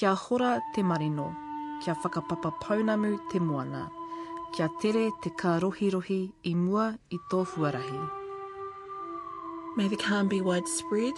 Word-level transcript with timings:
Kia 0.00 0.14
hora 0.14 0.62
te 0.72 0.82
marino, 0.82 1.36
kia 1.84 1.94
whakapapa 1.94 2.50
paunamu 2.58 3.18
te 3.30 3.38
moana, 3.38 3.90
kia 4.54 4.68
tere 4.80 5.10
te 5.20 5.28
kārohirohi 5.28 6.16
i 6.50 6.52
mua 6.54 6.86
i 7.12 7.18
tō 7.30 7.40
fuarahi. 7.50 8.00
May 9.76 9.88
the 9.88 9.98
calm 9.98 10.26
be 10.28 10.40
widespread. 10.40 11.12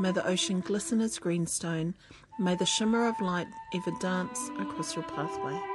May 0.00 0.10
the 0.10 0.26
ocean 0.26 0.58
glisten 0.66 1.00
as 1.00 1.20
greenstone. 1.20 1.94
May 2.40 2.56
the 2.56 2.66
shimmer 2.66 3.06
of 3.06 3.20
light 3.20 3.46
ever 3.72 3.92
dance 4.00 4.50
across 4.58 4.96
your 4.96 5.04
pathway. 5.04 5.73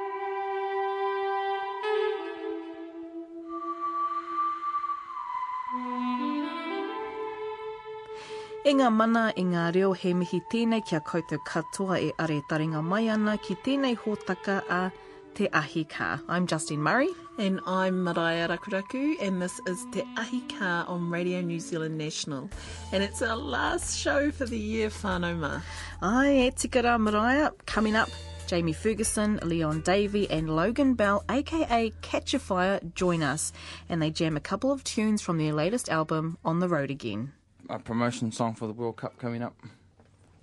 E 8.69 8.73
ngā 8.77 8.87
mana 8.93 9.21
i 9.33 9.41
ngā 9.49 9.61
reo 9.73 9.95
he 9.97 10.11
mihi 10.13 10.37
tēnei 10.51 10.83
kia 10.85 10.99
koutou 11.01 11.39
katoa 11.41 11.95
e 12.05 12.11
are 12.21 12.35
taringa 12.51 12.83
mai 12.85 13.07
ana 13.09 13.33
ki 13.45 13.55
tēnei 13.65 13.95
hōtaka 13.97 14.57
a 14.69 14.91
Te 15.33 15.47
Ahi 15.59 15.85
Ka. 15.85 16.19
I'm 16.27 16.45
Justine 16.45 16.79
Murray. 16.79 17.07
And 17.39 17.61
I'm 17.65 18.03
Mariah 18.03 18.47
Rakuraku, 18.47 19.15
and 19.23 19.41
this 19.41 19.59
is 19.65 19.87
Te 19.91 20.03
Ahi 20.15 20.41
Ka 20.41 20.85
on 20.87 21.09
Radio 21.09 21.41
New 21.41 21.59
Zealand 21.59 21.97
National. 21.97 22.47
And 22.91 23.01
it's 23.01 23.23
our 23.23 23.35
last 23.35 23.97
show 23.97 24.29
for 24.29 24.45
the 24.45 24.59
year, 24.59 24.89
whanau 24.89 25.63
Ai, 26.03 26.29
e 26.29 26.51
tikara 26.51 26.99
Mariah. 26.99 27.49
Coming 27.65 27.95
up, 27.95 28.09
Jamie 28.45 28.73
Ferguson, 28.73 29.39
Leon 29.41 29.81
Davey, 29.81 30.29
and 30.29 30.55
Logan 30.55 30.93
Bell, 30.93 31.23
aka 31.27 31.91
Catch 32.03 32.35
a 32.35 32.39
Fire, 32.39 32.79
join 32.93 33.23
us, 33.23 33.51
and 33.89 33.99
they 33.99 34.11
jam 34.11 34.37
a 34.37 34.39
couple 34.39 34.71
of 34.71 34.83
tunes 34.83 35.23
from 35.23 35.39
their 35.39 35.53
latest 35.53 35.89
album, 35.89 36.37
On 36.45 36.59
the 36.59 36.69
Road 36.69 36.91
Again. 36.91 37.31
A 37.71 37.77
promotion 37.77 38.31
song 38.31 38.55
for 38.55 38.65
the 38.65 38.73
World 38.73 38.97
Cup 38.97 39.19
coming 39.19 39.43
up. 39.43 39.55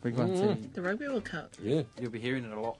Big 0.00 0.14
one 0.14 0.30
mm. 0.30 0.62
to 0.62 0.68
The 0.74 0.80
Rugby 0.80 1.08
World 1.08 1.24
Cup. 1.24 1.52
Yeah. 1.60 1.82
You'll 2.00 2.12
be 2.12 2.20
hearing 2.20 2.44
it 2.44 2.52
a 2.52 2.60
lot. 2.60 2.78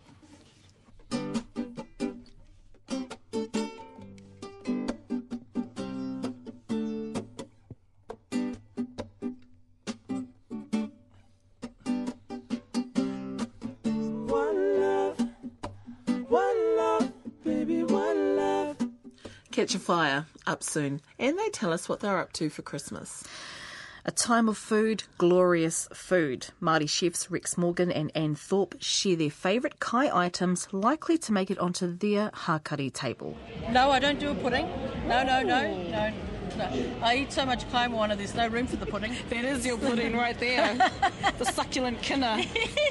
One 14.29 14.81
love, 14.81 15.19
one 16.29 16.77
love, 16.77 17.13
baby, 17.43 17.83
one 17.83 18.37
love. 18.37 18.77
Catch 19.51 19.75
a 19.75 19.81
Fire, 19.81 20.27
up 20.47 20.63
soon. 20.63 21.01
And 21.19 21.37
they 21.37 21.49
tell 21.49 21.73
us 21.73 21.89
what 21.89 21.99
they're 21.99 22.21
up 22.21 22.33
to 22.35 22.49
for 22.49 22.63
Christmas. 22.63 23.25
A 24.09 24.13
time 24.13 24.49
of 24.49 24.57
food, 24.57 25.03
glorious 25.19 25.89
food. 25.93 26.47
Māori 26.63 26.89
chefs 26.89 27.29
Rex 27.29 27.59
Morgan 27.59 27.91
and 27.91 28.13
Anne 28.15 28.37
Thorpe 28.37 28.77
share 28.79 29.17
their 29.17 29.31
favourite 29.31 29.81
kai 29.81 30.09
items 30.17 30.69
likely 30.71 31.19
to 31.19 31.33
make 31.33 31.51
it 31.51 31.59
onto 31.59 31.89
their 31.97 32.31
hakari 32.31 32.93
table. 32.93 33.37
No, 33.73 33.91
I 33.91 33.99
don't 33.99 34.21
do 34.21 34.31
a 34.31 34.35
pudding. 34.37 34.69
No, 35.09 35.25
no, 35.25 35.43
no, 35.43 35.77
no, 35.91 36.13
no. 36.57 36.95
I 37.03 37.17
eat 37.17 37.33
so 37.33 37.45
much 37.45 37.69
kaimoana, 37.71 38.17
there's 38.17 38.37
no 38.37 38.47
room 38.47 38.69
for 38.69 38.77
the 38.77 38.87
pudding. 38.87 39.13
That 39.29 39.45
is 39.45 39.67
your 39.67 39.77
pudding 39.77 40.17
right 40.25 40.39
there. 40.39 40.79
the 41.39 41.45
succulent 41.45 42.01
kina. 42.01 42.45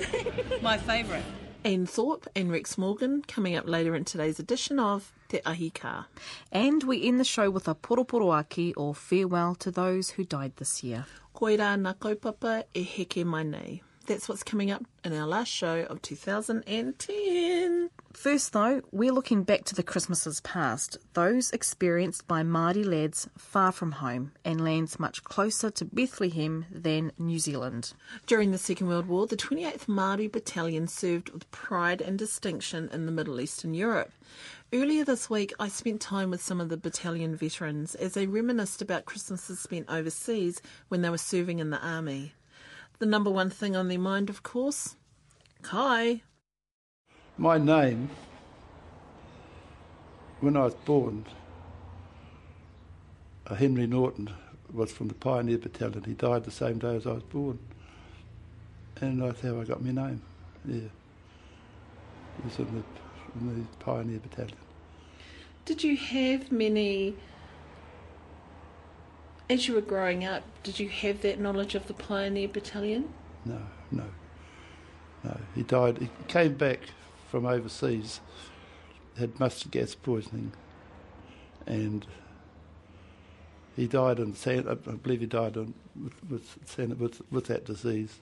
My 0.62 0.78
favourite. 0.78 1.24
Anne 1.64 1.86
Thorpe 1.86 2.28
and 2.36 2.52
Rex 2.52 2.78
Morgan 2.78 3.22
coming 3.26 3.56
up 3.56 3.70
later 3.70 3.96
in 3.96 4.04
today's 4.04 4.38
edition 4.38 4.80
of 4.80 5.14
Te 5.36 5.42
Ahi 5.46 5.70
Kaa. 5.70 6.06
And 6.52 6.84
we 6.84 7.06
end 7.06 7.20
the 7.20 7.26
show 7.26 7.50
with 7.50 7.68
a 7.68 7.76
poroporo 7.76 8.34
aki 8.34 8.74
or 8.76 8.96
farewell 8.96 9.56
to 9.56 9.70
those 9.70 10.12
who 10.12 10.24
died 10.24 10.54
this 10.56 10.82
year. 10.82 11.06
Koira 11.36 11.76
nā 11.76 11.94
kaupapa 11.96 12.64
e 12.74 12.86
heke 12.86 13.26
mai 13.26 13.44
nei. 13.44 13.82
That's 14.06 14.30
what's 14.30 14.44
coming 14.44 14.70
up 14.70 14.86
in 15.04 15.14
our 15.14 15.26
last 15.26 15.50
show 15.50 15.82
of 15.90 16.02
2010. 16.04 17.90
First, 18.14 18.54
though, 18.54 18.82
we're 18.92 19.12
looking 19.12 19.44
back 19.44 19.66
to 19.66 19.76
the 19.76 19.84
Christmases 19.84 20.42
past, 20.42 21.00
those 21.14 21.52
experienced 21.52 22.28
by 22.28 22.44
Māori 22.44 22.86
lads 22.86 23.28
far 23.36 23.72
from 23.72 23.94
home 23.94 24.32
and 24.46 24.64
lands 24.64 25.00
much 25.00 25.24
closer 25.24 25.72
to 25.72 25.86
Bethlehem 25.86 26.66
than 26.72 27.12
New 27.18 27.40
Zealand. 27.40 27.94
During 28.28 28.52
the 28.52 28.60
Second 28.60 28.88
World 28.88 29.08
War, 29.08 29.26
the 29.26 29.36
28th 29.36 29.88
Māori 29.88 30.32
Battalion 30.32 30.88
served 30.88 31.32
with 31.32 31.50
pride 31.52 32.00
and 32.00 32.18
distinction 32.18 32.90
in 32.94 33.08
the 33.08 33.12
Middle 33.12 33.42
East 33.42 33.64
and 33.64 33.76
Europe. 33.76 34.12
Earlier 34.76 35.06
this 35.06 35.30
week, 35.30 35.54
I 35.58 35.70
spent 35.70 36.02
time 36.02 36.30
with 36.32 36.42
some 36.44 36.60
of 36.60 36.68
the 36.68 36.76
battalion 36.76 37.34
veterans 37.38 37.96
as 37.96 38.14
they 38.14 38.28
reminisced 38.28 38.82
about 38.82 39.06
Christmases 39.06 39.58
spent 39.58 39.90
overseas 39.90 40.62
when 40.90 41.02
they 41.02 41.10
were 41.10 41.18
serving 41.18 41.60
in 41.60 41.70
the 41.70 41.80
army. 41.82 42.34
The 43.00 43.06
number 43.06 43.30
one 43.30 43.50
thing 43.50 43.78
on 43.78 43.88
their 43.88 43.98
mind, 43.98 44.30
of 44.30 44.44
course, 44.44 44.98
Kai. 45.62 46.24
My 47.38 47.58
name, 47.58 48.10
when 50.42 50.58
I 50.58 50.66
was 50.66 50.76
born, 50.76 51.26
uh, 53.48 53.56
Henry 53.56 53.88
Norton 53.88 54.30
was 54.74 54.92
from 54.92 55.08
the 55.08 55.14
Pioneer 55.14 55.58
Battalion. 55.58 56.04
He 56.04 56.16
died 56.16 56.44
the 56.44 56.52
same 56.52 56.80
day 56.80 56.98
as 56.98 57.08
I 57.08 57.14
was 57.14 57.24
born. 57.24 57.60
And 59.00 59.22
that's 59.22 59.40
how 59.40 59.58
I 59.58 59.64
got 59.64 59.82
my 59.82 59.92
name. 59.92 60.22
Yeah. 60.66 60.76
It 62.40 62.44
was 62.44 62.60
in 62.60 62.66
the, 62.66 62.84
in 63.40 63.62
the 63.62 63.78
Pioneer 63.80 64.20
Battalion. 64.20 64.58
Did 65.66 65.84
you 65.84 65.98
have 65.98 66.52
many, 66.52 67.16
as 69.50 69.68
you 69.68 69.74
were 69.74 69.82
growing 69.82 70.24
up, 70.24 70.44
did 70.62 70.80
you 70.80 70.90
have 70.90 71.22
that 71.22 71.40
knowledge 71.40 71.74
of 71.74 71.88
the 71.88 71.94
Pioneer 71.96 72.48
Battalion? 72.48 73.12
No, 73.46 73.60
no, 73.92 74.04
no. 75.24 75.38
He 75.56 75.64
died. 75.64 75.98
He 75.98 76.10
came 76.28 76.54
back 76.54 76.82
from 77.32 77.48
overseas, 77.48 78.22
had 79.18 79.40
mustard 79.40 79.72
gas 79.72 79.96
poisoning, 79.96 80.52
and 81.66 82.06
he 83.76 83.88
died 83.88 84.20
in 84.20 84.36
San. 84.36 84.68
I 84.68 84.76
believe 84.76 85.22
he 85.22 85.26
died 85.26 85.58
on, 85.58 85.74
with 86.00 86.24
with, 86.30 87.00
with 87.00 87.22
with 87.32 87.46
that 87.46 87.66
disease. 87.66 88.20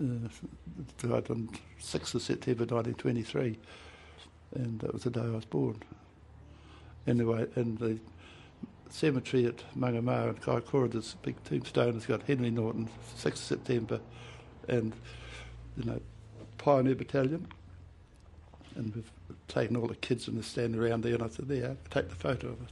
Uh, 0.00 0.28
died 0.98 1.28
on 1.28 1.48
sixth 1.78 2.14
of 2.14 2.22
September, 2.22 2.66
nineteen 2.66 2.94
twenty-three, 2.94 3.58
and 4.54 4.78
that 4.78 4.92
was 4.92 5.02
the 5.02 5.10
day 5.10 5.20
I 5.20 5.30
was 5.30 5.44
born. 5.44 5.82
Anyway, 7.06 7.46
in 7.56 7.76
the 7.76 7.98
cemetery 8.90 9.46
at 9.46 9.62
Mangamara 9.76 10.28
in 10.28 10.34
Kaikoura, 10.36 10.90
this 10.90 11.14
big 11.22 11.42
tombstone. 11.44 11.96
It's 11.96 12.06
got 12.06 12.22
Henry 12.22 12.50
Norton, 12.50 12.88
6th 13.16 13.26
of 13.26 13.38
September, 13.38 14.00
and 14.68 14.92
you 15.76 15.84
know, 15.84 16.00
Pioneer 16.58 16.94
Battalion. 16.94 17.48
And 18.76 18.94
we've 18.94 19.10
taken 19.48 19.76
all 19.76 19.86
the 19.86 19.96
kids 19.96 20.28
and 20.28 20.38
they 20.38 20.42
stand 20.42 20.76
around 20.76 21.02
there, 21.02 21.14
and 21.14 21.22
I 21.22 21.28
said, 21.28 21.48
"There, 21.48 21.76
take 21.90 22.08
the 22.08 22.14
photo 22.14 22.48
of 22.48 22.62
it." 22.62 22.68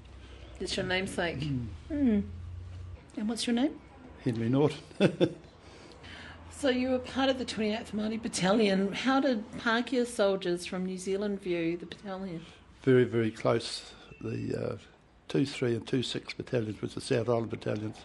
It's 0.61 0.77
your 0.77 0.87
namesake. 0.87 1.41
Mm. 1.91 2.23
And 3.17 3.29
what's 3.29 3.47
your 3.47 3.55
name? 3.55 3.79
Henry 4.25 4.49
Norton. 4.49 4.79
So 6.61 6.69
you 6.69 6.91
were 6.91 6.99
part 6.99 7.31
of 7.31 7.39
the 7.39 7.47
28th 7.47 7.93
Māori 7.93 8.21
Battalion. 8.21 8.93
How 8.93 9.19
did 9.19 9.51
Pākehā 9.53 10.07
soldiers 10.07 10.67
from 10.67 10.85
New 10.85 10.99
Zealand 10.99 11.41
view 11.41 11.79
the 11.79 11.87
battalion? 11.87 12.45
very, 12.83 13.05
very 13.05 13.31
close. 13.31 13.95
The 14.21 14.73
uh, 14.73 14.77
two, 15.29 15.47
three, 15.47 15.75
and 15.75 15.87
two, 15.87 16.03
six 16.03 16.35
battalions, 16.35 16.83
which 16.83 16.97
are 16.97 17.01
South 17.01 17.29
Island 17.29 17.51
battalions, 17.51 17.97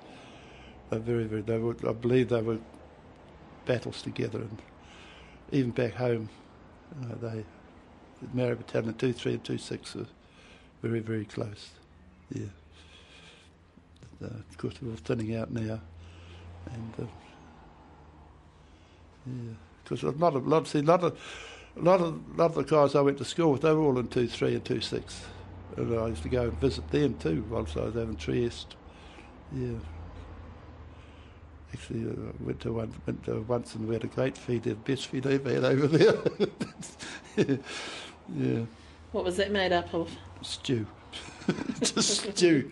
are 0.91 0.99
very, 0.99 1.25
very. 1.25 1.41
They 1.41 1.57
were, 1.57 1.75
I 1.87 1.93
believe, 1.93 2.29
they 2.29 2.41
were 2.41 2.59
battles 3.65 4.01
together, 4.01 4.39
and 4.39 4.61
even 5.51 5.71
back 5.71 5.93
home, 5.93 6.29
know, 7.01 7.15
they, 7.15 7.43
the 8.21 8.27
Maori 8.33 8.55
Battalion 8.55 8.93
two, 8.93 9.11
three, 9.11 9.33
and 9.33 9.43
two, 9.43 9.57
six 9.57 9.95
are 9.95 10.05
very, 10.81 10.99
very 10.99 11.25
close. 11.25 11.71
Yeah. 12.31 12.45
Uh, 14.23 14.27
of 14.27 14.57
course, 14.57 14.75
they're 14.79 14.89
all 14.89 14.95
thinning 14.97 15.35
out 15.35 15.51
now, 15.51 15.81
and 16.71 16.93
uh, 17.01 17.05
yeah, 19.25 19.53
because 19.83 20.03
a 20.03 20.11
lot 20.11 20.35
of, 20.35 20.47
lot, 20.47 20.67
see, 20.67 20.79
a 20.79 20.83
lot 20.83 21.03
of, 21.03 21.19
a 21.75 21.81
lot 21.81 21.99
of, 21.99 22.37
lot 22.37 22.51
of 22.51 22.55
the 22.55 22.63
guys 22.63 22.95
I 22.95 23.01
went 23.01 23.17
to 23.17 23.25
school 23.25 23.51
with, 23.51 23.63
they 23.63 23.73
were 23.73 23.81
all 23.81 23.99
in 23.99 24.07
two, 24.07 24.27
three, 24.27 24.53
and 24.53 24.63
two, 24.63 24.79
six, 24.79 25.25
and 25.77 25.99
I 25.99 26.07
used 26.07 26.23
to 26.23 26.29
go 26.29 26.43
and 26.43 26.53
visit 26.59 26.87
them 26.89 27.15
too 27.15 27.45
whilst 27.49 27.77
I 27.77 27.81
was 27.85 27.95
having 27.95 28.15
Trieste. 28.15 28.75
Yeah. 29.51 29.77
Actually, 31.73 32.09
uh, 32.09 32.31
went 32.39 32.59
to 32.61 32.71
one 32.73 32.93
went 33.05 33.23
to 33.25 33.41
once 33.41 33.75
and 33.75 33.87
we 33.87 33.95
had 33.95 34.03
a 34.03 34.07
great 34.07 34.37
feed, 34.37 34.63
the 34.63 34.75
best 34.75 35.07
feed 35.07 35.27
I've 35.27 35.45
had 35.45 35.63
over 35.65 35.87
there. 35.87 36.15
yeah. 37.35 37.55
yeah, 38.35 38.59
What 39.11 39.25
was 39.25 39.37
that 39.37 39.51
made 39.51 39.73
up 39.73 39.93
of? 39.93 40.09
stew, 40.41 40.85
just 41.81 42.21
stew, 42.21 42.71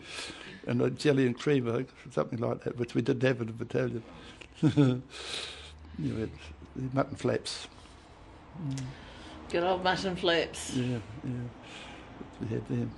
and 0.68 0.82
a 0.82 0.90
jelly 0.90 1.26
and 1.26 1.38
cream, 1.38 1.68
I 1.68 1.86
something 2.12 2.40
like 2.40 2.64
that, 2.64 2.78
which 2.78 2.94
we 2.96 3.02
didn't 3.02 3.24
have 3.24 3.42
in 3.42 3.48
the 3.48 3.54
battalion. 3.54 4.04
you 4.62 6.16
had 6.16 6.30
mutton 6.94 7.16
flaps. 7.16 7.68
Good 9.50 9.64
old 9.64 9.84
mutton 9.84 10.16
flaps. 10.16 10.74
Yeah, 10.76 11.00
yeah. 11.24 11.32
We 12.42 12.48
had 12.48 12.68
them. 12.68 12.92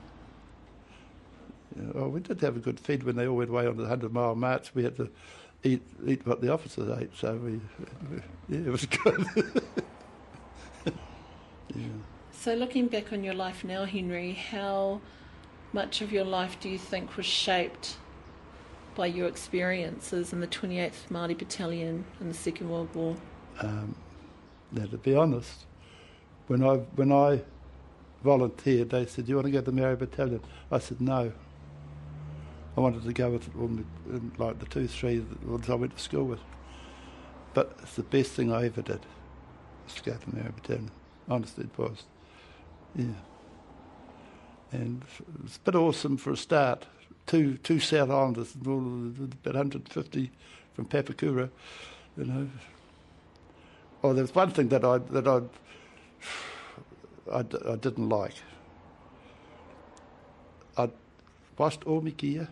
Yeah, 1.76 1.92
oh, 1.96 2.08
we 2.08 2.20
did 2.22 2.40
have 2.42 2.56
a 2.56 2.60
good 2.60 2.80
feed 2.80 3.04
when 3.04 3.16
they 3.16 3.28
all 3.28 3.36
went 3.36 3.50
away 3.50 3.68
on 3.68 3.78
the 3.78 3.88
hundred 3.88 4.14
mile 4.14 4.36
march. 4.36 4.74
We 4.74 4.84
had 4.84 4.96
to 4.98 5.10
eat 5.64 5.82
eat 6.06 6.26
what 6.26 6.42
the 6.42 6.52
officers 6.52 6.98
ate, 7.00 7.12
so 7.18 7.36
we, 7.36 7.60
yeah, 8.50 8.68
it 8.68 8.72
was 8.72 8.86
good. 8.86 9.26
So, 12.46 12.54
looking 12.54 12.88
back 12.88 13.12
on 13.12 13.24
your 13.24 13.34
life 13.34 13.64
now, 13.64 13.86
Henry, 13.86 14.34
how 14.34 15.02
much 15.74 16.02
of 16.02 16.12
your 16.12 16.24
life 16.24 16.60
do 16.60 16.70
you 16.70 16.78
think 16.78 17.18
was 17.18 17.26
shaped 17.26 17.98
by 18.94 19.08
your 19.08 19.28
experiences 19.28 20.32
in 20.32 20.42
the 20.42 20.48
28th 20.48 21.08
Māori 21.10 21.36
Battalion 21.36 22.06
in 22.22 22.28
the 22.28 22.36
Second 22.36 22.70
World 22.70 22.94
War? 22.94 23.16
Um, 23.60 23.96
now, 24.72 24.86
to 24.86 24.98
be 24.98 25.16
honest, 25.16 25.66
when 26.46 26.64
I 26.64 26.76
when 26.96 27.12
I 27.12 27.42
volunteered, 28.26 28.90
they 28.90 29.06
said, 29.06 29.26
"Do 29.26 29.30
you 29.30 29.36
want 29.38 29.46
to 29.46 29.52
go 29.52 29.62
to 29.62 29.72
the 29.72 29.80
Māori 29.80 29.98
Battalion?" 29.98 30.42
I 30.72 30.80
said, 30.80 31.00
"No." 31.00 31.32
I 32.76 32.82
wanted 32.82 33.04
to 33.04 33.14
go 33.14 33.30
with 33.30 33.48
like 34.38 34.60
the 34.60 34.66
two, 34.66 34.88
three 34.88 35.20
ones 35.46 35.70
I 35.70 35.76
went 35.76 35.96
to 35.96 36.04
school 36.04 36.26
with. 36.26 36.42
But 37.54 37.78
it's 37.82 37.96
the 37.96 38.04
best 38.04 38.32
thing 38.34 38.52
I 38.52 38.66
ever 38.66 38.82
did. 38.82 39.00
Was 39.86 39.96
to 39.96 40.04
go 40.04 40.18
to 40.18 40.32
the 40.32 40.38
Māori 40.38 40.56
Battalion. 40.56 40.92
Honestly, 41.30 41.64
it 41.64 41.78
was. 41.78 42.04
Yeah. 42.96 43.06
And 44.74 45.06
it's 45.46 45.56
a 45.56 45.60
bit 45.60 45.76
awesome 45.76 46.18
for 46.18 46.32
a 46.32 46.38
start. 46.38 46.86
Two 47.26 47.58
two 47.58 47.80
South 47.80 48.10
Islanders, 48.10 48.54
about 48.56 49.56
150 49.56 50.32
from 50.74 50.86
Papakura, 50.86 51.50
you 52.18 52.26
know. 52.26 52.50
Oh, 54.04 54.14
there's 54.14 54.36
one 54.36 54.52
thing 54.52 54.68
that 54.70 54.84
I 54.84 54.98
that 54.98 55.28
I 55.28 55.42
I, 57.32 57.42
d- 57.42 57.58
I 57.68 57.76
didn't 57.76 58.10
like. 58.10 58.34
I 60.78 60.90
washed 61.58 61.84
all 61.86 62.02
my 62.02 62.12
gear, 62.12 62.48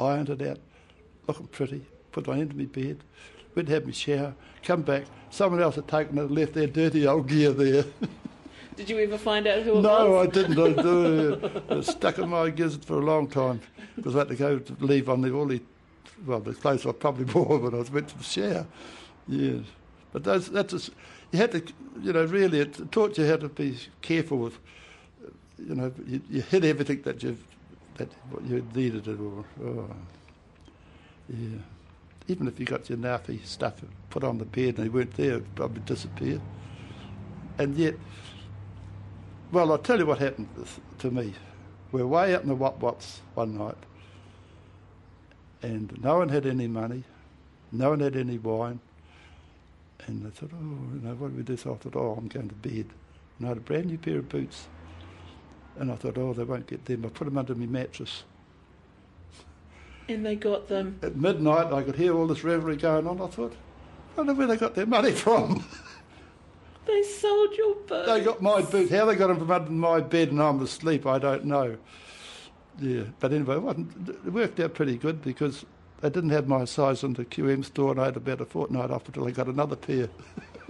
ironed 0.00 0.30
it 0.30 0.42
out, 0.42 0.58
looking 1.26 1.46
pretty, 1.48 1.84
put 2.12 2.26
it 2.28 2.30
on 2.30 2.40
into 2.40 2.56
my 2.56 2.64
bed, 2.64 2.98
went 3.54 3.68
and 3.68 3.68
had 3.68 3.86
my 3.86 3.92
shower, 3.92 4.34
come 4.62 4.82
back, 4.82 5.04
someone 5.30 5.60
else 5.60 5.76
had 5.76 5.88
taken 5.88 6.18
it, 6.18 6.22
and 6.22 6.30
left 6.30 6.54
their 6.54 6.66
dirty 6.66 7.06
old 7.06 7.28
gear 7.28 7.52
there. 7.52 7.84
Did 8.76 8.90
you 8.90 8.98
ever 8.98 9.18
find 9.18 9.46
out 9.46 9.62
who 9.62 9.78
it 9.78 9.82
no, 9.82 10.10
was? 10.10 10.26
I 10.26 10.30
didn't. 10.30 10.58
I 10.58 10.82
do. 10.82 11.50
It 11.70 11.84
stuck 11.84 12.18
in 12.18 12.28
my 12.28 12.50
gizzard 12.50 12.84
for 12.84 12.94
a 12.94 13.04
long 13.04 13.28
time 13.28 13.60
because 13.94 14.16
I 14.16 14.20
had 14.20 14.28
to 14.28 14.34
go 14.34 14.58
to 14.58 14.76
leave 14.80 15.08
on 15.08 15.20
the 15.20 15.32
all 15.32 15.46
the 15.46 15.62
well 16.26 16.40
the 16.40 16.54
clothes 16.54 16.84
I 16.84 16.90
probably 16.90 17.24
wore 17.32 17.58
when 17.58 17.74
I 17.74 17.82
went 17.88 18.08
to 18.08 18.18
the 18.18 18.24
shower. 18.24 18.66
Yes, 19.28 19.62
but 20.12 20.24
those, 20.24 20.50
that's 20.50 20.72
just, 20.72 20.90
you 21.34 21.40
had 21.40 21.50
to 21.50 21.62
you 22.00 22.12
know 22.12 22.24
really 22.24 22.60
it 22.60 22.92
taught 22.92 23.18
you 23.18 23.26
how 23.26 23.36
to 23.36 23.48
be 23.48 23.76
careful 24.02 24.38
with 24.38 24.56
you 25.58 25.74
know 25.74 25.92
you, 26.06 26.20
you 26.30 26.42
hid 26.42 26.64
everything 26.64 27.02
that 27.02 27.24
you 27.24 27.36
that 27.96 28.08
what 28.30 28.44
you 28.44 28.64
needed 28.72 29.08
it 29.08 29.18
or 29.18 29.44
oh, 29.64 29.90
yeah. 31.28 31.58
Even 32.28 32.46
if 32.48 32.58
you 32.60 32.66
got 32.66 32.88
your 32.88 32.98
NAAFI 32.98 33.44
stuff 33.44 33.74
put 34.10 34.24
on 34.24 34.38
the 34.38 34.44
bed 34.44 34.76
and 34.76 34.84
they 34.84 34.88
weren't 34.88 35.14
there, 35.14 35.32
it'd 35.32 35.54
probably 35.54 35.82
disappear. 35.82 36.40
And 37.58 37.76
yet, 37.76 37.94
well, 39.52 39.70
I'll 39.72 39.78
tell 39.78 39.98
you 39.98 40.06
what 40.06 40.18
happened 40.18 40.48
to 41.00 41.10
me. 41.10 41.34
We're 41.92 42.06
way 42.06 42.34
out 42.34 42.42
in 42.42 42.48
the 42.48 42.54
Wop 42.54 42.80
Wops 42.80 43.20
one 43.34 43.58
night, 43.58 43.76
and 45.62 46.02
no 46.02 46.18
one 46.18 46.30
had 46.30 46.46
any 46.46 46.66
money, 46.66 47.04
no 47.72 47.90
one 47.90 48.00
had 48.00 48.16
any 48.16 48.38
wine. 48.38 48.80
Oh, 50.06 50.10
and 50.10 50.26
I 50.26 50.30
thought, 50.30 50.50
oh, 50.52 50.94
you 50.94 51.00
know, 51.02 51.14
what 51.14 51.30
do 51.30 51.36
we 51.36 51.42
do? 51.42 51.56
So 51.56 51.74
I 51.74 51.76
thought, 51.76 51.96
oh, 51.96 52.14
I'm 52.18 52.28
going 52.28 52.48
to 52.48 52.54
bed. 52.54 52.86
And 53.38 53.46
I 53.46 53.48
had 53.48 53.56
a 53.56 53.60
brand 53.60 53.86
new 53.86 53.98
pair 53.98 54.18
of 54.18 54.28
boots. 54.28 54.68
And 55.78 55.90
I 55.90 55.96
thought, 55.96 56.18
oh, 56.18 56.32
they 56.32 56.44
won't 56.44 56.66
get 56.66 56.84
them. 56.84 57.04
I 57.04 57.08
put 57.08 57.24
them 57.24 57.38
under 57.38 57.54
my 57.54 57.66
mattress. 57.66 58.24
And 60.08 60.24
they 60.24 60.36
got 60.36 60.68
them. 60.68 60.98
At 61.02 61.16
midnight, 61.16 61.72
I 61.72 61.82
could 61.82 61.96
hear 61.96 62.14
all 62.14 62.26
this 62.26 62.44
revelry 62.44 62.76
going 62.76 63.06
on. 63.06 63.20
I 63.20 63.26
thought, 63.26 63.54
I 64.14 64.18
wonder 64.18 64.34
where 64.34 64.46
they 64.46 64.56
got 64.56 64.74
their 64.74 64.86
money 64.86 65.12
from. 65.12 65.64
They 66.86 67.02
sold 67.02 67.56
your 67.56 67.74
boots. 67.76 68.08
They 68.08 68.20
got 68.20 68.42
my 68.42 68.60
boots. 68.60 68.90
How 68.90 69.06
they 69.06 69.16
got 69.16 69.28
them 69.28 69.38
from 69.38 69.50
under 69.50 69.70
my 69.70 70.00
bed 70.00 70.30
and 70.30 70.42
I'm 70.42 70.60
asleep, 70.60 71.06
I 71.06 71.18
don't 71.18 71.44
know. 71.46 71.76
Yeah, 72.78 73.04
but 73.20 73.32
anyway, 73.32 73.56
it, 73.56 73.62
wasn't, 73.62 74.08
it 74.08 74.30
worked 74.32 74.60
out 74.60 74.74
pretty 74.74 74.96
good 74.96 75.22
because 75.22 75.64
they 76.00 76.10
didn't 76.10 76.30
have 76.30 76.46
my 76.48 76.64
size 76.64 77.02
in 77.02 77.14
the 77.14 77.24
QM 77.24 77.64
store, 77.64 77.92
and 77.92 78.00
I 78.00 78.06
had 78.06 78.16
about 78.16 78.40
a 78.40 78.44
fortnight 78.44 78.90
off 78.90 79.06
until 79.06 79.26
I 79.26 79.30
got 79.30 79.46
another 79.46 79.76
pair. 79.76 80.08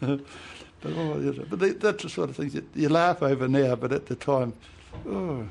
but 0.00 0.20
oh, 0.84 1.18
you 1.20 1.32
know, 1.32 1.44
but 1.48 1.58
they, 1.58 1.70
that's 1.70 2.02
the 2.02 2.08
sort 2.08 2.30
of 2.30 2.36
things 2.36 2.54
you, 2.54 2.66
you 2.74 2.88
laugh 2.88 3.22
over 3.22 3.48
now, 3.48 3.74
but 3.74 3.92
at 3.92 4.06
the 4.06 4.16
time, 4.16 4.52
oh, 5.06 5.46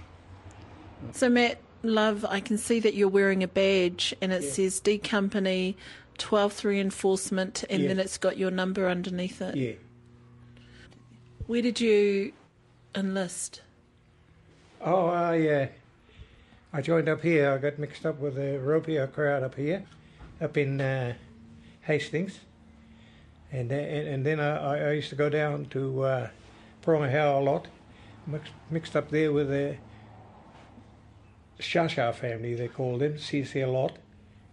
So, 1.12 1.30
Matt, 1.30 1.60
love, 1.84 2.26
I 2.28 2.40
can 2.40 2.58
see 2.58 2.80
that 2.80 2.94
you're 2.96 3.08
wearing 3.10 3.44
a 3.44 3.48
badge 3.48 4.14
and 4.22 4.32
it 4.32 4.44
Yeah. 4.44 4.50
says 4.50 4.80
D 4.80 4.98
Company 4.98 5.78
12th 6.18 6.64
Reinforcement 6.64 7.64
and 7.70 7.84
Yeah. 7.84 7.88
then 7.90 8.00
it's 8.00 8.18
got 8.18 8.38
your 8.38 8.52
number 8.52 8.88
underneath 8.90 9.42
it. 9.42 9.56
Yeah. 9.56 9.74
Where 11.46 11.62
did 11.62 11.80
you 11.80 12.34
enlist? 12.96 13.62
Oh, 14.82 15.08
I 15.08 15.48
uh, 15.48 15.68
I 16.74 16.82
joined 16.82 17.08
up 17.08 17.22
here. 17.22 17.52
I 17.52 17.58
got 17.58 17.80
mixed 17.80 18.06
up 18.06 18.20
with 18.20 18.36
the 18.36 18.60
Ropio 18.64 19.12
crowd 19.12 19.44
up 19.44 19.56
here, 19.56 19.84
up 20.42 20.58
in 20.58 20.82
uh, 20.82 21.14
Hastings, 21.82 22.40
and, 23.52 23.72
and 23.72 24.08
and 24.08 24.26
then 24.26 24.40
I, 24.40 24.90
I 24.90 24.92
used 24.92 25.10
to 25.10 25.16
go 25.16 25.30
down 25.30 25.66
to 25.68 26.04
uh, 26.04 26.30
Porangahau 26.84 27.40
a 27.40 27.44
lot, 27.44 27.68
mixed, 28.26 28.54
mixed 28.70 28.96
up 28.96 29.10
there 29.10 29.32
with 29.32 29.50
the 29.50 29.78
Shasha 31.60 32.14
family. 32.14 32.54
They 32.54 32.68
called 32.68 33.02
him 33.02 33.14
CC 33.14 33.64
a 33.64 33.68
lot, 33.68 33.98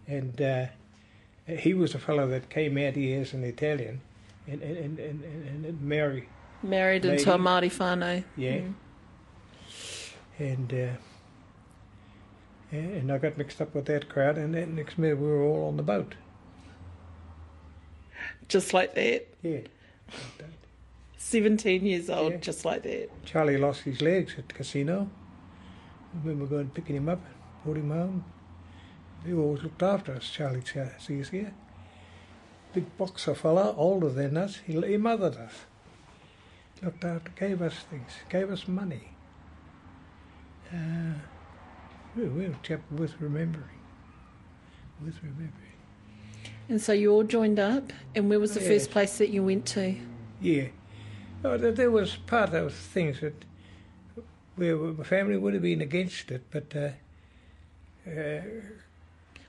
and 0.07 0.41
uh, 0.41 0.65
he 1.47 1.73
was 1.73 1.93
a 1.93 1.99
fellow 1.99 2.27
that 2.27 2.49
came 2.49 2.77
out 2.77 2.95
here 2.95 3.21
as 3.21 3.33
an 3.33 3.43
Italian, 3.43 4.01
and 4.47 4.61
and 4.61 4.99
and, 4.99 5.23
and, 5.23 5.65
and, 5.65 5.81
Mary 5.81 6.29
Married 6.63 7.05
into 7.05 7.33
a. 7.33 7.37
Māori 7.37 7.71
whānau. 7.71 8.23
yeah. 8.35 8.61
And 10.37 10.73
uh, 10.73 10.87
and 12.71 13.11
I 13.11 13.17
got 13.17 13.37
mixed 13.37 13.61
up 13.61 13.73
with 13.75 13.85
that 13.85 14.09
crowd, 14.09 14.37
and 14.37 14.53
then 14.53 14.75
next 14.75 14.97
minute 14.97 15.17
we 15.19 15.27
were 15.27 15.41
all 15.41 15.67
on 15.67 15.77
the 15.77 15.83
boat. 15.83 16.15
Just 18.47 18.73
like 18.73 18.93
that. 18.95 19.27
Yeah. 19.41 19.61
17 21.17 21.85
years 21.85 22.09
old, 22.09 22.33
Yeah. 22.33 22.37
just 22.37 22.65
like 22.65 22.83
that. 22.83 23.09
Charlie 23.25 23.57
lost 23.57 23.81
his 23.81 24.01
legs 24.01 24.35
at 24.37 24.47
the 24.47 24.53
Cassino. 24.53 25.09
We 26.23 26.33
were 26.35 26.45
going 26.45 26.69
picking 26.69 26.95
him 26.95 27.09
up, 27.09 27.21
brought 27.63 27.77
him 27.77 27.89
home. 27.89 28.23
He 29.25 29.33
always 29.33 29.63
looked 29.63 29.81
after 29.81 30.13
us. 30.13 30.29
Charlie 30.29 30.61
Cha- 30.61 30.97
sees 30.99 31.29
here. 31.29 31.53
Big 32.73 32.95
boxer 32.97 33.33
fella, 33.33 33.73
older 33.75 34.09
than 34.09 34.37
us. 34.37 34.57
He, 34.57 34.79
he 34.81 34.97
mothered 34.97 35.35
us. 35.37 35.53
Looked 36.83 37.03
after, 37.03 37.31
gave 37.31 37.61
us 37.61 37.73
things, 37.89 38.11
gave 38.29 38.51
us 38.51 38.67
money. 38.67 39.13
Uh, 40.71 41.13
we 42.15 42.23
we 42.23 42.47
were 42.47 42.53
a 42.53 42.59
chap 42.63 42.81
worth 42.91 43.15
remembering. 43.19 43.79
Worth 45.03 45.19
remembering. 45.21 45.51
And 46.67 46.81
so 46.81 46.93
you 46.93 47.11
all 47.11 47.23
joined 47.23 47.59
up, 47.59 47.93
and 48.15 48.29
where 48.29 48.39
was 48.39 48.53
the 48.55 48.61
Yeah. 48.61 48.69
first 48.69 48.91
place 48.91 49.17
that 49.17 49.29
you 49.29 49.43
went 49.43 49.65
to? 49.67 49.95
Yeah. 50.41 50.67
Oh, 51.43 51.57
there, 51.57 51.91
was 51.91 52.15
part 52.15 52.53
of 52.55 52.73
things 52.73 53.19
that 53.21 53.45
where 54.55 54.75
my 54.75 55.03
family 55.03 55.37
would 55.37 55.53
have 55.53 55.61
been 55.61 55.81
against 55.81 56.31
it, 56.31 56.43
but 56.49 56.75
uh, 56.75 56.89
uh, 58.09 58.41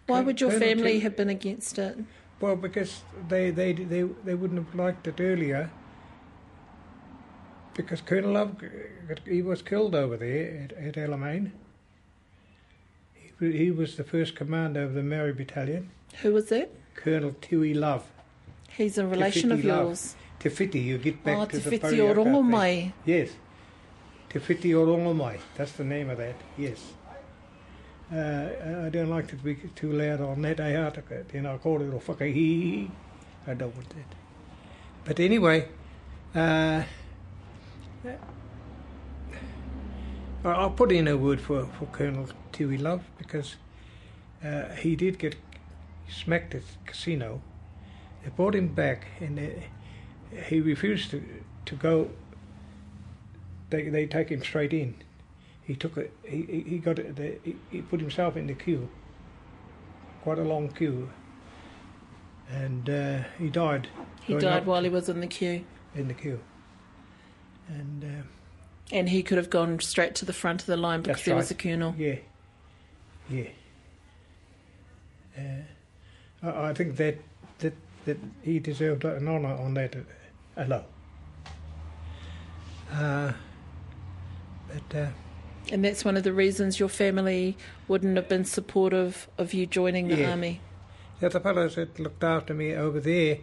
Why 0.07 0.21
would 0.21 0.41
your 0.41 0.51
family 0.51 0.99
have 1.01 1.17
been 1.17 1.31
against 1.31 1.79
it? 1.79 1.97
well, 2.41 2.57
because 2.57 3.03
they, 3.29 3.51
they 3.51 3.73
they 3.73 4.03
they 4.03 4.35
wouldn't 4.35 4.63
have 4.63 4.75
liked 4.75 5.07
it 5.07 5.21
earlier. 5.21 5.71
Because 7.75 8.01
Colonel 8.01 8.33
Love, 8.33 8.63
he 9.27 9.43
was 9.43 9.63
killed 9.63 9.95
over 9.95 10.17
there 10.17 10.65
at, 10.65 10.73
at 10.73 10.95
Alamein. 10.97 11.53
He, 13.39 13.71
was 13.71 13.97
the 13.97 14.05
first 14.05 14.35
commander 14.35 14.83
of 14.83 14.95
the 14.95 15.03
Māori 15.03 15.37
Battalion, 15.37 15.91
Who 16.23 16.33
was 16.33 16.49
that? 16.49 16.71
Colonel 16.95 17.35
Tui 17.41 17.75
Love. 17.75 18.05
He's 18.77 18.97
a 18.99 19.07
relation 19.07 19.53
of 19.53 19.61
Te 19.61 19.69
Love. 19.69 19.87
yours. 19.89 20.17
Te 20.39 20.49
Whiti, 20.49 20.83
you 20.83 20.99
get 20.99 21.23
back 21.23 21.39
Oh, 21.39 21.45
to 21.45 21.61
Te 21.61 21.69
the 21.69 21.79
Whiti 21.79 22.01
o 22.01 22.15
Poriaka 22.15 22.51
thing. 22.51 22.93
Yes. 23.05 23.31
Te 24.31 24.39
Whiti 24.39 24.75
o 24.75 25.39
That's 25.57 25.73
the 25.73 25.85
name 25.85 26.11
of 26.11 26.19
that. 26.19 26.37
Yes. 26.57 26.93
Uh, 28.13 28.87
I 28.87 28.89
don't 28.89 29.11
like 29.11 29.27
to 29.29 29.37
be 29.37 29.57
too 29.75 29.93
loud 29.93 30.21
on 30.21 30.43
that. 30.43 30.61
I 30.61 30.71
heard 30.73 30.97
it. 31.11 31.31
You 31.35 31.43
know, 31.43 31.55
I 31.55 31.59
call 31.59 31.83
it 31.83 31.89
a 31.89 31.99
whakahihi. 31.99 32.89
I 33.49 33.55
don't 33.55 33.75
want 33.75 33.89
that. 33.91 34.15
But 35.05 35.21
anyway, 35.21 35.69
uh, 36.35 36.83
I'll 40.45 40.71
put 40.71 40.93
in 40.93 41.09
a 41.09 41.17
word 41.17 41.41
for, 41.41 41.67
for 41.79 41.87
Colonel 41.87 42.29
Tui 42.57 42.79
Love 42.79 43.03
because 43.19 43.57
uh, 44.45 44.71
he 44.77 44.97
did 44.97 45.19
get 45.19 45.37
smacked 46.09 46.55
at 46.55 46.63
the 46.63 46.91
Cassino. 46.91 47.43
They 48.23 48.31
brought 48.31 48.55
him 48.55 48.69
back 48.69 49.07
and 49.21 49.37
they, 49.39 49.69
he 50.49 50.61
refused 50.61 51.11
to, 51.11 51.23
to 51.67 51.75
go. 51.75 52.11
They, 53.71 53.89
they 53.89 54.07
take 54.07 54.31
him 54.31 54.43
straight 54.43 54.73
in. 54.73 54.95
He 55.63 55.75
took 55.75 55.97
it. 55.97 56.13
He, 56.25 56.65
he 56.67 56.79
got 56.79 56.99
it. 56.99 57.17
The, 57.17 57.39
he, 57.43 57.57
he 57.71 57.83
put 57.83 58.01
himself 58.01 58.37
in 58.37 58.47
the 58.47 58.55
queue. 58.55 58.89
Quite 60.23 60.39
a 60.39 60.45
long 60.45 60.69
queue. 60.69 61.11
And 62.49 62.89
uh, 62.89 63.19
he 63.39 63.49
died. 63.51 63.89
He 64.23 64.35
died 64.35 64.65
while 64.67 64.83
he 64.83 64.89
was 64.89 65.09
in 65.09 65.21
the 65.21 65.27
queue. 65.27 65.65
in 65.95 66.09
the 66.09 66.15
queue. 66.15 66.41
And 67.69 68.05
uh, 68.05 68.97
And 68.97 69.09
he 69.09 69.23
could 69.25 69.39
have 69.39 69.51
gone 69.51 69.81
straight 69.81 70.15
to 70.17 70.25
the 70.25 70.33
front 70.33 70.61
of 70.61 70.67
the 70.67 70.77
line 70.77 71.03
because 71.03 71.25
there 71.25 71.35
was 71.35 71.51
a 71.51 71.55
colonel. 71.55 71.95
yeah, 71.99 72.17
yeah. 73.31 73.49
Uh, 75.39 75.63
I, 76.43 76.71
I 76.71 76.75
think 76.75 76.97
that 76.97 77.17
that 77.59 77.75
that 78.05 78.19
he 78.43 78.59
deserved 78.59 79.05
an 79.05 79.29
honour 79.29 79.55
on 79.55 79.75
that 79.75 79.97
uh, 79.97 80.01
alone. 80.57 80.85
Uh, 82.93 83.33
but 84.69 84.97
uh, 84.99 85.07
And 85.73 85.85
that's 85.85 86.05
one 86.05 86.17
of 86.17 86.23
the 86.23 86.33
reasons 86.33 86.79
your 86.79 86.89
family 86.89 87.57
wouldn't 87.89 88.17
have 88.17 88.29
been 88.29 88.45
supportive 88.45 89.29
of 89.39 89.53
you 89.53 89.67
joining 89.67 90.09
the 90.09 90.17
Yeah. 90.19 90.31
army. 90.31 90.61
the 91.21 91.27
other 91.27 91.41
fellows 91.41 91.75
that 91.77 91.99
looked 91.99 92.23
after 92.23 92.55
me 92.55 92.75
over 92.75 93.01
there 93.01 93.39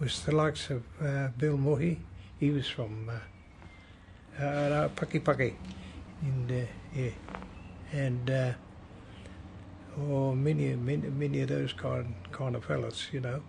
was 0.00 0.24
the 0.24 0.34
likes 0.34 0.70
of 0.70 0.82
uh, 1.00 1.28
Bill 1.38 1.56
Mohi. 1.56 1.98
He 2.40 2.50
was 2.50 2.66
from 2.68 3.08
uh, 3.08 4.42
uh, 4.42 4.88
Paki 4.88 5.20
Paki, 5.20 5.54
and 6.22 6.50
uh, 6.50 6.66
yeah, 6.94 7.10
and 7.92 8.30
oh, 9.98 10.34
many, 10.34 10.74
many, 10.76 11.08
many 11.08 11.40
of 11.42 11.48
those 11.48 11.72
kind 11.72 12.14
kind 12.32 12.56
of 12.56 12.64
fellas, 12.64 13.08
you 13.12 13.20
know. 13.20 13.42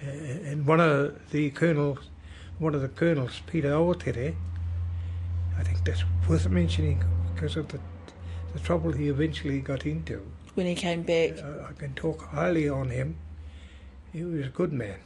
And 0.00 0.66
one 0.66 0.80
of 0.80 1.30
the 1.30 1.50
colonels, 1.50 2.08
one 2.58 2.74
of 2.74 2.80
the 2.80 2.88
colonels, 2.88 3.42
Peter 3.46 3.70
Awatere, 3.70 4.34
I 5.58 5.62
think 5.62 5.84
that's 5.84 6.04
worth 6.28 6.48
mentioning 6.48 7.04
because 7.34 7.56
of 7.56 7.68
the 7.68 7.80
the 8.52 8.60
trouble 8.60 8.92
he 8.92 9.08
eventually 9.08 9.60
got 9.60 9.86
into. 9.86 10.20
When 10.54 10.66
he 10.66 10.74
came 10.74 11.02
back, 11.02 11.38
Uh, 11.38 11.68
I 11.68 11.72
can 11.78 11.94
talk 11.94 12.22
highly 12.32 12.68
on 12.68 12.90
him. 12.90 13.16
He 14.12 14.24
was 14.24 14.46
a 14.46 14.50
good 14.50 14.72
man. 14.72 14.98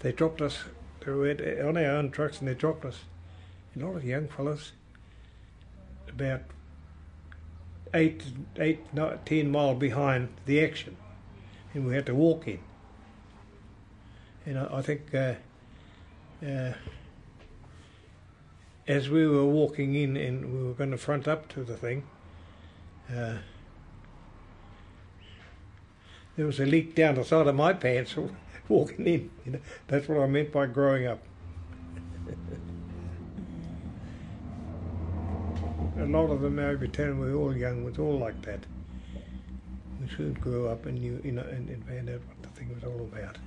They 0.00 0.12
dropped 0.12 0.42
us 0.42 0.64
they 1.04 1.12
were 1.12 1.68
on 1.68 1.76
our 1.76 1.96
own 1.96 2.10
trucks 2.10 2.38
and 2.38 2.48
they 2.48 2.54
dropped 2.54 2.84
us, 2.84 3.00
a 3.76 3.78
lot 3.78 3.96
of 3.96 4.04
young 4.04 4.28
fellas, 4.28 4.72
about 6.08 6.40
eight, 7.94 8.24
eight, 8.58 8.80
ten 9.24 9.52
behind 9.78 10.28
the 10.46 10.62
action, 10.62 10.96
and 11.72 11.86
we 11.86 11.94
had 11.94 12.06
to 12.06 12.14
walk 12.14 12.46
in. 12.46 12.58
And 14.44 14.58
I, 14.58 14.78
I 14.78 14.82
think 14.82 15.14
uh, 15.14 15.34
uh, 16.46 16.72
as 18.86 19.08
we 19.08 19.26
were 19.26 19.46
walking 19.46 19.94
in 19.94 20.16
and 20.16 20.52
we 20.52 20.62
were 20.64 20.74
going 20.74 20.90
to 20.90 20.98
front 20.98 21.26
up 21.26 21.48
to 21.48 21.64
the 21.64 21.76
thing, 21.76 22.04
uh, 23.10 23.36
there 26.36 26.46
was 26.46 26.60
a 26.60 26.66
leak 26.66 26.94
down 26.94 27.14
the 27.14 27.24
side 27.24 27.46
of 27.46 27.54
my 27.54 27.72
pants 27.72 28.16
walking 28.68 29.06
in. 29.06 29.30
You 29.46 29.52
know, 29.52 29.60
that's 29.86 30.08
what 30.08 30.20
I 30.20 30.26
meant 30.26 30.52
by 30.52 30.66
growing 30.66 31.06
up. 31.06 31.22
A 36.04 36.06
lot 36.10 36.30
of 36.30 36.40
them 36.40 36.58
over 36.58 36.86
town 36.86 37.18
were 37.18 37.34
all 37.34 37.56
young, 37.56 37.84
was 37.84 37.98
all 37.98 38.18
like 38.18 38.40
that. 38.42 38.60
We 40.00 40.08
soon 40.16 40.34
grew 40.34 40.68
up 40.68 40.86
and 40.86 40.98
knew, 41.00 41.20
you 41.24 41.32
know, 41.32 41.42
and, 41.42 41.68
and 41.68 41.84
found 41.86 42.08
out 42.10 42.20
what 42.28 42.42
the 42.42 42.48
thing 42.50 42.74
was 42.74 42.84
all 42.84 43.00
about. 43.00 43.38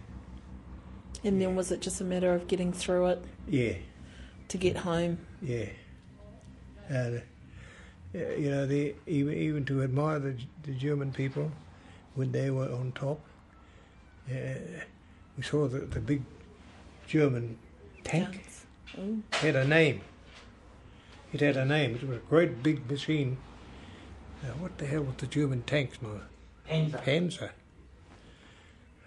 and 1.24 1.42
then 1.42 1.56
was 1.56 1.72
it 1.72 1.82
just 1.82 2.02
a 2.02 2.04
matter 2.04 2.34
of 2.34 2.48
getting 2.48 2.72
through 2.74 3.08
it 3.08 3.24
Yeah, 3.48 3.74
to 4.50 4.58
get 4.58 4.78
home? 4.78 5.18
yeah. 5.42 5.66
And 6.90 7.22
uh, 8.16 8.18
you 8.38 8.50
know, 8.50 8.66
the 8.66 8.96
even 9.08 9.34
even 9.34 9.66
to 9.66 9.84
admire 9.84 10.20
the 10.20 10.36
the 10.64 10.72
German 10.74 11.12
people 11.12 11.52
when 12.16 12.32
they 12.32 12.50
were 12.50 12.72
on 12.72 12.92
top. 12.94 13.20
Uh, 14.32 14.36
we 15.38 15.44
saw 15.44 15.68
the 15.68 15.80
the 15.80 16.00
big 16.00 16.24
German 17.08 17.58
tank. 18.04 18.32
Guns. 18.32 18.66
Oh. 18.98 19.38
had 19.38 19.56
a 19.58 19.68
name. 19.68 20.00
It 21.34 21.42
had 21.42 21.58
a 21.58 21.66
name. 21.66 21.96
It 21.96 22.04
was 22.08 22.18
a 22.18 22.22
great 22.22 22.64
big 22.64 22.90
machine. 22.90 23.38
Uh, 24.44 24.48
what 24.60 24.78
the 24.78 24.86
hell 24.86 25.02
was 25.04 25.16
the 25.18 25.28
German 25.28 25.64
tanks 25.64 25.98
now? 26.02 26.22
Panzer. 26.70 27.04
Panzer. 27.04 27.50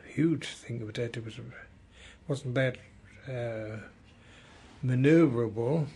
Huge 0.07 0.47
thing 0.49 0.83
of 0.83 0.93
that. 0.95 1.17
It 1.17 1.25
was 1.25 1.39
wasn't 2.29 2.55
that 2.57 2.77
uh, 3.29 3.79
maneuverable, 4.85 5.87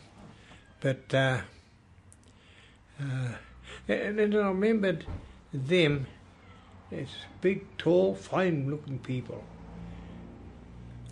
but 0.80 1.12
uh, 1.12 1.40
uh, 3.00 3.28
and 3.88 4.18
then 4.18 4.34
I 4.34 4.48
remembered 4.48 5.04
them 5.52 6.06
as 6.92 7.08
big, 7.40 7.64
tall, 7.76 8.14
fine-looking 8.14 9.00
people. 9.00 9.42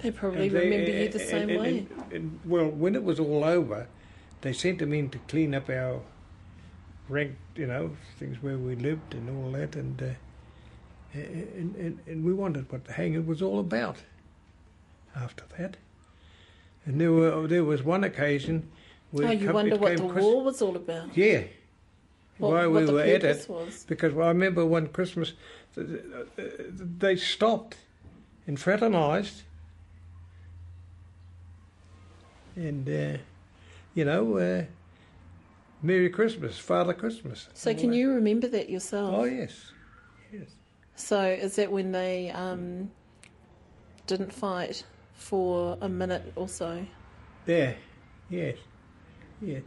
They 0.00 0.11
probably 0.11 0.47
And 0.47 0.57
they- 0.57 0.61
remember 0.71 0.90
you 0.90 1.09
the 1.09 1.19
same 1.19 1.49
and- 1.50 1.61
way. 1.61 1.78
and- 1.78 2.12
and, 2.12 2.40
well, 2.45 2.69
when 2.69 2.95
it 2.95 3.02
was 3.04 3.19
all 3.21 3.42
over, 3.45 3.88
they 4.43 4.53
sent 4.53 4.79
them 4.79 4.93
in 4.93 5.09
to 5.11 5.19
clean 5.29 5.55
up 5.55 5.69
our 5.69 6.01
rank, 7.09 7.37
you 7.57 7.67
know, 7.67 7.97
things 8.19 8.43
where 8.43 8.59
we 8.59 8.75
lived 8.77 9.15
and 9.15 9.31
all 9.31 9.53
that, 9.53 9.75
and 9.77 10.01
uh, 10.03 10.07
and, 11.15 11.75
and 11.77 11.99
and 12.07 12.25
we 12.25 12.33
wondered 12.33 12.71
what 12.71 12.85
the 12.85 12.93
hang 12.93 13.15
it 13.15 13.27
was 13.27 13.41
all 13.43 13.59
about. 13.59 13.97
After 15.15 15.45
that, 15.59 15.77
and 16.87 17.01
there 17.01 17.13
were 17.13 17.47
there 17.47 17.65
was 17.65 17.83
one 17.83 18.03
occasion 18.05 18.71
where 19.11 19.29
oh, 19.29 19.31
you 19.31 19.53
wonder 19.53 19.77
what 19.77 19.97
the 19.97 20.09
Chris- 20.09 20.25
war 20.25 20.43
was 20.43 20.63
all 20.63 20.77
about. 20.77 21.17
Yeah. 21.17 21.45
What, 22.39 22.51
While 22.53 22.71
what 22.71 22.87
we 22.87 22.93
were 22.95 23.01
at 23.03 23.23
it, 23.25 23.47
was. 23.49 23.85
because 23.87 24.15
I 24.15 24.29
remember 24.29 24.65
one 24.65 24.89
Christmas, 24.89 25.35
th- 25.75 25.87
th- 26.35 26.51
they 26.99 27.15
stopped 27.17 27.77
and 28.47 28.59
fraternised, 28.59 29.43
and 32.57 32.89
uh, 32.89 33.19
you 33.95 34.05
know, 34.05 34.37
uh, 34.39 34.65
Merry 35.83 36.09
Christmas, 36.11 36.59
Father 36.59 36.95
Christmas. 36.95 37.49
So 37.55 37.75
can 37.75 37.93
you 37.93 38.13
remember 38.13 38.49
that 38.49 38.71
yourself? 38.71 39.15
Oh 39.15 39.25
yes, 39.25 39.73
yes. 40.33 40.49
So 40.95 41.21
is 41.25 41.57
that 41.57 41.71
when 41.73 41.93
they 41.93 42.31
um, 42.31 42.91
didn't 44.07 44.33
fight 44.33 44.85
for 45.15 45.77
a 45.81 45.89
minute 45.89 46.33
or 46.37 46.49
so? 46.49 46.87
There, 47.45 47.77
yes, 48.31 48.57
yeah. 49.41 49.59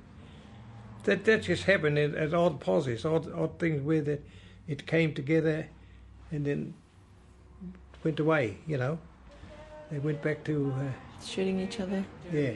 That 1.03 1.25
that 1.25 1.43
just 1.43 1.63
happened 1.65 1.99
at, 1.99 2.15
at 2.15 2.33
odd 2.33 2.59
pauses, 2.59 3.05
odd 3.05 3.31
odd 3.33 3.59
things 3.59 3.81
where 3.81 4.01
that 4.01 4.25
it 4.67 4.87
came 4.87 5.13
together, 5.13 5.67
and 6.31 6.45
then 6.45 6.73
went 8.03 8.19
away. 8.19 8.57
You 8.65 8.77
know, 8.77 8.99
they 9.91 9.99
went 9.99 10.21
back 10.21 10.43
to 10.45 10.73
uh, 10.79 11.23
Shooting 11.23 11.59
each 11.59 11.79
other? 11.79 12.05
yeah. 12.31 12.53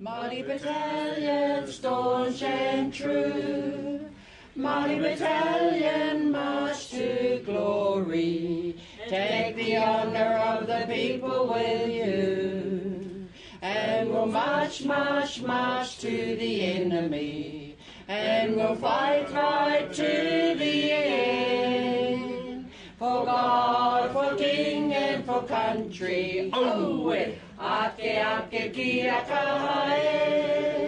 Mighty 0.00 0.42
battalion, 0.42 1.66
staunch 1.66 2.40
and 2.44 2.94
true. 2.94 3.98
Mighty 4.54 5.00
battalion, 5.00 6.30
march 6.30 6.90
to 6.90 7.42
glory. 7.44 8.76
Take 9.08 9.56
the 9.56 9.76
honor 9.78 10.38
of 10.38 10.68
the 10.68 10.86
people 10.86 11.48
with 11.48 11.88
you. 11.88 13.26
And 13.60 14.10
we'll 14.10 14.26
march, 14.26 14.84
march, 14.84 15.42
march 15.42 15.98
to 15.98 16.06
the 16.06 16.62
enemy. 16.62 17.76
And 18.06 18.54
we'll 18.54 18.76
fight 18.76 19.32
right 19.32 19.92
to 19.94 20.54
the 20.56 20.92
end. 20.92 22.70
For 23.00 23.24
God, 23.24 24.12
for 24.12 24.36
King, 24.36 24.94
and 24.94 25.24
for 25.24 25.42
country. 25.42 26.50
Oh, 26.52 27.10
eh. 27.10 27.32
Ake, 27.60 28.72
kia 28.72 29.24
kahae. 29.28 30.78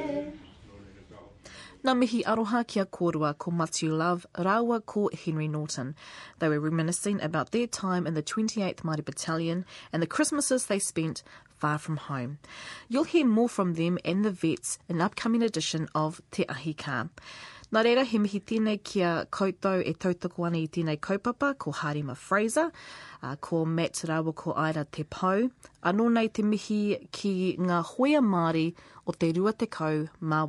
Ngā 1.83 1.95
mihi 1.97 2.23
aroha 2.25 2.67
kia 2.67 2.85
kōrua 2.85 3.39
ko 3.39 3.51
Matthew 3.51 3.95
Love, 3.95 4.27
rāua 4.35 4.85
ko 4.85 5.09
Henry 5.15 5.49
Norton. 5.49 5.95
They 6.39 6.51
were 6.51 6.61
reminiscing 6.61 7.23
about 7.23 7.53
their 7.53 7.67
time 7.67 8.07
in 8.07 8.13
the 8.13 8.23
28th 8.23 8.83
Māori 8.83 9.03
Battalion 9.03 9.65
and 9.91 10.03
the 10.03 10.07
Christmases 10.07 10.67
they 10.67 10.79
spent 10.79 11.23
far 11.57 11.79
from 11.79 11.97
home. 11.97 12.39
You'll 12.89 13.05
hear 13.05 13.25
more 13.25 13.49
from 13.49 13.75
them 13.75 13.99
and 14.05 14.25
the 14.25 14.31
vets 14.31 14.79
in 14.91 14.97
an 14.97 15.03
upcoming 15.03 15.43
edition 15.43 15.89
of 15.95 16.21
Te 16.31 16.45
Ahi 16.51 16.75
Kā. 16.75 17.09
Nā 17.71 17.85
reira, 17.87 18.03
he 18.03 18.19
mihi 18.19 18.41
tēnei 18.43 18.81
kia 18.83 19.11
koutou 19.31 19.79
e 19.87 19.93
tautoko 19.95 20.43
ana 20.49 20.59
i 20.59 20.67
tēnei 20.67 20.99
kaupapa 20.99 21.53
ko 21.55 21.71
Harima 21.71 22.17
Fraser, 22.19 22.73
uh, 23.23 23.37
ko 23.37 23.61
Matt 23.65 24.01
Rawa 24.11 24.35
ko 24.35 24.57
Aira 24.59 24.83
Te 24.91 25.05
Pau, 25.05 25.47
anō 25.87 26.09
nei 26.11 26.33
te 26.35 26.43
mihi 26.43 26.81
ki 27.15 27.33
ngā 27.63 27.79
hoia 27.93 28.25
Māori 28.27 28.67
o 29.07 29.15
te 29.15 29.31
rua 29.39 29.53
te 29.53 29.67
kau 29.67 30.09
mā. 30.21 30.43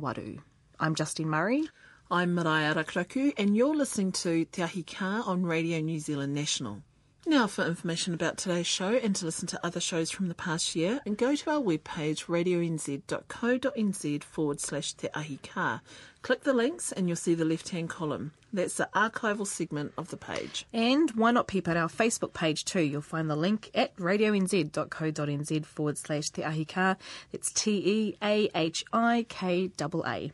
I'm 0.80 0.96
Justine 0.96 1.30
Murray. 1.30 1.68
I'm 2.10 2.34
Mariah 2.34 2.74
Rakraku, 2.74 3.32
and 3.38 3.56
you're 3.56 3.76
listening 3.76 4.10
to 4.26 4.44
Te 4.46 4.62
Ahi 4.62 4.82
Ka 4.82 5.22
on 5.24 5.46
Radio 5.46 5.80
New 5.80 6.00
Zealand 6.00 6.34
National. 6.34 6.82
Now, 7.24 7.46
for 7.46 7.64
information 7.64 8.14
about 8.14 8.36
today's 8.36 8.66
show 8.66 8.94
and 8.94 9.14
to 9.14 9.24
listen 9.24 9.46
to 9.48 9.60
other 9.64 9.78
shows 9.78 10.10
from 10.10 10.26
the 10.26 10.34
past 10.34 10.74
year, 10.74 11.00
and 11.06 11.16
go 11.16 11.36
to 11.36 11.50
our 11.50 11.60
webpage 11.60 12.26
radionz.co.nz 12.26 14.24
forward 14.24 14.60
slash 14.60 14.92
Te 14.94 15.08
Ahi 15.14 15.38
Kaa. 15.40 15.80
Click 16.22 16.42
the 16.42 16.52
links 16.52 16.90
and 16.90 17.06
you'll 17.08 17.16
see 17.16 17.34
the 17.34 17.44
left 17.44 17.68
hand 17.68 17.88
column. 17.88 18.32
That's 18.52 18.74
the 18.74 18.88
archival 18.94 19.46
segment 19.46 19.92
of 19.96 20.08
the 20.08 20.16
page. 20.16 20.66
And 20.72 21.12
why 21.12 21.30
not 21.30 21.46
peep 21.46 21.68
at 21.68 21.76
our 21.76 21.88
Facebook 21.88 22.32
page 22.32 22.64
too? 22.64 22.80
You'll 22.80 23.02
find 23.02 23.30
the 23.30 23.36
link 23.36 23.70
at 23.72 23.96
radionz.co.nz 23.96 25.64
forward 25.64 25.98
slash 25.98 26.30
Te 26.30 26.42
Ahi 26.42 26.64
Kaa. 26.64 26.96
It's 27.32 27.52
T 27.52 27.70
E 27.84 28.16
A 28.20 28.50
H 28.54 28.84
I 28.92 29.26
K 29.28 29.70
A 29.80 29.88
A. 30.06 30.32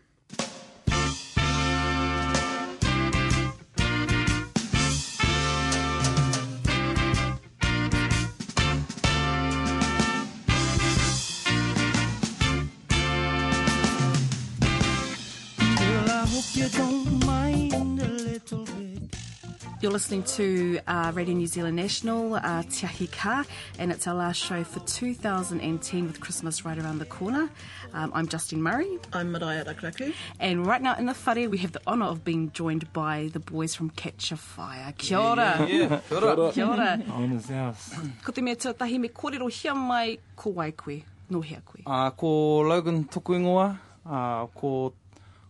You're 19.88 19.94
listening 19.94 20.24
to 20.24 20.80
uh, 20.86 21.12
Radio 21.14 21.34
New 21.34 21.46
Zealand 21.46 21.74
National, 21.74 22.34
uh, 22.34 22.62
Te 22.70 22.86
Ahi 22.86 23.06
Ka, 23.06 23.42
and 23.78 23.90
it's 23.90 24.06
our 24.06 24.14
last 24.14 24.36
show 24.36 24.62
for 24.62 24.80
2010 24.80 26.06
with 26.06 26.20
Christmas 26.20 26.62
right 26.62 26.76
around 26.76 26.98
the 26.98 27.06
corner. 27.06 27.48
Um, 27.94 28.12
I'm 28.14 28.28
Justine 28.28 28.60
Murray, 28.60 28.98
I'm 29.14 29.32
Mariah 29.32 29.64
Rakuraku. 29.64 30.12
and 30.40 30.66
right 30.66 30.82
now 30.82 30.94
in 30.96 31.06
the 31.06 31.14
whare 31.14 31.48
we 31.48 31.56
have 31.56 31.72
the 31.72 31.80
honour 31.86 32.04
of 32.04 32.22
being 32.22 32.52
joined 32.52 32.92
by 32.92 33.30
the 33.32 33.40
boys 33.40 33.74
from 33.74 33.88
Catch 33.88 34.30
a 34.30 34.36
Fire. 34.36 34.92
Kia 34.98 35.16
ora. 35.16 35.66
Yeah, 35.66 36.00
kia 36.06 36.18
ora. 36.18 36.52
Kia 36.52 36.66
ora. 36.66 37.74
Ko 38.22 38.32
te 38.32 38.42
mea 38.42 38.56
tuatahi 38.56 39.00
me 39.00 39.08
kōrero 39.08 39.50
hia 39.50 39.74
mai 39.74 40.18
ko 40.36 40.50
wai 40.50 40.72
koe, 40.72 41.02
no 41.30 41.40
hea 41.40 41.62
koe. 41.64 41.80
Uh, 41.86 42.10
ko 42.10 42.60
Logan 42.60 43.04
toku 43.04 43.32
ingoa, 43.40 43.78
uh, 44.04 44.46
ko, 44.54 44.92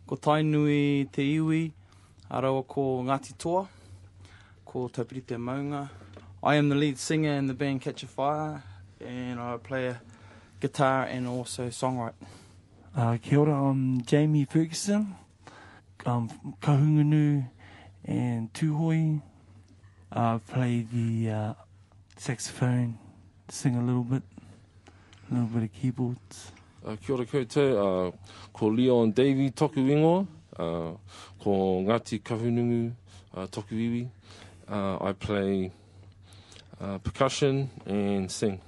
ko 0.07 0.15
Tainui 0.15 1.11
te 1.11 1.23
iwi, 1.27 1.73
arawa 2.31 2.63
ko 2.69 3.03
Ngāti 3.03 3.37
Toa, 3.37 3.67
ko 4.69 4.87
Taupirite 4.87 5.39
Maunga. 5.39 5.89
I 6.43 6.57
am 6.57 6.69
the 6.69 6.75
lead 6.75 6.99
singer 6.99 7.33
in 7.33 7.47
the 7.47 7.55
band 7.55 7.81
Catch 7.81 8.03
a 8.03 8.07
Fire, 8.07 8.63
and 9.01 9.41
I 9.41 9.57
play 9.57 9.87
a 9.87 10.01
guitar 10.61 11.05
and 11.05 11.27
also 11.27 11.69
songwrite. 11.69 12.13
Uh, 12.95 13.17
kia 13.17 13.39
ora, 13.39 13.55
I'm 13.55 14.03
Jamie 14.03 14.45
Ferguson. 14.45 15.17
I'm 16.05 16.29
Kahungunu 16.61 17.49
and 18.05 18.53
Tuhoi. 18.53 19.23
I 20.13 20.39
play 20.47 20.87
the 20.93 21.31
uh, 21.31 21.55
saxophone, 22.19 22.99
sing 23.49 23.75
a 23.75 23.83
little 23.83 24.05
bit, 24.05 24.23
a 25.31 25.35
little 25.35 25.49
bit 25.49 25.63
of 25.63 25.73
keyboards. 25.73 26.53
Uh, 26.87 26.97
kia 26.97 27.15
ora 27.15 27.25
koutou, 27.25 28.09
uh, 28.09 28.13
ko 28.53 28.67
Leon 28.67 29.13
Davey 29.13 29.51
toku 29.51 29.81
ingoa, 29.81 30.27
uh, 30.59 30.93
ko 31.43 31.83
Ngāti 31.87 32.21
Kahunungu 32.21 32.93
uh, 33.35 33.47
toku 33.47 33.75
iwi. 33.75 34.09
Uh, 34.71 34.99
I 35.01 35.13
play 35.13 35.73
uh, 36.81 36.99
percussion 36.99 37.71
and 37.87 38.31
sing. 38.31 38.61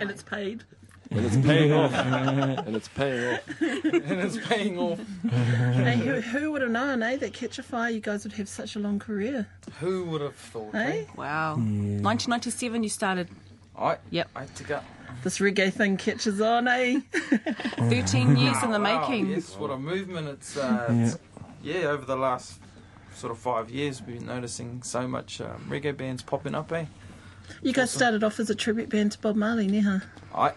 And 0.00 0.10
it's 0.10 0.22
paid. 0.22 0.64
And 1.10 1.26
it's 1.26 1.36
paying 1.36 1.72
off. 1.72 1.92
and 1.92 2.74
it's 2.76 2.88
paying 2.88 3.34
off. 3.34 3.40
and 3.60 4.20
it's 4.20 4.38
paying 4.46 4.78
off. 4.78 4.98
hey, 5.30 5.96
who, 5.96 6.20
who 6.20 6.52
would 6.52 6.62
have 6.62 6.70
known, 6.70 7.02
eh, 7.02 7.16
that 7.16 7.32
Catch 7.34 7.58
a 7.58 7.62
Fire 7.62 7.90
you 7.90 8.00
guys 8.00 8.24
would 8.24 8.32
have 8.34 8.48
such 8.48 8.76
a 8.76 8.78
long 8.78 8.98
career, 8.98 9.46
Who 9.80 10.04
would 10.06 10.20
have 10.22 10.34
thought? 10.36 10.74
eh? 10.74 11.04
Wow. 11.16 11.56
Yeah. 11.56 12.00
1997 12.00 12.82
you 12.82 12.88
started. 12.88 13.28
I, 13.76 13.96
Yep. 14.10 14.28
I 14.36 14.44
took 14.46 14.70
up. 14.70 14.84
This 15.22 15.38
reggae 15.38 15.72
thing 15.72 15.96
catches 15.98 16.40
on, 16.40 16.66
eh? 16.68 17.00
13 17.76 18.36
years 18.36 18.62
in 18.62 18.70
the 18.70 18.80
Wow, 18.80 19.00
making. 19.08 19.28
yes, 19.30 19.54
what 19.56 19.70
a 19.70 19.78
movement. 19.78 20.28
It's, 20.28 20.56
uh, 20.56 20.86
Yeah. 20.90 21.04
it's 21.06 21.18
yeah, 21.62 21.74
over 21.88 22.04
the 22.06 22.16
last 22.16 22.58
sort 23.14 23.30
of 23.30 23.38
five 23.38 23.70
years, 23.70 24.02
we've 24.02 24.18
been 24.18 24.26
noticing 24.26 24.82
so 24.82 25.06
much 25.06 25.40
um, 25.40 25.66
reggae 25.68 25.96
bands 25.96 26.22
popping 26.22 26.54
up, 26.54 26.72
eh? 26.72 26.86
You 27.62 27.72
guys 27.72 27.90
started 27.90 28.24
off 28.24 28.40
as 28.40 28.50
a 28.50 28.54
tribute 28.54 28.88
band 28.88 29.12
to 29.12 29.18
Bob 29.18 29.36
Marley, 29.36 29.66
neha? 29.66 30.02
I 30.34 30.52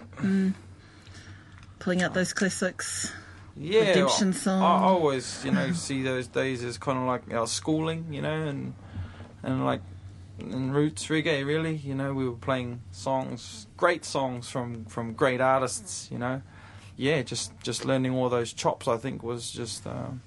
Pulling 1.80 2.02
out 2.02 2.14
those 2.14 2.34
classics. 2.34 3.12
yeah, 3.58 3.90
Redemption 3.90 4.34
song. 4.34 4.62
I 4.62 4.86
always 4.86 5.44
you 5.44 5.52
know 5.52 5.72
see 5.74 6.04
those 6.04 6.28
days 6.28 6.64
as 6.64 6.78
kind 6.78 6.98
of 6.98 7.06
like 7.06 7.34
our 7.34 7.48
schooling, 7.48 8.08
you 8.12 8.22
know, 8.22 8.44
and 8.44 8.74
and 9.44 9.66
like 9.66 9.82
in 10.40 10.72
roots 10.72 11.08
reggae, 11.08 11.46
really. 11.46 11.76
You 11.76 11.96
know, 11.96 12.14
we 12.14 12.28
were 12.28 12.36
playing 12.36 12.82
songs, 12.92 13.68
great 13.78 14.06
songs 14.06 14.50
from 14.50 14.86
from 14.86 15.14
great 15.14 15.42
artists. 15.42 16.10
You 16.12 16.18
know, 16.18 16.42
yeah, 16.96 17.22
just 17.22 17.52
just 17.62 17.86
learning 17.86 18.14
all 18.14 18.30
those 18.30 18.54
chops. 18.54 18.88
I 18.88 18.98
think 18.98 19.22
was 19.22 19.52
just. 19.52 19.86
Um, 19.86 20.22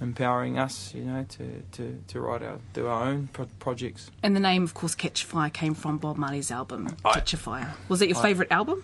empowering 0.00 0.58
us 0.58 0.92
you 0.94 1.02
know 1.04 1.24
to, 1.28 1.62
to, 1.72 2.02
to 2.08 2.20
write 2.20 2.42
our 2.42 2.58
do 2.72 2.86
our 2.86 3.04
own 3.04 3.28
pro- 3.32 3.46
projects 3.58 4.10
And 4.22 4.34
the 4.36 4.40
name, 4.40 4.62
of 4.64 4.74
course, 4.74 4.94
Catch 4.94 5.24
Fire 5.24 5.50
came 5.50 5.74
from 5.74 5.98
Bob 5.98 6.16
Marley's 6.16 6.50
album, 6.50 6.96
Aye. 7.04 7.12
Catch 7.14 7.32
a 7.34 7.36
Fire. 7.36 7.74
Was 7.88 8.02
it 8.02 8.08
your 8.08 8.20
favourite 8.20 8.50
album? 8.52 8.82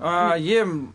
Uh, 0.00 0.38
yeah, 0.40 0.60
m- 0.60 0.94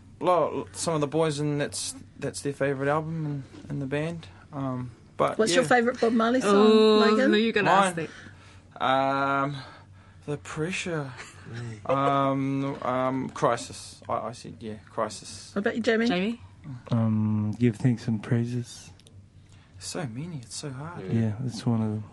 some 0.72 0.94
of 0.94 1.00
the 1.00 1.06
boys, 1.06 1.38
and 1.38 1.60
that's 1.60 1.94
that's 2.18 2.40
their 2.40 2.54
favourite 2.54 2.88
album 2.90 3.26
in, 3.26 3.70
in 3.70 3.78
the 3.80 3.86
band. 3.86 4.26
Um, 4.52 4.90
but 5.16 5.38
What's 5.38 5.52
yeah. 5.52 5.56
your 5.60 5.64
favourite 5.64 6.00
Bob 6.00 6.12
Marley 6.12 6.40
song, 6.40 6.54
Oh, 6.54 6.98
Logan? 6.98 7.30
no, 7.30 7.36
you're 7.36 7.52
going 7.52 7.66
to 7.66 7.70
ask 7.72 7.96
Mine. 7.96 8.08
that. 8.80 8.84
Um, 8.84 9.56
the 10.26 10.36
pressure. 10.38 11.12
um, 11.86 12.76
um, 12.82 13.28
crisis. 13.30 14.00
I, 14.08 14.14
I 14.28 14.32
said 14.32 14.56
yeah, 14.60 14.76
crisis. 14.90 15.50
What 15.54 15.60
about 15.60 15.76
you, 15.76 15.82
Jamie? 15.82 16.06
Jamie? 16.08 16.40
Um, 16.90 17.52
give 17.58 17.76
thanks 17.76 18.08
and 18.08 18.22
praises. 18.22 18.90
So 19.84 20.06
many. 20.12 20.38
It's 20.42 20.56
so 20.56 20.70
hard. 20.70 21.02
Yeah. 21.12 21.20
Yeah, 21.20 21.32
that's 21.40 21.64
one 21.66 21.82
of 21.82 21.88
them. 21.88 22.04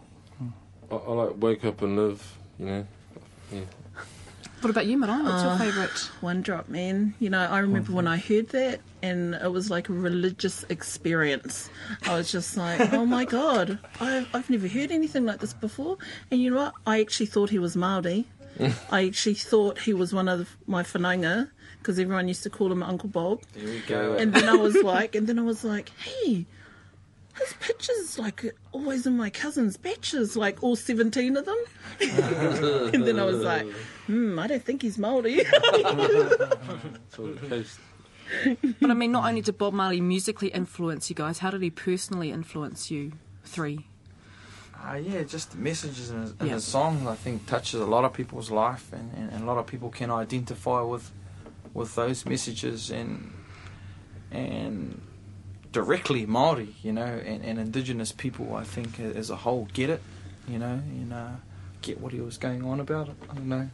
I, 0.91 0.95
I 0.95 1.13
like 1.13 1.41
Wake 1.41 1.63
Up 1.65 1.81
and 1.81 1.95
Live, 1.95 2.38
you 2.60 2.65
know. 2.65 2.88
Yeah. 3.51 3.62
What 4.60 4.69
about 4.69 4.86
you, 4.86 4.97
Maraea? 4.97 5.23
What's 5.23 5.41
your 5.43 5.53
Uh, 5.53 5.57
favourite? 5.57 6.12
One 6.21 6.41
Drop 6.41 6.69
Man. 6.69 7.15
You 7.19 7.29
know, 7.31 7.39
I 7.39 7.60
remember 7.60 7.93
when 7.93 8.07
I 8.07 8.17
heard 8.17 8.49
that, 8.49 8.81
and 9.01 9.34
it 9.36 9.51
was 9.51 9.71
like 9.71 9.89
a 9.89 9.93
religious 9.93 10.63
experience. 10.69 11.69
I 12.03 12.15
was 12.15 12.31
just 12.31 12.57
like, 12.57 12.93
oh 12.93 13.05
my 13.05 13.25
god, 13.39 13.79
I've, 13.99 14.27
I've 14.36 14.49
never 14.49 14.67
heard 14.67 14.91
anything 14.91 15.25
like 15.25 15.39
this 15.39 15.53
before. 15.53 15.97
And 16.29 16.39
you 16.41 16.51
know 16.51 16.57
what? 16.57 16.73
I 16.86 16.99
actually 17.01 17.25
thought 17.27 17.49
he 17.49 17.57
was 17.57 17.75
Maori. 17.75 18.25
I 18.91 19.07
actually 19.07 19.34
thought 19.36 19.79
he 19.79 19.93
was 19.93 20.13
one 20.13 20.27
of 20.27 20.55
my 20.67 20.84
whanaunga 20.84 21.49
because 21.79 21.97
everyone 21.97 22.27
used 22.27 22.43
to 22.43 22.49
call 22.51 22.71
him 22.71 22.84
Uncle 22.84 23.10
Bob. 23.10 23.41
There 23.55 23.63
we 23.65 23.79
go. 23.88 24.13
And 24.13 24.34
then 24.34 24.47
I 24.47 24.55
was 24.57 24.75
like, 24.75 25.15
and 25.15 25.25
then 25.25 25.39
I 25.39 25.41
was 25.41 25.63
like, 25.63 25.89
hey, 25.97 26.45
his 27.39 27.54
pictures 27.60 28.20
like 28.20 28.54
always 28.72 29.06
in 29.06 29.15
my 29.17 29.30
cousin's 29.30 29.78
baches, 29.78 30.36
like 30.36 30.62
all 30.63 30.76
seventeen 30.76 31.38
of 31.38 31.46
them. 31.46 31.58
and 32.02 33.06
then 33.06 33.20
I 33.20 33.24
was 33.26 33.41
like, 33.41 33.65
hmm, 34.08 34.38
I 34.39 34.48
don't 34.48 34.63
think 34.63 34.82
he's 34.82 34.98
Maori. 34.98 35.44
So 37.10 37.28
the 37.34 37.48
coast. 37.48 37.80
But 38.80 38.89
I 38.89 38.94
mean, 38.94 39.12
not 39.12 39.28
only 39.28 39.41
did 39.41 39.58
Bob 39.58 39.74
Marley 39.74 40.00
musically 40.02 40.48
influence 40.50 41.10
you 41.10 41.15
guys, 41.15 41.39
how 41.39 41.52
did 41.52 41.62
he 41.62 41.70
personally 41.70 42.32
influence 42.32 42.89
you 42.89 43.12
three? 43.44 43.88
Uh, 44.84 44.96
yeah, 44.96 45.22
just 45.24 45.52
the 45.52 45.58
messages 45.58 46.10
in 46.10 46.22
his, 46.22 46.32
in 46.39 46.48
Yeah. 46.48 46.54
his 46.54 46.63
songs. 46.63 47.06
I 47.08 47.15
think 47.15 47.46
touches 47.46 47.82
a 47.82 47.86
lot 47.86 48.04
of 48.06 48.13
people's 48.13 48.50
life, 48.50 48.91
and, 48.94 49.12
and, 49.15 49.32
and 49.32 49.44
a 49.44 49.46
lot 49.46 49.58
of 49.58 49.67
people 49.67 49.89
can 49.89 50.10
identify 50.10 50.82
with 50.82 51.12
with 51.74 51.94
those 51.96 52.26
messages 52.26 52.89
and 52.89 53.34
and 54.32 55.02
directly 55.71 56.25
Maori, 56.25 56.75
you 56.84 56.91
know, 56.91 57.03
and, 57.05 57.43
and 57.43 57.60
Indigenous 57.60 58.12
people. 58.12 58.55
I 58.55 58.63
think 58.63 58.99
as 58.99 59.29
a 59.29 59.36
whole 59.38 59.67
get 59.73 59.89
it, 59.89 60.01
you 60.47 60.57
know, 60.60 60.81
and 60.86 61.13
uh, 61.13 61.29
get 61.81 61.99
what 62.01 62.12
he 62.13 62.19
was 62.21 62.38
going 62.38 62.63
on 62.65 62.79
about. 62.79 63.10
I 63.29 63.36
don't 63.36 63.47
know, 63.49 63.69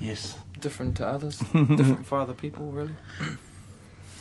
Yes. 0.00 0.36
different 0.60 0.96
to 0.98 1.06
others, 1.06 1.38
different 1.52 2.06
for 2.06 2.18
other 2.18 2.34
people, 2.34 2.70
really. 2.70 2.94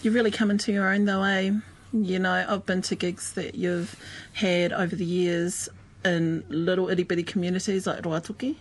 you 0.02 0.12
really 0.12 0.32
come 0.32 0.50
into 0.52 0.72
your 0.72 0.92
own 0.94 1.06
though, 1.06 1.24
eh? 1.24 1.52
You 1.94 2.20
know, 2.20 2.46
I've 2.48 2.66
been 2.66 2.82
to 2.84 2.96
gigs 2.96 3.34
that 3.34 3.56
you've 3.56 3.96
had 4.34 4.74
over 4.74 4.96
the 4.96 5.06
years 5.06 5.70
in 6.04 6.44
little 6.50 6.90
itty 6.90 7.04
bitty 7.04 7.24
communities 7.24 7.88
like 7.88 8.02
Ruatoki. 8.04 8.56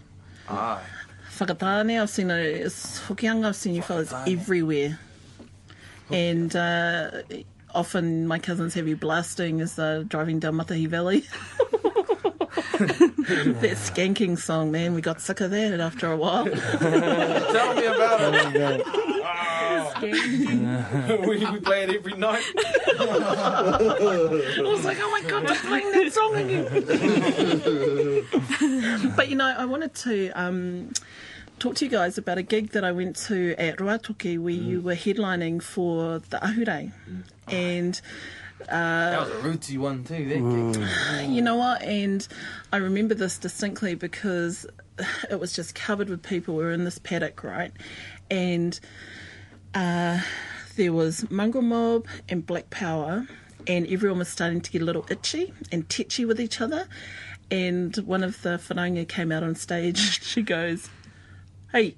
Aye. 0.48 0.82
Whakatane, 1.38 2.00
I've 2.00 2.08
seen 2.10 2.30
it, 2.30 2.38
it's 2.44 3.00
Hokianga, 3.00 3.46
I've 3.48 3.56
seen 3.56 3.74
you 3.74 3.82
fellas 3.82 4.12
everywhere. 4.26 4.98
And 6.10 6.54
uh, 6.54 7.22
often 7.74 8.26
my 8.26 8.38
cousins 8.38 8.74
have 8.74 8.88
you 8.88 8.96
blasting 8.96 9.60
as 9.60 9.76
they're 9.76 10.04
driving 10.04 10.38
down 10.38 10.54
Matahi 10.54 10.88
Valley. 10.88 11.20
that 12.78 13.76
skanking 13.76 14.38
song, 14.38 14.70
man, 14.70 14.94
we 14.94 15.00
got 15.00 15.20
sick 15.20 15.40
of 15.40 15.50
that 15.50 15.80
after 15.80 16.10
a 16.10 16.16
while. 16.16 16.44
Tell 16.50 17.74
me 17.74 17.86
about 17.86 18.34
it. 18.34 18.46
again. 18.46 18.82
we, 21.26 21.44
we 21.44 21.60
play 21.60 21.84
it 21.84 21.90
every 21.90 22.14
night. 22.14 22.44
I 22.98 23.78
was 24.62 24.84
like, 24.84 24.98
oh 25.00 25.10
my 25.10 25.22
god, 25.28 25.46
they're 25.46 25.56
playing 25.56 25.90
that 25.92 26.12
song 26.12 26.34
again. 26.36 26.66
but 29.16 29.28
you 29.28 29.36
know, 29.36 29.54
I 29.56 29.64
wanted 29.64 29.94
to 29.94 30.30
um, 30.30 30.90
talk 31.58 31.76
to 31.76 31.84
you 31.84 31.90
guys 31.90 32.18
about 32.18 32.38
a 32.38 32.42
gig 32.42 32.70
that 32.70 32.84
I 32.84 32.92
went 32.92 33.16
to 33.26 33.54
at 33.58 33.78
Ruatoki 33.78 34.38
where 34.38 34.52
you 34.52 34.80
mm. 34.80 34.84
were 34.84 34.94
headlining 34.94 35.62
for 35.62 36.18
the 36.18 36.38
Ahure. 36.38 36.92
Mm. 37.08 37.22
And 37.48 38.00
That 38.68 39.20
uh, 39.20 39.24
was 39.24 39.30
a 39.30 39.48
rootsy 39.48 39.78
one 39.78 40.04
too. 40.04 40.28
That 40.28 40.34
gig. 40.34 40.88
Mm. 40.88 41.34
you 41.34 41.42
know 41.42 41.56
what? 41.56 41.82
And 41.82 42.26
I 42.72 42.78
remember 42.78 43.14
this 43.14 43.38
distinctly 43.38 43.94
because 43.94 44.66
it 45.30 45.40
was 45.40 45.52
just 45.52 45.74
covered 45.74 46.08
with 46.08 46.22
people. 46.22 46.56
We 46.56 46.64
were 46.64 46.72
in 46.72 46.84
this 46.84 46.98
paddock, 46.98 47.42
right? 47.42 47.72
And 48.30 48.78
uh, 49.74 50.20
there 50.76 50.92
was 50.92 51.30
Mongrel 51.30 51.62
Mob 51.62 52.06
and 52.28 52.44
Black 52.44 52.70
Power, 52.70 53.26
and 53.66 53.86
everyone 53.86 54.18
was 54.18 54.28
starting 54.28 54.60
to 54.60 54.70
get 54.70 54.82
a 54.82 54.84
little 54.84 55.06
itchy 55.10 55.52
and 55.70 55.88
tetchy 55.88 56.24
with 56.24 56.40
each 56.40 56.60
other. 56.60 56.86
And 57.50 57.96
one 57.98 58.24
of 58.24 58.42
the 58.42 58.58
whanaunga 58.58 59.06
came 59.06 59.30
out 59.30 59.42
on 59.42 59.54
stage. 59.54 60.20
She 60.26 60.42
goes, 60.42 60.88
Hey, 61.72 61.96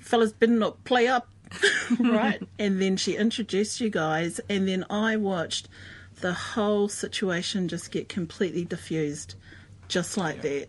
fellas, 0.00 0.32
better 0.32 0.52
not 0.52 0.84
play 0.84 1.06
up. 1.08 1.28
right? 2.00 2.42
And 2.58 2.80
then 2.80 2.96
she 2.96 3.16
introduced 3.16 3.80
you 3.80 3.90
guys, 3.90 4.40
and 4.48 4.66
then 4.66 4.84
I 4.90 5.16
watched 5.16 5.68
the 6.20 6.32
whole 6.32 6.88
situation 6.88 7.68
just 7.68 7.90
get 7.90 8.08
completely 8.08 8.64
diffused, 8.64 9.34
just 9.88 10.16
like 10.16 10.42
that. 10.42 10.68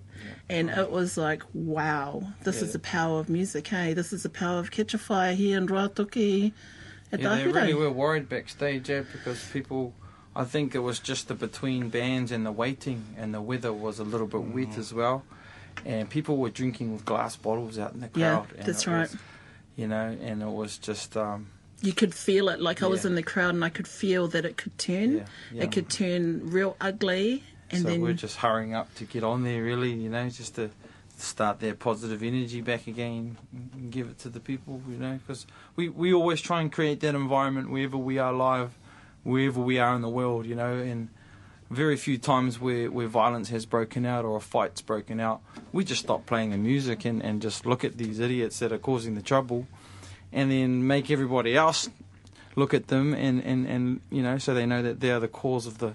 And 0.50 0.70
it 0.70 0.92
was 0.92 1.18
like, 1.18 1.44
wow, 1.54 2.24
this 2.44 2.62
is 2.62 2.74
the 2.74 2.80
power 2.80 3.20
of 3.20 3.30
music, 3.30 3.68
hey? 3.68 3.94
This 3.94 4.14
is 4.14 4.24
the 4.24 4.30
power 4.30 4.60
of 4.60 4.72
Catch 4.72 4.94
a 4.94 4.98
Fire 4.98 5.34
here 5.34 5.58
in 5.58 5.68
Ruatoki 5.68 6.52
at 7.12 7.20
Yeah, 7.20 7.30
the 7.30 7.44
they 7.44 7.52
really 7.52 7.74
were 7.74 7.92
worried 7.92 8.30
backstage, 8.30 8.90
yeah, 8.90 9.04
because 9.12 9.44
people. 9.52 9.94
I 10.38 10.44
think 10.44 10.76
it 10.76 10.80
was 10.80 11.00
just 11.00 11.30
the 11.30 11.34
between 11.34 11.88
bands 11.88 12.30
and 12.30 12.46
the 12.46 12.52
waiting, 12.52 13.16
and 13.18 13.34
the 13.34 13.40
weather 13.40 13.72
was 13.72 14.00
a 14.00 14.04
little 14.04 14.28
bit 14.28 14.42
wet 14.42 14.72
mm. 14.72 14.78
as 14.78 14.94
well, 14.94 15.24
and 15.86 16.10
people 16.10 16.38
were 16.38 16.50
drinking 16.50 16.94
with 16.94 17.06
glass 17.06 17.36
bottles 17.36 17.78
out 17.78 17.94
in 17.94 18.00
the 18.02 18.08
crowd. 18.10 18.48
and 18.58 18.66
that's 18.68 18.86
it 18.88 18.92
was- 18.92 19.14
right. 19.14 19.22
you 19.76 19.88
know, 19.88 20.18
and 20.22 20.42
it 20.42 20.48
was 20.50 20.78
just. 20.78 21.18
Um, 21.18 21.48
You 21.82 21.94
could 21.94 22.14
feel 22.14 22.50
it, 22.50 22.62
like 22.62 22.82
I 22.82 22.88
was 22.88 23.06
in 23.06 23.16
the 23.16 23.24
crowd 23.24 23.54
and 23.56 23.64
I 23.64 23.70
could 23.70 23.88
feel 23.88 24.28
that 24.30 24.46
it 24.46 24.58
could 24.58 24.78
turn. 24.78 25.18
Yeah, 25.18 25.24
yeah. 25.52 25.64
It 25.64 25.72
could 25.72 25.90
turn 25.90 26.50
real 26.50 26.76
ugly. 26.80 27.44
And 27.72 27.82
so 27.84 27.90
then 27.90 28.02
we're 28.02 28.14
just 28.14 28.38
hurrying 28.38 28.74
up 28.74 28.94
to 28.96 29.06
get 29.06 29.24
on 29.24 29.44
there, 29.44 29.62
really, 29.64 29.92
you 29.92 30.10
know, 30.10 30.30
just 30.30 30.56
to 30.56 30.70
start 31.18 31.60
their 31.60 31.74
positive 31.74 32.22
energy 32.24 32.62
back 32.62 32.88
again 32.88 33.38
and 33.74 33.92
give 33.92 34.08
it 34.08 34.20
to 34.20 34.30
the 34.30 34.40
people, 34.40 34.82
you 34.90 34.98
know, 34.98 35.20
because 35.26 35.46
we, 35.76 35.90
we 35.90 36.14
always 36.14 36.42
try 36.42 36.62
and 36.62 36.72
create 36.72 37.00
that 37.02 37.16
environment 37.16 37.70
wherever 37.70 37.98
we 37.98 38.18
are 38.18 38.34
live, 38.34 38.72
wherever 39.24 39.60
we 39.62 39.80
are 39.80 39.96
in 39.96 40.02
the 40.02 40.10
world, 40.10 40.46
you 40.46 40.56
know, 40.56 40.74
and 40.76 41.10
very 41.70 41.98
few 41.98 42.18
times 42.18 42.60
where, 42.60 42.92
where 42.92 43.08
violence 43.08 43.50
has 43.50 43.66
broken 43.66 44.06
out 44.06 44.26
or 44.26 44.38
a 44.38 44.42
fight's 44.42 44.82
broken 44.82 45.20
out, 45.20 45.42
we 45.72 45.84
just 45.84 46.04
stop 46.04 46.26
playing 46.26 46.52
the 46.52 46.58
music 46.58 47.06
and, 47.06 47.22
and 47.24 47.42
just 47.42 47.66
look 47.66 47.84
at 47.84 47.98
these 47.98 48.20
idiots 48.20 48.60
that 48.60 48.72
are 48.72 48.78
causing 48.78 49.16
the 49.16 49.22
trouble 49.22 49.68
and 50.32 50.52
then 50.52 50.86
make 50.86 51.10
everybody 51.10 51.56
else 51.56 51.90
look 52.56 52.74
at 52.74 52.88
them 52.88 53.14
and, 53.14 53.44
and, 53.44 53.68
and 53.68 54.02
you 54.12 54.22
know, 54.22 54.38
so 54.38 54.54
they 54.54 54.66
know 54.66 54.82
that 54.82 55.00
they're 55.00 55.20
the 55.20 55.28
cause 55.28 55.66
of 55.66 55.80
the 55.80 55.94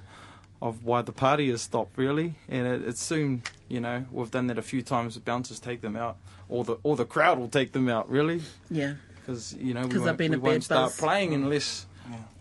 of 0.63 0.85
why 0.85 1.01
the 1.01 1.13
party 1.13 1.51
has 1.51 1.63
stopped 1.63 1.97
really. 1.97 2.35
And 2.49 2.67
it, 2.67 2.87
it's 2.87 3.03
soon 3.03 3.43
you 3.69 3.81
know 3.81 4.05
we've 4.11 4.31
done 4.31 4.49
that 4.49 4.59
a 4.59 4.63
few 4.63 4.83
times. 4.83 5.15
The 5.15 5.21
bouncers 5.21 5.59
take 5.59 5.81
them 5.81 5.97
out. 5.97 6.17
Or 6.51 6.65
the 6.65 6.77
or 6.83 6.97
the 6.97 7.05
crowd 7.05 7.39
will 7.39 7.49
take 7.49 7.73
them 7.73 7.89
out 7.89 8.11
really. 8.11 8.43
Yeah, 8.71 8.95
because 9.15 9.55
you 9.55 9.73
know 9.73 9.83
we 9.83 9.89
'Cause 9.89 10.01
they've 10.01 10.07
won't, 10.07 10.19
been 10.19 10.31
we 10.33 10.37
a 10.37 10.41
won't 10.41 10.55
bad 10.57 10.65
start 10.65 10.93
playing 10.99 11.31
mm. 11.31 11.35
unless 11.37 11.87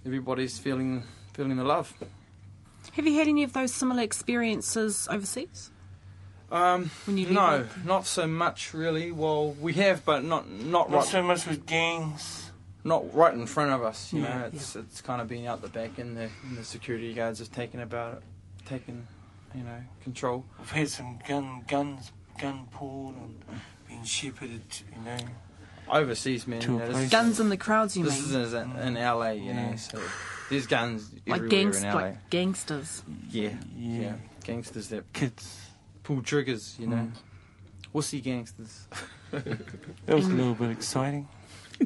everybody's 0.05 0.57
feeling 0.57 1.03
feeling 1.33 1.55
the 1.57 1.63
love 1.63 1.93
Have 2.93 3.05
you 3.07 3.17
had 3.17 3.27
any 3.27 3.43
of 3.43 3.53
those 3.53 3.73
similar 3.73 4.01
experiences 4.03 5.07
overseas? 5.11 5.71
um 6.51 6.89
When 7.05 7.17
you 7.17 7.29
no 7.29 7.59
work? 7.59 7.85
not 7.85 8.07
so 8.07 8.25
much 8.25 8.73
really 8.73 9.11
well 9.11 9.51
we 9.51 9.73
have 9.73 10.03
but 10.03 10.23
not 10.23 10.49
not 10.49 10.89
Not 10.89 10.97
right 10.97 11.05
so 11.07 11.21
much 11.21 11.45
with 11.45 11.65
gangs. 11.67 12.51
not 12.83 13.13
right 13.13 13.33
in 13.35 13.45
front 13.45 13.71
of 13.71 13.83
us. 13.83 14.11
You 14.11 14.23
Yeah. 14.23 14.37
know, 14.39 14.45
it's 14.53 14.75
it's 14.75 15.01
kind 15.01 15.21
of 15.21 15.27
being 15.27 15.45
out 15.47 15.61
the 15.61 15.67
back, 15.67 15.99
and 15.99 16.17
the 16.17 16.29
and 16.43 16.57
the 16.57 16.63
security 16.63 17.13
guards 17.13 17.37
have 17.39 17.51
taken 17.51 17.79
about 17.81 18.13
it, 18.17 18.23
taken, 18.65 19.07
you 19.53 19.63
know, 19.63 19.81
control. 20.03 20.43
We've 20.57 20.71
had 20.71 20.89
some 20.89 21.19
gun 21.27 21.63
guns 21.67 22.11
gun 22.41 22.67
pulled 22.71 23.15
and 23.15 23.43
being 23.87 24.03
shepherded, 24.03 24.61
you 24.95 25.01
know. 25.05 25.17
Overseas, 25.91 26.47
man. 26.47 26.61
You 26.61 26.79
know. 26.79 27.07
Guns 27.09 27.39
in 27.39 27.49
the 27.49 27.57
crowds, 27.57 27.95
you 27.97 28.05
this 28.05 28.13
mean? 28.13 28.23
This 28.31 28.47
is 28.47 28.53
in, 28.53 28.75
in 28.77 28.93
LA, 28.95 29.31
you 29.31 29.53
know. 29.53 29.75
So 29.75 29.99
there's 30.49 30.67
guns 30.67 31.11
like 31.27 31.37
everywhere 31.41 31.49
gangs, 31.49 31.83
in 31.83 31.89
LA. 31.89 31.95
like 31.95 32.29
gangsters. 32.29 33.03
yeah, 33.29 33.49
Yeah. 33.77 34.01
yeah, 34.01 34.13
Gangsters 34.43 34.87
that 34.89 35.11
Kids. 35.13 35.59
pull 36.03 36.21
triggers, 36.21 36.75
you 36.79 36.87
know. 36.87 36.95
Mm. 36.97 37.11
Wussy 37.93 38.21
gangsters. 38.21 38.87
That 39.31 40.15
was 40.15 40.25
a 40.25 40.29
little 40.31 40.55
bit 40.55 40.71
exciting. 40.71 41.27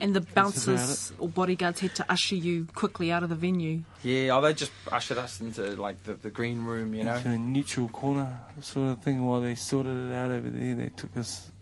And 0.01 0.15
the 0.15 0.21
bouncers 0.21 1.11
or 1.19 1.27
bodyguards 1.27 1.81
had 1.81 1.93
to 1.95 2.05
usher 2.11 2.35
you 2.35 2.67
quickly 2.73 3.11
out 3.11 3.21
of 3.21 3.29
the 3.29 3.35
venue. 3.35 3.83
Yeah, 4.01 4.29
oh, 4.35 4.41
they 4.41 4.53
just 4.53 4.71
ushered 4.91 5.17
us 5.17 5.41
into 5.41 5.75
like 5.75 6.01
the, 6.03 6.13
the 6.13 6.29
green 6.31 6.63
room, 6.63 6.93
you 6.95 7.03
know. 7.03 7.15
Into 7.15 7.29
a 7.31 7.37
neutral 7.37 7.89
corner 7.89 8.39
sort 8.61 8.91
of 8.91 9.03
thing 9.03 9.25
while 9.25 9.41
they 9.41 9.55
sorted 9.55 10.09
it 10.09 10.13
out 10.15 10.31
over 10.31 10.49
there. 10.49 10.73
They 10.75 10.89
took 10.95 11.15
us 11.17 11.31
the 11.35 11.51
other 11.51 11.52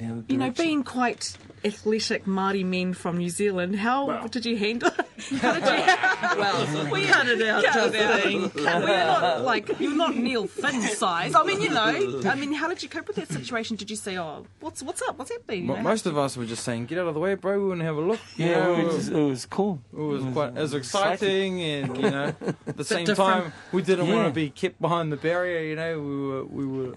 You 0.00 0.36
know, 0.36 0.50
being 0.50 0.82
quite 0.84 1.36
athletic 1.64 2.24
Māori 2.24 2.64
men 2.64 2.94
from 2.94 3.18
New 3.18 3.30
Zealand, 3.30 3.76
how 3.76 4.26
did 4.28 4.46
you 4.46 4.56
handle 4.56 4.90
it? 4.90 5.04
How 5.40 5.52
did 5.52 5.62
you, 5.64 6.40
well, 6.40 6.90
we 6.92 7.04
cut 7.04 7.26
it 7.26 7.42
out, 7.42 7.64
cut 7.64 7.92
it 7.92 8.00
out. 8.00 8.22
Justine. 8.22 8.50
Well, 8.54 8.80
you're 8.80 8.88
not 8.88 9.40
like 9.42 9.80
you're 9.80 9.96
not 9.96 10.16
Neil 10.16 10.46
Finn 10.46 10.80
size. 10.80 11.34
I 11.34 11.42
mean, 11.42 11.60
you 11.60 11.70
know, 11.70 12.20
I 12.24 12.36
mean, 12.36 12.52
how 12.52 12.68
did 12.68 12.82
you 12.84 12.88
cope 12.88 13.08
with 13.08 13.16
that 13.16 13.28
situation? 13.28 13.74
Did 13.76 13.90
you 13.90 13.96
say, 13.96 14.16
"Oh, 14.16 14.46
what's 14.60 14.80
what's 14.80 15.02
up? 15.02 15.18
What's 15.18 15.32
happening?" 15.32 15.66
You 15.66 15.76
Most 15.82 16.06
of 16.06 16.16
us 16.16 16.36
were 16.36 16.46
just 16.46 16.62
saying, 16.62 16.86
"Get 16.86 16.98
out 16.98 17.08
of 17.08 17.14
the 17.14 17.20
way, 17.20 17.34
bro. 17.34 17.60
We 17.60 17.68
want 17.68 17.80
to 17.80 17.86
have 17.86 17.96
a 17.96 18.00
look." 18.00 18.20
You 18.36 18.46
Yeah, 18.46 18.54
know, 18.60 18.74
it 18.78 18.84
was, 18.84 19.08
it 19.08 19.20
was 19.20 19.44
cool. 19.46 19.82
It 19.92 19.98
was 19.98 20.22
quite 20.32 20.50
it 20.56 20.60
was 20.60 20.74
exciting, 20.74 21.60
and 21.62 21.96
you 21.96 22.10
know, 22.10 22.34
at 22.68 22.76
the 22.76 22.84
same 22.84 23.04
different. 23.04 23.44
time, 23.44 23.52
we 23.72 23.82
didn't 23.82 24.06
want 24.08 24.28
to 24.28 24.32
be 24.32 24.50
kept 24.50 24.80
behind 24.80 25.10
the 25.10 25.16
barrier. 25.16 25.60
You 25.62 25.74
know, 25.76 26.00
we 26.00 26.16
were 26.28 26.44
we 26.44 26.66
were 26.66 26.94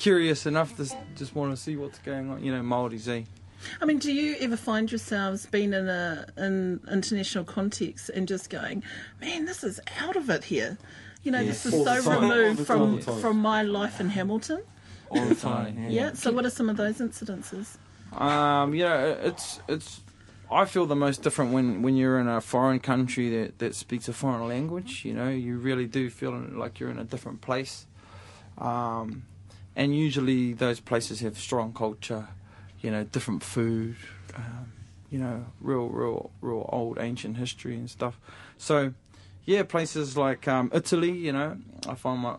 curious 0.00 0.46
enough 0.46 0.76
to 0.78 0.90
just 1.14 1.34
want 1.34 1.52
to 1.52 1.56
see 1.56 1.76
what's 1.76 1.98
going 1.98 2.30
on. 2.30 2.42
You 2.42 2.52
know, 2.52 2.62
Maori 2.62 2.98
Z. 2.98 3.26
I 3.80 3.84
mean, 3.84 3.98
do 3.98 4.10
you 4.10 4.36
ever 4.40 4.56
find 4.56 4.90
yourselves 4.90 5.46
being 5.46 5.74
in 5.74 5.88
a 5.88 6.26
in 6.38 6.80
international 6.90 7.44
context 7.44 8.08
and 8.08 8.26
just 8.26 8.48
going, 8.48 8.82
man, 9.20 9.44
this 9.44 9.62
is 9.62 9.78
out 10.00 10.16
of 10.16 10.30
it 10.30 10.44
here? 10.44 10.78
You 11.22 11.32
know, 11.32 11.44
this 11.44 11.66
is 11.66 11.74
All 11.74 11.84
so 11.84 12.20
removed 12.20 12.60
the 12.60 12.64
from 12.64 13.00
from 13.00 13.36
my 13.38 13.62
life 13.62 14.00
in 14.00 14.08
Hamilton. 14.08 14.62
All 15.10 15.24
the 15.26 15.34
time. 15.34 15.78
Yeah. 15.78 15.88
Yeah. 15.88 16.12
So, 16.14 16.32
what 16.32 16.46
are 16.46 16.50
some 16.50 16.70
of 16.70 16.78
those 16.78 16.98
incidences? 16.98 17.76
Um, 18.18 18.74
you 18.74 18.84
know, 18.84 19.18
it's 19.22 19.60
it's. 19.68 20.00
I 20.50 20.64
feel 20.64 20.86
the 20.86 20.96
most 20.96 21.22
different 21.22 21.52
when, 21.52 21.80
when 21.82 21.96
you're 21.96 22.18
in 22.18 22.26
a 22.26 22.40
foreign 22.40 22.80
country 22.80 23.30
that, 23.30 23.60
that 23.60 23.72
speaks 23.76 24.08
a 24.08 24.12
foreign 24.12 24.48
language. 24.48 25.04
You 25.04 25.12
know, 25.12 25.28
you 25.28 25.58
really 25.58 25.86
do 25.86 26.10
feel 26.10 26.32
like 26.32 26.80
you're 26.80 26.90
in 26.90 26.98
a 26.98 27.04
different 27.04 27.40
place. 27.40 27.86
Um, 28.58 29.22
and 29.76 29.96
usually 29.96 30.52
those 30.52 30.80
places 30.80 31.20
have 31.20 31.38
strong 31.38 31.72
culture, 31.72 32.28
you 32.80 32.90
know, 32.90 33.04
different 33.04 33.42
food, 33.42 33.96
um, 34.34 34.72
you 35.10 35.18
know, 35.18 35.46
real, 35.60 35.88
real, 35.88 36.30
real 36.40 36.68
old 36.72 36.98
ancient 36.98 37.36
history 37.36 37.74
and 37.76 37.88
stuff. 37.90 38.18
So, 38.58 38.94
yeah, 39.44 39.62
places 39.62 40.16
like 40.16 40.46
um, 40.48 40.70
Italy, 40.74 41.10
you 41.12 41.32
know, 41.32 41.56
I 41.88 41.94
found 41.94 42.20
my, 42.20 42.36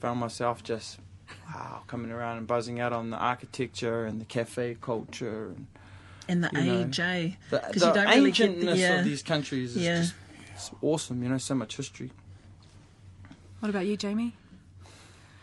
found 0.00 0.20
myself 0.20 0.62
just 0.62 0.98
wow 1.46 1.82
coming 1.86 2.10
around 2.10 2.38
and 2.38 2.46
buzzing 2.46 2.80
out 2.80 2.92
on 2.92 3.10
the 3.10 3.16
architecture 3.16 4.04
and 4.06 4.20
the 4.20 4.24
cafe 4.24 4.76
culture 4.80 5.48
and 5.48 5.66
And 6.28 6.44
the 6.44 6.50
You 6.52 6.62
know, 6.64 6.80
age, 6.86 7.00
eh? 7.00 7.30
the, 7.50 7.58
'Cause 7.58 7.74
the 7.82 7.86
you 7.88 7.92
don't 7.94 8.08
really 8.08 8.30
get 8.30 8.60
the- 8.60 8.66
ancientness 8.66 8.76
yeah. 8.78 8.98
of 8.98 9.04
these 9.04 9.22
countries 9.22 9.76
is 9.76 9.82
Yeah. 9.82 10.00
just 10.02 10.14
it's 10.54 10.70
awesome. 10.82 11.22
You 11.22 11.28
know, 11.30 11.38
so 11.38 11.54
much 11.54 11.76
history. 11.76 12.10
what 13.60 13.68
about 13.70 13.86
you, 13.86 13.96
Jamie? 13.96 14.34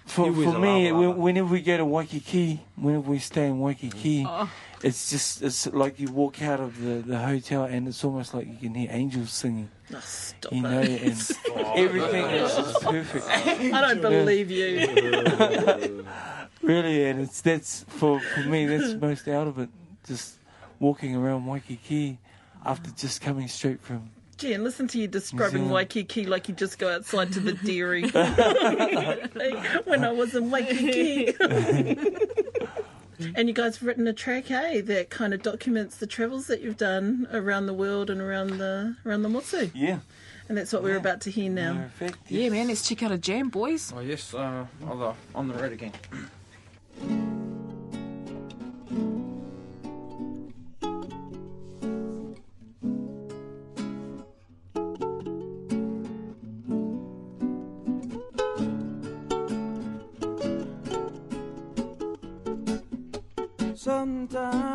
For, 0.05 0.31
for 0.31 0.59
me, 0.59 0.91
lava 0.91 0.93
lava. 0.93 0.99
when- 0.99 1.17
whenever 1.17 1.47
we 1.49 1.61
go 1.61 1.77
to 1.77 1.85
Waikiki, 1.85 2.61
whenever 2.75 3.09
we 3.09 3.19
stay 3.19 3.47
in 3.47 3.59
Waikiki, 3.59 4.23
Oh. 4.27 4.49
it's 4.83 5.09
just 5.09 5.41
it's 5.41 5.65
like 5.73 5.99
you 5.99 6.11
walk 6.11 6.41
out 6.43 6.59
of 6.59 6.79
the, 6.79 7.01
the 7.01 7.17
hotel 7.17 7.63
and 7.63 7.87
it's 7.87 8.03
almost 8.03 8.33
like 8.33 8.47
you 8.47 8.55
can 8.55 8.75
hear 8.75 8.87
angels 8.91 9.31
singing. 9.31 9.69
Oh, 9.93 9.99
stop 10.03 10.51
You 10.53 10.61
know, 10.61 10.79
it. 10.85 11.01
and 11.01 11.35
everything 11.75 12.25
is 12.25 12.55
just 12.55 12.81
perfect. 12.81 13.25
I 13.27 13.81
don't 13.81 14.01
believe 14.01 14.51
you. 14.51 16.05
Really, 16.61 17.05
and 17.05 17.21
it's 17.21 17.41
that's 17.41 17.83
for 17.87 18.19
for 18.19 18.39
me 18.41 18.65
that's 18.65 18.93
most 18.99 19.27
out 19.27 19.45
of 19.47 19.59
it. 19.59 19.69
Just 20.07 20.35
walking 20.79 21.15
around 21.15 21.45
Waikiki 21.45 22.17
after 22.65 22.89
just 22.91 23.21
coming 23.21 23.47
straight 23.47 23.81
from 23.81 24.09
Gee, 24.37 24.53
and 24.53 24.63
listen 24.63 24.87
to 24.89 24.99
you 24.99 25.07
describing 25.07 25.69
Waikiki 25.69 26.25
like 26.25 26.49
you 26.49 26.55
just 26.55 26.77
go 26.77 26.93
outside 26.93 27.31
to 27.33 27.39
the 27.39 27.53
dairy. 27.53 28.03
when 29.85 30.03
I 30.03 30.11
was 30.11 30.35
in 30.35 30.51
Waikiki. 30.51 31.35
And 33.35 33.47
you 33.47 33.53
guys 33.53 33.77
have 33.77 33.87
written 33.87 34.07
a 34.07 34.13
track, 34.13 34.51
eh, 34.51 34.81
that 34.81 35.09
kind 35.09 35.33
of 35.33 35.41
documents 35.41 35.97
the 35.97 36.07
travels 36.07 36.47
that 36.47 36.61
you've 36.61 36.77
done 36.77 37.27
around 37.31 37.65
the 37.65 37.73
world 37.73 38.09
and 38.09 38.19
around 38.19 38.57
the 38.57 38.97
around 39.05 39.21
the 39.21 39.29
Motsu. 39.29 39.71
Yeah. 39.73 39.99
And 40.49 40.57
that's 40.57 40.73
what 40.73 40.83
we're 40.83 40.97
about 40.97 41.21
to 41.21 41.31
hear 41.31 41.49
now. 41.49 41.73
Matter 41.73 42.05
of 42.07 42.17
Yeah, 42.27 42.49
man, 42.49 42.67
let's 42.67 42.87
check 42.87 43.03
out 43.03 43.11
a 43.11 43.17
jam, 43.17 43.49
boys. 43.49 43.93
Oh 43.95 44.01
yes, 44.01 44.33
uh, 44.33 44.65
on 44.85 44.99
the 44.99 45.13
on 45.33 45.47
the 45.47 45.53
road 45.53 45.71
again. 45.71 45.93
Sometimes 63.85 64.74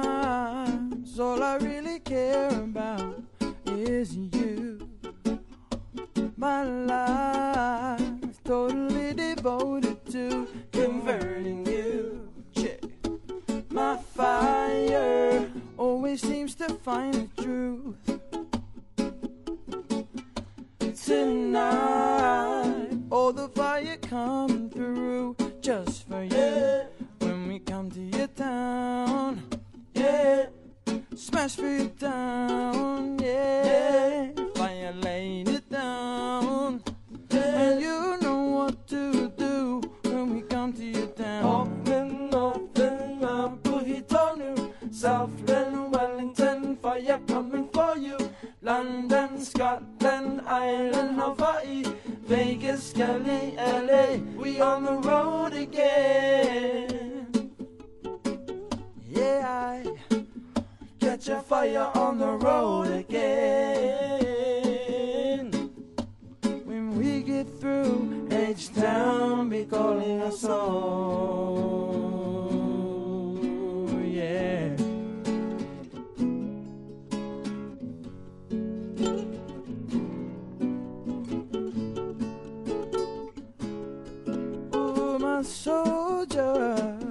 Soldiers, 85.42 87.02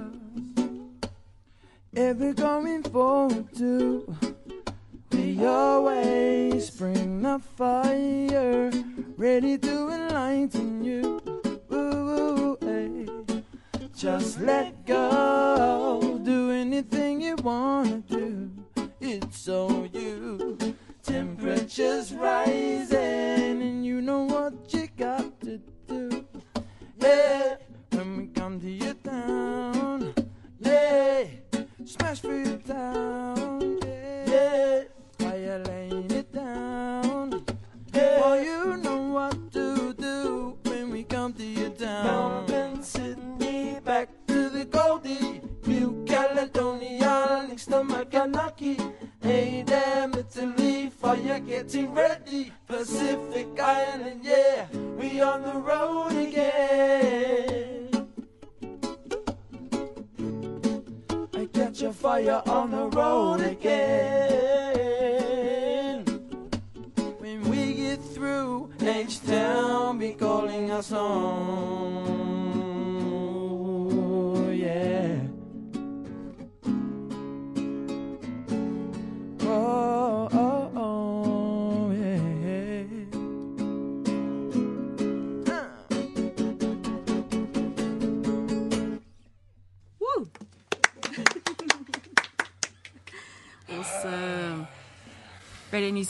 ever 1.96 2.32
going 2.32 2.82
forward 2.84 3.52
to. 3.56 4.16
We 5.12 5.44
always 5.44 6.70
bring 6.70 7.22
the 7.22 7.38
fire, 7.56 8.70
ready 9.16 9.58
to 9.58 9.88
enlighten 9.90 10.84
you. 10.84 11.20
Ooh, 11.72 12.56
hey. 12.60 13.06
Just 13.96 14.40
let 14.40 14.86
go, 14.86 15.49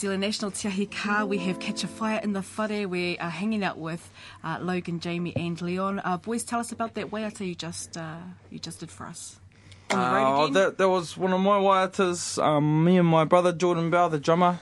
Zealand 0.01 0.23
National 0.23 0.51
Te 0.51 0.67
Ahi 0.67 0.87
Kaa, 0.87 1.27
we 1.27 1.37
have 1.39 1.61
Catch 1.61 1.85
a 1.85 1.87
Fire 1.87 2.21
in 2.23 2.33
the 2.33 2.41
Whare. 2.41 2.89
We 2.89 3.19
are 3.19 3.29
hanging 3.29 3.63
out 3.63 3.77
with 3.77 4.11
uh, 4.43 4.57
Logan, 4.59 4.99
Jamie 4.99 5.37
and 5.37 5.61
Leon. 5.61 6.01
Uh, 6.03 6.17
boys, 6.17 6.43
tell 6.43 6.59
us 6.59 6.73
about 6.73 6.95
that 6.95 7.11
waiata 7.11 7.47
you 7.47 7.55
just, 7.55 7.99
uh, 7.99 8.17
you 8.51 8.59
just 8.59 8.81
did 8.81 8.91
for 8.91 9.05
us. 9.07 9.39
On 9.91 9.99
the 9.99 10.05
Uh, 10.05 10.47
that, 10.55 10.79
that 10.79 10.89
was 10.89 11.19
one 11.19 11.35
of 11.35 11.41
my 11.41 11.59
waiatas, 11.59 12.43
um, 12.43 12.83
me 12.83 12.97
and 12.97 13.07
my 13.07 13.25
brother 13.25 13.53
Jordan 13.53 13.91
Bell, 13.91 14.09
the 14.09 14.19
drummer. 14.19 14.59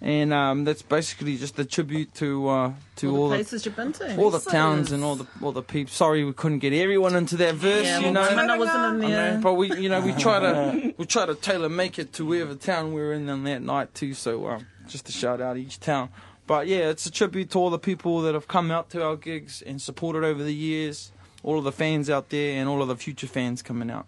And 0.00 0.32
um, 0.32 0.64
that's 0.64 0.80
basically 0.82 1.36
just 1.36 1.58
a 1.58 1.64
tribute 1.64 2.14
to 2.14 2.48
uh, 2.48 2.72
to 2.96 3.08
All 3.08 3.14
the 3.16 3.20
all, 3.20 3.28
places 3.30 3.66
you've 3.66 3.74
been 3.74 3.92
to. 3.94 4.16
all 4.16 4.30
the 4.30 4.38
towns 4.38 4.92
and 4.92 5.02
all 5.02 5.16
the 5.16 5.26
all 5.42 5.50
the 5.50 5.60
people. 5.60 5.90
Sorry, 5.92 6.22
we 6.24 6.32
couldn't 6.32 6.60
get 6.60 6.72
everyone 6.72 7.16
into 7.16 7.36
that 7.38 7.56
verse, 7.56 7.84
Yeah, 7.84 7.98
you 7.98 8.04
well, 8.04 8.12
know. 8.12 8.28
Timana 8.28 8.58
wasn't 8.60 9.02
in 9.02 9.04
I 9.06 9.10
there. 9.10 9.34
know, 9.34 9.40
but 9.40 9.54
we, 9.54 9.76
you 9.76 9.88
know, 9.88 10.00
we 10.00 10.12
try 10.12 10.38
to 10.38 10.94
we 10.98 11.04
try 11.04 11.26
to 11.26 11.34
tailor 11.34 11.68
make 11.68 11.98
it 11.98 12.12
to 12.12 12.24
wherever 12.24 12.54
town 12.54 12.92
we 12.94 13.00
were 13.00 13.12
in 13.12 13.28
on 13.28 13.42
that 13.42 13.60
night 13.60 13.92
too. 13.92 14.14
So 14.14 14.46
um, 14.46 14.66
just 14.88 15.06
to 15.06 15.12
shout 15.12 15.40
out 15.40 15.56
each 15.56 15.80
town. 15.80 16.08
But 16.46 16.66
yeah, 16.66 16.88
it's 16.88 17.04
a 17.06 17.10
tribute 17.10 17.50
to 17.50 17.58
all 17.58 17.70
the 17.70 17.78
people 17.78 18.22
that 18.22 18.34
have 18.34 18.48
come 18.48 18.70
out 18.70 18.90
to 18.90 19.04
our 19.04 19.16
gigs 19.16 19.62
and 19.62 19.80
supported 19.80 20.24
over 20.24 20.42
the 20.42 20.54
years. 20.54 21.12
All 21.42 21.58
of 21.58 21.64
the 21.64 21.72
fans 21.72 22.10
out 22.10 22.30
there 22.30 22.58
and 22.58 22.68
all 22.68 22.82
of 22.82 22.88
the 22.88 22.96
future 22.96 23.26
fans 23.26 23.62
coming 23.62 23.90
out. 23.90 24.06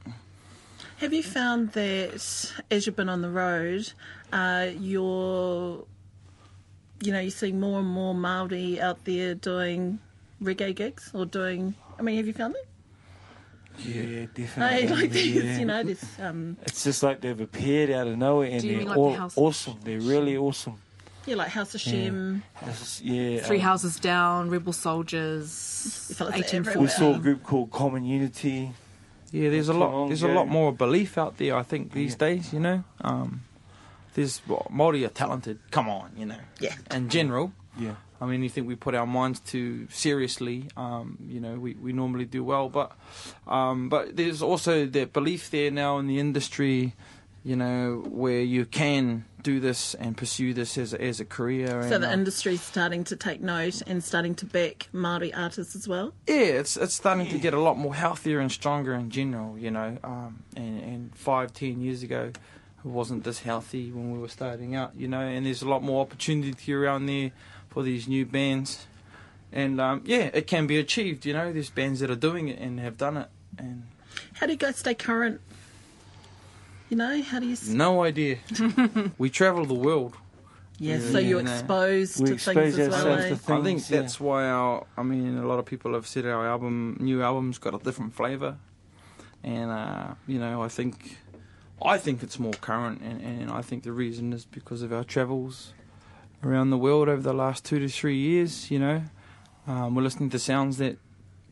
Have 0.97 1.13
you 1.13 1.23
found 1.23 1.73
that 1.73 2.53
as 2.71 2.87
you've 2.87 2.97
been 2.97 3.09
on 3.09 3.23
the 3.23 3.31
road, 3.31 3.93
uh, 4.33 4.69
you're, 4.79 5.85
you 7.03 7.13
know, 7.13 7.21
you 7.21 7.31
see 7.31 7.53
more 7.53 7.79
and 7.81 7.89
more 7.89 8.15
Maori 8.15 8.81
out 8.81 9.05
there 9.05 9.35
doing 9.35 9.99
reggae 10.43 10.75
gigs 10.75 11.11
or 11.15 11.25
doing? 11.27 11.75
I 11.99 12.03
mean, 12.03 12.17
have 12.17 12.27
you 12.27 12.33
found 12.33 12.55
that? 12.55 12.65
Yeah, 13.79 13.93
Hey, 14.03 14.29
definitely. 14.35 14.89
like 14.89 15.11
there's, 15.11 15.27
yeah. 15.27 15.59
you 15.59 15.65
know, 15.65 15.83
there's 15.83 16.05
um, 16.21 16.57
It's 16.63 16.85
just 16.85 17.03
like 17.03 17.21
they've 17.23 17.41
appeared 17.41 17.91
out 17.91 18.07
of 18.07 18.19
nowhere 18.19 18.51
and 18.51 18.61
Do 18.61 18.67
you 18.67 18.73
they're 18.73 18.79
mean 18.81 18.89
like 18.89 18.97
the 18.97 19.01
all 19.01 19.15
house- 19.15 19.39
awesome. 19.39 19.79
They're 19.83 20.01
really 20.01 20.37
awesome. 20.37 20.75
yeah, 21.27 21.37
like 21.37 21.49
House 21.49 21.75
of 21.75 21.81
Shem. 21.81 22.43
It's- 22.63 23.01
yeah. 23.03 23.41
Three 23.43 23.59
um, 23.59 23.63
Houses 23.63 23.99
Down, 24.01 24.51
Rebel 24.51 24.73
Soldiers, 24.73 26.13
fellas 26.17 26.35
1840. 26.35 26.79
We 26.81 26.87
saw 26.89 27.15
a 27.15 27.19
group 27.19 27.43
called 27.43 27.71
Common 27.71 28.05
Unity. 28.05 28.73
Yeah, 29.33 29.49
there's 29.51 29.69
a 29.69 29.73
lot. 29.73 29.95
on, 29.95 30.09
There's 30.09 30.25
a 30.25 30.29
lot 30.29 30.49
more 30.49 30.73
belief 30.73 31.17
out 31.17 31.37
there. 31.39 31.57
I 31.57 31.63
think 31.63 31.93
these 31.93 32.17
days, 32.17 32.53
you 32.53 32.59
know. 32.61 32.83
Um, 33.01 33.43
there's 34.15 34.43
well, 34.49 34.67
Maori 34.71 35.05
are 35.05 35.09
talented. 35.09 35.59
Come 35.71 35.89
on, 35.89 36.11
you 36.17 36.27
know. 36.27 36.41
Yeah. 36.59 36.75
In 36.91 37.09
general, 37.09 37.53
Yeah. 37.79 37.95
I 38.21 38.27
mean, 38.27 38.41
anything 38.41 38.67
we 38.67 38.75
put 38.75 38.95
our 38.95 39.07
minds 39.07 39.41
to 39.41 39.89
seriously, 39.91 40.69
um, 40.77 41.17
you 41.27 41.41
know, 41.41 41.55
we, 41.55 41.75
we 41.75 41.93
normally 41.93 42.27
do 42.27 42.45
well. 42.45 42.69
But 42.69 42.93
um, 43.47 43.89
but 43.89 44.17
there's 44.17 44.43
also 44.43 44.87
that 44.87 45.13
belief 45.13 45.51
there 45.51 45.71
now 45.71 45.99
in 45.99 46.07
the 46.07 46.19
industry, 46.19 46.95
you 47.43 47.57
know, 47.57 48.05
where 48.07 48.43
you 48.43 48.67
can 48.67 49.25
do 49.43 49.59
this 49.59 49.95
and 49.95 50.19
pursue 50.19 50.53
this 50.53 50.77
as 50.77 50.93
a, 50.93 51.01
as 51.01 51.19
a 51.19 51.25
career. 51.25 51.83
So 51.89 51.95
and, 51.95 52.05
the 52.05 52.11
uh, 52.11 52.13
industry's 52.13 52.61
starting 52.61 53.05
to 53.05 53.17
take 53.17 53.41
note 53.41 53.81
and 53.87 54.05
starting 54.05 54.35
to 54.37 54.47
back 54.47 54.89
Māori 54.93 55.35
artists 55.35 55.75
as 55.75 55.89
well. 55.89 56.13
yeah, 56.27 56.61
it's 56.61 56.77
it's 56.77 56.95
starting 56.95 57.27
to 57.29 57.39
get 57.39 57.55
a 57.55 57.61
lot 57.61 57.79
more 57.79 57.95
healthier 57.95 58.41
and 58.41 58.53
stronger 58.53 58.93
in 58.93 59.09
general, 59.11 59.57
you 59.57 59.71
know. 59.71 59.97
Um, 60.05 60.43
and, 60.57 60.83
and 60.83 61.17
five, 61.17 61.55
ten 61.55 61.81
years 61.81 62.03
ago, 62.03 62.33
it 62.85 62.89
wasn't 62.89 63.25
this 63.25 63.41
healthy 63.41 63.91
when 63.91 64.13
we 64.13 64.19
were 64.19 64.29
starting 64.29 64.75
out, 64.77 64.93
you 64.95 65.09
know. 65.09 65.21
And 65.21 65.47
there's 65.47 65.63
a 65.63 65.69
lot 65.69 65.83
more 65.83 66.03
opportunity 66.03 66.75
around 66.75 67.07
there 67.07 67.33
for 67.71 67.83
these 67.83 68.07
new 68.07 68.27
bands. 68.27 68.87
And 69.53 69.81
um, 69.81 70.03
yeah, 70.05 70.31
it 70.33 70.47
can 70.47 70.67
be 70.67 70.79
achieved, 70.79 71.25
you 71.27 71.33
know. 71.33 71.53
There's 71.53 71.71
bands 71.71 72.01
that 72.01 72.11
are 72.11 72.15
doing 72.17 72.49
it 72.49 72.59
and 72.61 72.79
have 72.79 72.97
done 72.97 73.17
it. 73.17 73.29
And 73.59 73.85
How 74.35 74.47
do 74.47 74.53
you 74.53 74.59
guys 74.59 74.77
stay 74.77 74.95
current? 74.95 75.41
You 76.89 76.97
know, 76.97 77.23
how 77.23 77.39
do 77.41 77.47
you? 77.47 77.53
s- 77.53 77.69
no 77.69 78.03
idea. 78.05 78.39
we 79.19 79.31
travel 79.31 79.65
the 79.65 79.75
world. 79.75 80.17
Yes, 80.79 81.03
Yeah, 81.05 81.11
so 81.13 81.19
you're 81.19 81.39
you 81.41 81.45
know. 81.45 81.53
exposed 81.53 82.21
We 82.21 82.27
to 82.29 82.33
expose 82.35 82.55
things 82.75 82.79
as 82.79 82.89
well. 82.89 83.13
ourselves 83.13 83.25
eh? 83.25 83.29
to 83.29 83.53
I 83.53 83.63
things, 83.63 83.83
think 83.87 83.91
yeah. 83.95 84.01
that's 84.01 84.21
why 84.21 84.45
our. 84.49 84.87
I 84.97 85.03
mean, 85.03 85.37
a 85.39 85.47
lot 85.47 85.59
of 85.59 85.67
people 85.67 85.95
have 85.95 86.07
said 86.07 86.27
our 86.27 86.47
album, 86.47 86.97
new 87.01 87.23
album's 87.23 87.59
got 87.59 87.75
a 87.75 87.79
different 87.79 88.15
flavour, 88.15 88.57
and 89.45 89.71
uh, 89.71 90.15
you 90.27 90.39
know, 90.39 90.63
I 90.63 90.69
think, 90.69 91.19
I 91.85 91.99
think 91.99 92.23
it's 92.23 92.39
more 92.39 92.53
current, 92.55 93.03
and, 93.03 93.21
and 93.21 93.51
I 93.51 93.63
think 93.63 93.83
the 93.85 93.93
reason 93.93 94.33
is 94.33 94.45
because 94.45 94.83
of 94.83 94.93
our 94.93 95.05
travels 95.05 95.75
around 96.43 96.71
the 96.71 96.79
world 96.79 97.09
over 97.09 97.23
the 97.23 97.33
last 97.33 97.65
two 97.65 97.79
to 97.79 97.89
three 97.89 98.17
years. 98.17 98.71
You 98.71 98.79
know, 98.79 99.03
um, 99.67 99.95
we're 99.95 100.03
listening 100.03 100.31
to 100.31 100.39
sounds 100.39 100.79
that 100.79 100.99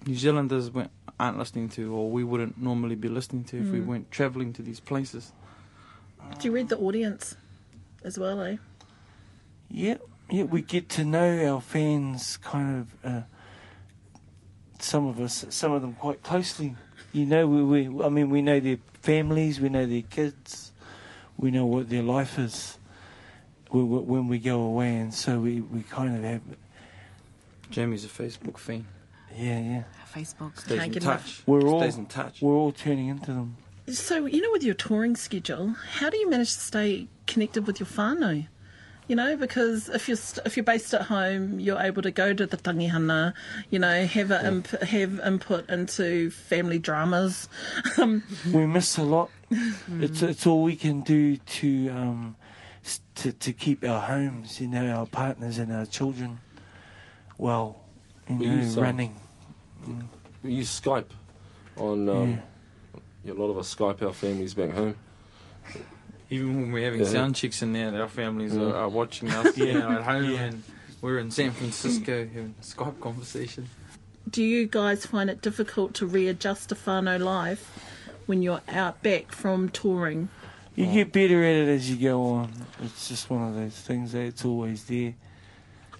New 0.06 0.14
Zealanders 0.14 0.70
went, 0.70 0.90
aren't 1.18 1.38
listening 1.38 1.68
to, 1.70 1.92
or 1.94 2.10
we 2.10 2.24
wouldn't 2.24 2.58
normally 2.58 2.94
be 2.94 3.08
listening 3.08 3.44
to 3.44 3.58
if 3.58 3.70
we 3.70 3.80
Mm. 3.80 3.86
weren't 3.86 4.10
travelling 4.10 4.52
to 4.54 4.62
these 4.62 4.80
places. 4.80 5.32
Do 6.38 6.48
you 6.48 6.52
read 6.54 6.68
the 6.68 6.78
audience 6.78 7.36
as 8.04 8.18
well, 8.18 8.40
eh? 8.42 8.56
Yeah, 9.70 9.96
yeah, 10.30 10.44
we 10.44 10.62
get 10.62 10.88
to 10.90 11.04
know 11.04 11.54
our 11.54 11.60
fans 11.60 12.36
kind 12.38 12.80
of, 12.80 13.04
uh, 13.04 13.22
some 14.78 15.06
of 15.06 15.20
us, 15.20 15.44
some 15.50 15.72
of 15.72 15.82
them 15.82 15.94
quite 15.94 16.22
closely. 16.22 16.76
You 17.12 17.26
know, 17.26 17.46
we, 17.46 17.62
we, 17.88 18.04
I 18.04 18.08
mean, 18.08 18.30
we 18.30 18.42
know 18.42 18.60
their 18.60 18.78
families, 19.02 19.60
we 19.60 19.68
know 19.68 19.86
their 19.86 20.02
kids, 20.02 20.72
we 21.36 21.50
know 21.50 21.66
what 21.66 21.88
their 21.88 22.02
life 22.02 22.38
is 22.38 22.77
when, 23.70 24.06
when 24.06 24.28
we 24.28 24.38
go 24.38 24.60
away, 24.62 24.96
and 24.96 25.12
so 25.12 25.40
we, 25.40 25.60
we 25.60 25.82
kind 25.82 26.16
of 26.16 26.22
have, 26.24 26.40
Jamie's 27.70 28.04
a 28.04 28.08
Facebook 28.08 28.58
fiend. 28.58 28.86
yeah, 29.36 29.60
yeah. 29.60 29.82
Facebook. 30.14 30.58
Stays 30.58 30.78
Can't 30.78 30.86
in 30.86 30.92
get 30.92 31.02
touch. 31.02 31.20
enough. 31.20 31.42
We're 31.46 31.62
all, 31.68 31.80
Stays 31.80 31.96
in 31.98 32.06
touch. 32.06 32.40
we're 32.40 32.54
all 32.54 32.72
turning 32.72 33.08
into 33.08 33.26
them. 33.32 33.56
So, 33.88 34.24
you 34.26 34.40
know, 34.40 34.50
with 34.52 34.62
your 34.62 34.74
touring 34.74 35.16
schedule, 35.16 35.74
how 35.98 36.08
do 36.10 36.16
you 36.16 36.28
manage 36.30 36.52
to 36.54 36.60
stay 36.60 37.08
connected 37.26 37.66
with 37.66 37.78
your 37.78 37.86
whānau? 37.86 38.46
You 39.06 39.16
know, 39.16 39.36
because 39.36 39.88
if 39.88 40.06
you're 40.08 40.18
st- 40.18 40.46
if 40.46 40.54
you're 40.56 40.64
based 40.64 40.92
at 40.92 41.02
home, 41.02 41.58
you're 41.60 41.80
able 41.80 42.02
to 42.02 42.10
go 42.10 42.34
to 42.34 42.46
the 42.46 42.58
tangihana, 42.58 43.32
you 43.70 43.78
know, 43.78 44.04
have 44.04 44.30
a 44.30 44.46
imp- 44.46 44.82
have 44.82 45.18
input 45.20 45.68
into 45.70 46.30
family 46.30 46.78
dramas. 46.78 47.48
Um, 47.96 48.22
we 48.52 48.66
miss 48.66 48.98
a 48.98 49.02
lot. 49.02 49.30
It's 50.00 50.20
it's 50.22 50.46
all 50.46 50.62
we 50.62 50.76
can 50.76 51.00
do 51.00 51.36
to 51.38 51.88
um 51.88 52.36
s- 52.37 52.37
to 53.16 53.32
to 53.32 53.52
keep 53.52 53.84
our 53.84 54.00
homes, 54.00 54.60
you 54.60 54.68
know, 54.68 54.86
our 54.90 55.06
partners 55.06 55.58
and 55.58 55.72
our 55.72 55.86
children 55.86 56.40
well, 57.38 57.76
you 58.28 58.36
We 58.36 58.46
know, 58.46 58.54
use, 58.56 58.76
um, 58.76 58.82
running. 58.82 59.16
We 60.42 60.52
use 60.54 60.80
Skype 60.80 61.10
on. 61.76 62.08
Um, 62.08 62.42
yeah, 63.24 63.32
a 63.32 63.34
lot 63.34 63.50
of 63.50 63.58
us 63.58 63.72
Skype 63.74 64.02
our 64.02 64.12
families 64.12 64.54
back 64.54 64.70
home. 64.72 64.94
Even 66.30 66.60
when 66.60 66.72
we're 66.72 66.84
having 66.84 67.00
Yeah. 67.00 67.06
sound 67.06 67.36
checks 67.36 67.62
in 67.62 67.72
there, 67.72 68.00
our 68.00 68.08
families 68.08 68.54
Yeah. 68.54 68.62
are, 68.62 68.74
are 68.76 68.88
watching 68.88 69.30
us 69.30 69.56
you 69.56 69.72
know, 69.74 69.90
at 69.92 70.02
home, 70.02 70.30
Yeah. 70.30 70.40
and 70.44 70.62
we're 71.00 71.18
in 71.18 71.30
San 71.30 71.52
Francisco 71.52 72.26
having 72.26 72.54
a 72.60 72.64
Skype 72.64 73.00
conversation. 73.00 73.68
do 74.30 74.42
you 74.42 74.66
guys 74.66 75.06
find 75.06 75.30
it 75.30 75.40
difficult 75.40 75.94
to 75.94 76.06
readjust 76.06 76.68
to 76.68 76.74
whānau 76.74 77.18
life 77.18 77.70
when 78.26 78.42
you're 78.42 78.60
out 78.68 79.02
back 79.02 79.32
from 79.32 79.68
touring? 79.70 80.28
You 80.78 80.86
get 80.86 81.10
better 81.10 81.42
at 81.42 81.56
it 81.56 81.68
as 81.70 81.90
you 81.90 81.96
go 81.96 82.22
on. 82.22 82.52
It's 82.84 83.08
just 83.08 83.28
one 83.28 83.42
of 83.48 83.52
those 83.56 83.74
things 83.74 84.12
that 84.12 84.20
it's 84.20 84.44
always 84.44 84.84
there. 84.84 85.12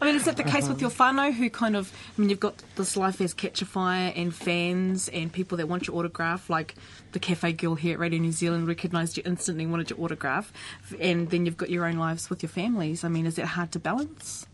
I 0.01 0.05
mean, 0.05 0.14
is 0.14 0.25
that 0.27 0.37
the 0.37 0.45
case 0.45 0.69
with 0.69 0.81
your 0.81 0.91
whānau 0.91 1.33
who 1.35 1.51
kind 1.51 1.75
of, 1.75 1.93
I 2.17 2.21
mean, 2.21 2.31
you've 2.31 2.38
got 2.38 2.62
this 2.77 2.97
life 2.97 3.21
as 3.21 3.35
Catch 3.35 3.61
a 3.61 3.67
Fire 3.67 4.12
and 4.14 4.33
fans 4.33 5.09
and 5.09 5.33
people 5.33 5.59
that 5.59 5.69
want 5.69 5.88
your 5.88 5.97
autograph, 5.97 6.49
like 6.49 6.77
the 7.11 7.19
cafe 7.19 7.55
girl 7.55 7.75
here 7.75 7.95
at 7.95 7.99
Radio 7.99 8.21
New 8.21 8.31
Zealand 8.31 8.69
recognised 8.69 9.17
you 9.17 9.25
instantly 9.27 9.64
and 9.64 9.73
wanted 9.73 9.91
your 9.91 10.01
autograph, 10.01 10.53
and 11.01 11.29
then 11.31 11.45
you've 11.45 11.57
got 11.57 11.71
your 11.71 11.85
own 11.85 11.97
lives 11.97 12.31
with 12.31 12.45
your 12.45 12.51
families. 12.51 13.03
I 13.03 13.09
mean, 13.09 13.27
is 13.27 13.37
it 13.37 13.47
hard 13.47 13.73
to 13.73 13.81
balance? 13.81 14.47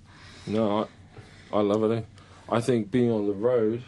No, 0.46 0.88
I, 1.52 1.58
I 1.58 1.60
love 1.60 1.84
it. 1.84 1.98
Eh? 1.98 2.02
I 2.48 2.62
think 2.62 2.90
being 2.90 3.10
on 3.10 3.26
the 3.26 3.34
road 3.34 3.82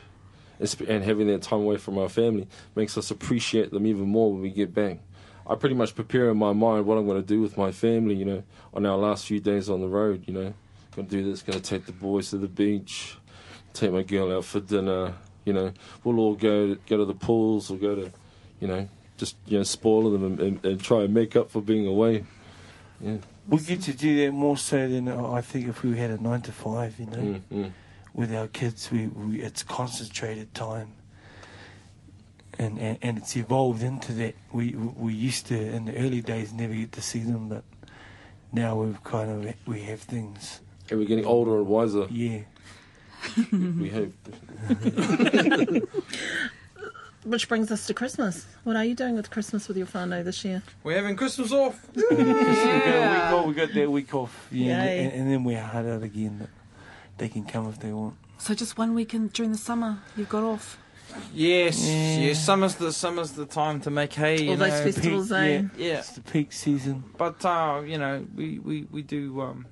and 0.60 1.02
having 1.02 1.28
that 1.28 1.40
time 1.40 1.60
away 1.60 1.78
from 1.78 1.96
our 1.96 2.10
family 2.10 2.46
makes 2.74 2.98
us 2.98 3.10
appreciate 3.10 3.70
them 3.70 3.86
even 3.86 4.06
more 4.06 4.34
when 4.34 4.42
we 4.42 4.50
get 4.50 4.74
back. 4.74 4.98
I 5.48 5.54
pretty 5.54 5.74
much 5.74 5.94
prepare 5.94 6.30
in 6.30 6.36
my 6.36 6.52
mind 6.52 6.86
what 6.86 6.98
I'm 6.98 7.06
going 7.06 7.20
to 7.20 7.26
do 7.26 7.40
with 7.40 7.56
my 7.56 7.70
family, 7.70 8.14
you 8.14 8.24
know, 8.24 8.42
on 8.74 8.84
our 8.84 8.96
last 8.96 9.26
few 9.26 9.38
days 9.38 9.70
on 9.70 9.80
the 9.80 9.88
road, 9.88 10.24
you 10.26 10.34
know. 10.34 10.54
Going 10.94 11.08
to 11.08 11.16
do 11.16 11.30
this, 11.30 11.42
going 11.42 11.60
to 11.60 11.64
take 11.64 11.86
the 11.86 11.92
boys 11.92 12.30
to 12.30 12.38
the 12.38 12.48
beach, 12.48 13.16
take 13.72 13.92
my 13.92 14.02
girl 14.02 14.34
out 14.36 14.44
for 14.44 14.60
dinner, 14.60 15.14
you 15.44 15.52
know. 15.52 15.72
We'll 16.02 16.18
all 16.18 16.34
go 16.34 16.74
go 16.74 16.96
to 16.96 17.04
the 17.04 17.14
pools 17.14 17.70
or 17.70 17.76
go 17.76 17.94
to, 17.94 18.12
you 18.60 18.66
know, 18.66 18.88
just, 19.18 19.36
you 19.46 19.58
know, 19.58 19.62
spoil 19.62 20.10
them 20.10 20.24
and, 20.24 20.40
and, 20.40 20.64
and 20.64 20.80
try 20.82 21.02
and 21.02 21.14
make 21.14 21.36
up 21.36 21.50
for 21.50 21.60
being 21.60 21.86
away. 21.86 22.24
Yeah. 23.00 23.18
We 23.48 23.58
get 23.58 23.82
to 23.82 23.92
do 23.92 24.24
that 24.24 24.32
more 24.32 24.56
so 24.56 24.88
than 24.88 25.06
uh, 25.06 25.30
I 25.30 25.42
think 25.42 25.68
if 25.68 25.84
we 25.84 25.96
had 25.96 26.10
a 26.10 26.20
nine 26.20 26.42
to 26.42 26.52
five, 26.52 26.98
you 26.98 27.06
know. 27.06 27.16
Mm, 27.16 27.40
mm. 27.52 27.72
With 28.14 28.34
our 28.34 28.48
kids, 28.48 28.90
we, 28.90 29.08
we 29.08 29.42
it's 29.42 29.62
concentrated 29.62 30.54
time. 30.54 30.95
And, 32.58 32.78
and 32.78 32.98
and 33.02 33.18
it's 33.18 33.36
evolved 33.36 33.82
into 33.82 34.12
that. 34.14 34.34
We 34.52 34.70
we 34.74 35.12
used 35.12 35.46
to 35.48 35.58
in 35.58 35.84
the 35.86 35.96
early 35.98 36.22
days 36.22 36.52
never 36.52 36.72
get 36.74 36.92
to 36.92 37.02
see 37.02 37.20
them, 37.20 37.48
but 37.48 37.64
now 38.52 38.76
we've 38.76 39.02
kind 39.04 39.30
of 39.46 39.54
we 39.66 39.82
have 39.82 40.00
things. 40.00 40.60
And 40.88 40.98
we're 40.98 41.06
getting 41.06 41.26
older 41.26 41.58
and 41.58 41.66
wiser. 41.66 42.06
Yeah. 42.10 42.40
we 43.52 43.90
hope. 43.90 44.12
Which 47.24 47.48
brings 47.48 47.72
us 47.72 47.86
to 47.88 47.94
Christmas. 47.94 48.46
What 48.62 48.76
are 48.76 48.84
you 48.84 48.94
doing 48.94 49.16
with 49.16 49.30
Christmas 49.30 49.66
with 49.66 49.76
your 49.76 49.88
whānau 49.88 50.22
this 50.22 50.44
year? 50.44 50.62
We're 50.84 50.94
having 50.96 51.16
Christmas 51.16 51.50
off. 51.50 51.88
We 51.94 52.02
got 52.02 52.12
a 52.12 52.22
week 52.22 53.32
off. 53.32 53.46
We 53.46 53.54
got 53.54 53.74
that 53.74 53.90
week 53.90 54.14
off. 54.14 54.46
Yeah, 54.52 54.84
Yay. 54.84 55.04
and, 55.04 55.12
and 55.12 55.30
then 55.32 55.42
we're 55.42 55.60
hard 55.60 55.86
out 55.86 56.04
again. 56.04 56.36
But 56.38 56.50
they 57.18 57.28
can 57.28 57.44
come 57.44 57.68
if 57.68 57.80
they 57.80 57.92
want. 57.92 58.14
So 58.38 58.54
just 58.54 58.78
one 58.78 58.94
weekend 58.94 59.32
during 59.32 59.50
the 59.50 59.58
summer, 59.58 59.98
you've 60.16 60.28
got 60.28 60.44
off. 60.44 60.78
Yes, 61.32 61.84
Yeah. 61.86 62.18
yes. 62.18 62.44
Summer's 62.44 62.74
the 62.76 62.92
summer's 62.92 63.32
the 63.32 63.46
time 63.46 63.80
to 63.82 63.90
make 63.90 64.12
hay. 64.14 64.42
You 64.42 64.50
All 64.50 64.56
those 64.56 64.70
know. 64.72 64.82
festivals, 64.84 65.28
Peak, 65.28 65.36
eh? 65.38 65.48
yeah. 65.48 65.62
Yeah, 65.76 65.98
It's 65.98 66.10
the 66.10 66.20
peak 66.20 66.52
season. 66.52 67.04
but 67.16 67.44
uh, 67.44 67.82
you 67.86 67.98
know, 67.98 68.26
we, 68.34 68.58
we, 68.58 68.86
we 68.90 69.02
do 69.02 69.40
um, 69.40 69.66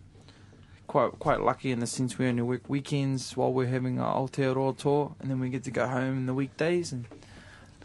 quite 0.87 1.19
quite 1.19 1.41
lucky 1.41 1.71
in 1.73 1.81
the 1.81 1.87
sense 1.87 2.19
we 2.19 2.27
only 2.29 2.43
work 2.43 2.63
weekends 2.69 3.37
while 3.37 3.53
we're 3.53 3.67
having 3.69 4.01
our 4.01 4.17
Aotearoa 4.17 4.77
tour, 4.77 5.15
and 5.21 5.31
then 5.31 5.41
we 5.41 5.49
get 5.51 5.65
to 5.65 5.71
go 5.71 5.87
home 5.87 6.19
in 6.19 6.27
the 6.27 6.35
weekdays, 6.35 6.93
and 6.93 7.07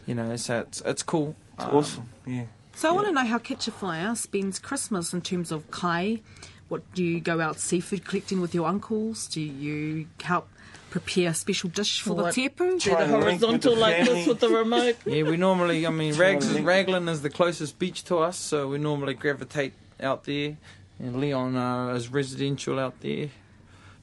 you 0.05 0.15
know, 0.15 0.35
so 0.35 0.59
it's 0.59 0.81
it's 0.85 1.03
cool. 1.03 1.35
It's 1.55 1.65
Um, 1.65 1.75
awesome. 1.75 2.09
Yeah. 2.25 2.43
So 2.75 2.89
I 2.89 2.91
want 2.93 3.07
to 3.07 3.13
know 3.13 3.25
how 3.25 3.39
Catch 3.39 3.67
a 3.67 3.71
Fire 3.71 4.15
spends 4.15 4.57
Christmas 4.59 5.11
in 5.13 5.21
terms 5.21 5.51
of 5.51 5.69
kai. 5.71 6.21
What 6.69 6.81
do 6.93 7.03
you 7.03 7.19
go 7.19 7.41
out 7.41 7.59
seafood 7.59 8.05
collecting 8.05 8.39
with 8.39 8.53
your 8.53 8.67
uncles? 8.67 9.27
Do 9.27 9.41
you 9.41 10.05
help 10.21 10.47
prepare 10.89 11.29
a 11.29 11.33
special 11.33 11.69
dish 11.69 12.01
for 12.01 12.13
What? 12.13 12.33
the 12.35 12.49
tepu? 12.49 12.57
Do 12.71 12.79
Try 12.79 13.05
the 13.05 13.15
and 13.15 13.23
link 13.25 13.41
with 13.41 13.41
horizontal 13.41 13.75
the 13.75 13.79
like 13.81 14.05
this 14.05 14.27
with 14.27 14.39
the 14.39 14.49
remote. 14.49 14.95
Yeah, 15.05 15.23
we 15.23 15.37
normally, 15.37 15.85
I 15.85 15.89
mean, 15.89 16.15
Rags, 16.15 16.47
Raglan 16.59 17.07
is 17.09 17.21
the 17.21 17.29
closest 17.29 17.79
beach 17.79 18.03
to 18.05 18.17
us, 18.17 18.37
so 18.37 18.67
we 18.67 18.77
normally 18.77 19.13
gravitate 19.13 19.73
out 20.01 20.23
there. 20.25 20.57
And 20.99 21.19
Leon 21.21 21.55
uh, 21.55 21.93
is 21.95 22.09
residential 22.09 22.77
out 22.77 22.99
there, 23.01 23.29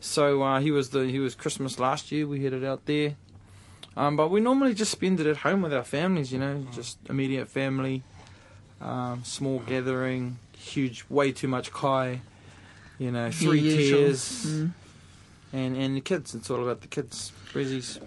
so 0.01 0.42
uh, 0.42 0.61
he 0.61 0.70
was 0.70 0.90
the 0.90 1.01
he 1.07 1.18
was 1.18 1.35
Christmas 1.35 1.79
last 1.79 2.11
year. 2.11 2.27
We 2.27 2.42
headed 2.42 2.64
out 2.64 2.87
there, 2.87 3.16
um, 3.99 4.16
but 4.16 4.31
we 4.31 4.40
normally 4.40 4.72
just 4.72 4.92
spend 4.92 5.20
it 5.20 5.27
at 5.27 5.38
home 5.38 5.61
with 5.61 5.75
our 5.75 5.85
families. 5.85 6.33
You 6.33 6.38
know, 6.38 6.64
just 6.72 6.96
immediate 7.11 7.49
family, 7.49 8.03
um, 8.80 9.24
small 9.24 9.59
gathering, 9.59 10.39
huge, 10.57 11.05
way 11.11 11.32
too 11.32 11.49
much 11.49 11.70
kai. 11.70 12.22
You 12.99 13.11
know, 13.11 13.30
three 13.30 13.61
usual. 13.61 13.99
tiers, 13.99 14.47
Mm. 14.47 14.70
And 15.57 15.76
and 15.76 15.96
the 15.96 16.00
kids. 16.00 16.34
It's 16.34 16.50
all 16.50 16.62
about 16.62 16.80
the 16.82 16.88
kids, 16.88 17.32
Rezzies. 17.54 17.98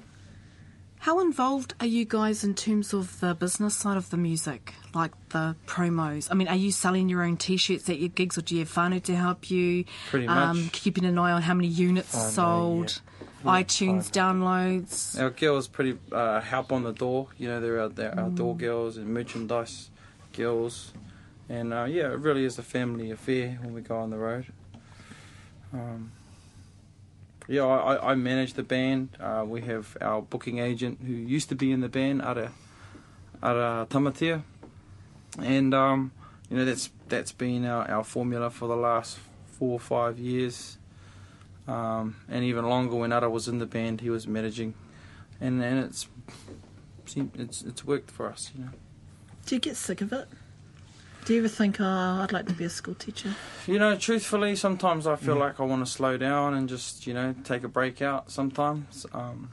How 1.04 1.22
involved 1.22 1.74
are 1.80 1.86
you 1.88 2.04
guys 2.04 2.44
in 2.44 2.54
terms 2.56 2.94
of 2.94 3.22
the 3.22 3.34
business 3.34 3.74
side 3.74 3.96
of 3.96 4.10
the 4.10 4.18
music, 4.18 4.74
like 4.94 5.14
the 5.30 5.56
promos? 5.66 6.28
I 6.30 6.34
mean, 6.36 6.50
are 6.50 6.58
you 6.58 6.72
selling 6.74 7.08
your 7.08 7.24
own 7.24 7.38
T-shirts 7.38 7.90
at 7.90 8.00
your 8.00 8.10
gigs, 8.10 8.38
or 8.38 8.42
do 8.42 8.54
you 8.56 8.60
have 8.66 8.74
whānau 8.74 9.02
to 9.04 9.16
help 9.16 9.50
you? 9.50 9.86
Pretty 10.10 10.28
Um, 10.28 10.64
much. 10.64 10.74
keeping 10.74 11.06
an 11.06 11.18
eye 11.18 11.32
on 11.32 11.42
how 11.42 11.54
many 11.54 11.70
units 11.70 12.14
Oh, 12.14 12.20
no, 12.20 12.30
sold, 12.32 13.02
yeah. 13.46 13.50
iTunes 13.64 14.12
downloads. 14.12 15.18
Our 15.18 15.30
girls 15.30 15.70
pretty 15.70 15.98
uh, 16.12 16.42
help 16.42 16.74
on 16.74 16.84
the 16.84 16.92
door. 16.92 17.28
You 17.38 17.48
know, 17.48 17.62
they're 17.62 17.80
our, 17.80 17.88
they're 17.90 18.20
our 18.20 18.30
door 18.30 18.54
Mm. 18.56 18.60
girls 18.60 18.98
and 18.98 19.08
merchandise 19.08 19.90
girls, 20.34 20.92
and 21.48 21.74
uh, 21.74 21.86
yeah, 21.86 22.12
it 22.12 22.20
really 22.20 22.44
is 22.44 22.60
a 22.60 22.64
family 22.64 23.10
affair 23.10 23.58
when 23.62 23.74
we 23.74 23.80
go 23.80 23.96
on 23.98 24.10
the 24.10 24.18
road. 24.18 24.48
Um, 25.74 26.12
yeah, 27.50 27.64
I, 27.66 28.12
I- 28.12 28.16
manage 28.16 28.54
the 28.54 28.64
band. 28.64 29.10
Uh, 29.20 29.44
we 29.46 29.62
have 29.62 29.98
our 30.00 30.22
booking 30.22 30.60
agent 30.60 31.00
who 31.06 31.12
used 31.14 31.50
to 31.50 31.56
be 31.56 31.72
in 31.72 31.82
the 31.82 31.90
band, 31.90 32.22
Ara, 32.22 32.52
Ara 33.44 33.88
Tamatea, 33.90 34.44
and 35.42 35.74
um, 35.74 36.12
you 36.50 36.58
know 36.58 36.64
that's 36.66 36.90
that's 37.10 37.32
been 37.32 37.66
our, 37.66 37.90
our 37.90 38.04
formula 38.04 38.50
for 38.52 38.68
the 38.68 38.76
last 38.78 39.18
four 39.58 39.72
or 39.74 39.80
five 39.80 40.20
years, 40.20 40.78
um, 41.68 42.16
and 42.30 42.44
even 42.46 42.66
longer 42.66 42.96
when 42.96 43.12
Ara 43.12 43.30
was 43.30 43.48
in 43.48 43.58
the 43.58 43.66
band, 43.66 44.02
he 44.02 44.10
was 44.10 44.28
managing, 44.28 44.74
and 45.42 45.62
and 45.64 45.80
it's 45.86 46.08
it's 47.36 47.64
it's 47.64 47.84
worked 47.84 48.12
for 48.12 48.28
us, 48.30 48.52
you 48.56 48.64
know. 48.66 48.72
Do 49.48 49.56
you 49.56 49.60
get 49.62 49.76
sick 49.76 50.02
of 50.02 50.14
it? 50.14 50.28
Do 51.30 51.36
you 51.36 51.42
ever 51.42 51.48
think, 51.48 51.80
oh, 51.80 51.86
I'd 52.24 52.32
like 52.32 52.48
to 52.48 52.54
be 52.54 52.64
a 52.64 52.70
school 52.72 52.96
teacher? 52.96 53.36
You 53.68 53.78
know, 53.78 53.96
truthfully, 53.96 54.56
sometimes 54.56 55.06
I 55.06 55.16
feel 55.16 55.36
Yeah. 55.36 55.42
like 55.44 55.60
I 55.60 55.64
want 55.64 55.86
to 55.86 55.92
slow 55.92 56.18
down 56.18 56.56
and 56.56 56.68
just, 56.68 57.06
you 57.06 57.14
know, 57.14 57.36
take 57.44 57.64
a 57.64 57.68
break 57.68 58.02
out 58.02 58.32
sometimes. 58.32 59.06
Um, 59.14 59.50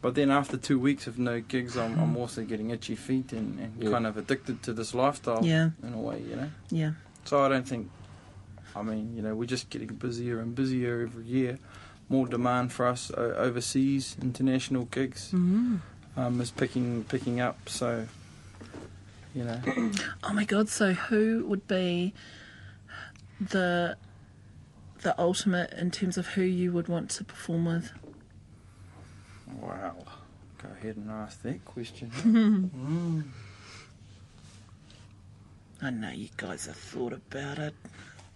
but 0.00 0.14
then 0.14 0.30
after 0.30 0.56
two 0.56 0.78
weeks 0.78 1.06
of 1.06 1.18
no 1.18 1.42
gigs, 1.42 1.76
I'm, 1.76 1.98
I'm 1.98 2.16
also 2.16 2.42
getting 2.42 2.70
itchy 2.70 2.94
feet 2.96 3.34
and, 3.34 3.60
and 3.60 3.82
Yeah. 3.82 3.90
kind 3.90 4.06
of 4.06 4.16
addicted 4.16 4.62
to 4.62 4.72
this 4.72 4.94
lifestyle 4.94 5.44
Yeah. 5.44 5.72
in 5.82 5.92
a 5.92 5.98
way, 6.00 6.22
you 6.26 6.36
know? 6.36 6.50
Yeah. 6.70 6.92
So 7.26 7.44
I 7.44 7.50
don't 7.50 7.68
think, 7.68 7.90
I 8.74 8.80
mean, 8.80 9.14
you 9.14 9.20
know, 9.20 9.34
we're 9.34 9.44
just 9.44 9.68
getting 9.68 9.88
busier 9.88 10.40
and 10.40 10.54
busier 10.54 11.02
every 11.02 11.24
year. 11.26 11.58
More 12.08 12.26
demand 12.26 12.72
for 12.72 12.86
us 12.86 13.10
o- 13.14 13.34
overseas, 13.34 14.16
international 14.22 14.86
gigs 14.86 15.32
Mhm. 15.32 15.80
um, 16.16 16.40
is 16.40 16.50
picking 16.50 17.04
picking 17.04 17.40
up. 17.40 17.68
So, 17.68 18.06
you 19.34 19.44
know. 19.44 19.60
Oh 20.22 20.32
my 20.32 20.44
god! 20.44 20.68
So 20.68 20.92
who 20.94 21.44
would 21.46 21.66
be 21.66 22.14
the 23.40 23.96
the 25.02 25.18
ultimate 25.20 25.72
in 25.74 25.90
terms 25.90 26.16
of 26.16 26.28
who 26.28 26.42
you 26.42 26.72
would 26.72 26.88
want 26.88 27.10
to 27.10 27.24
perform 27.24 27.64
with? 27.66 27.92
Wow. 29.60 29.96
Go 30.62 30.68
ahead 30.80 30.96
and 30.96 31.10
ask 31.10 31.42
that 31.42 31.64
question. 31.64 32.10
Mm. 32.24 33.24
I 35.82 35.90
know 35.90 36.10
you 36.10 36.28
guys 36.36 36.66
have 36.66 36.76
thought 36.76 37.12
about 37.12 37.58
it. 37.58 37.74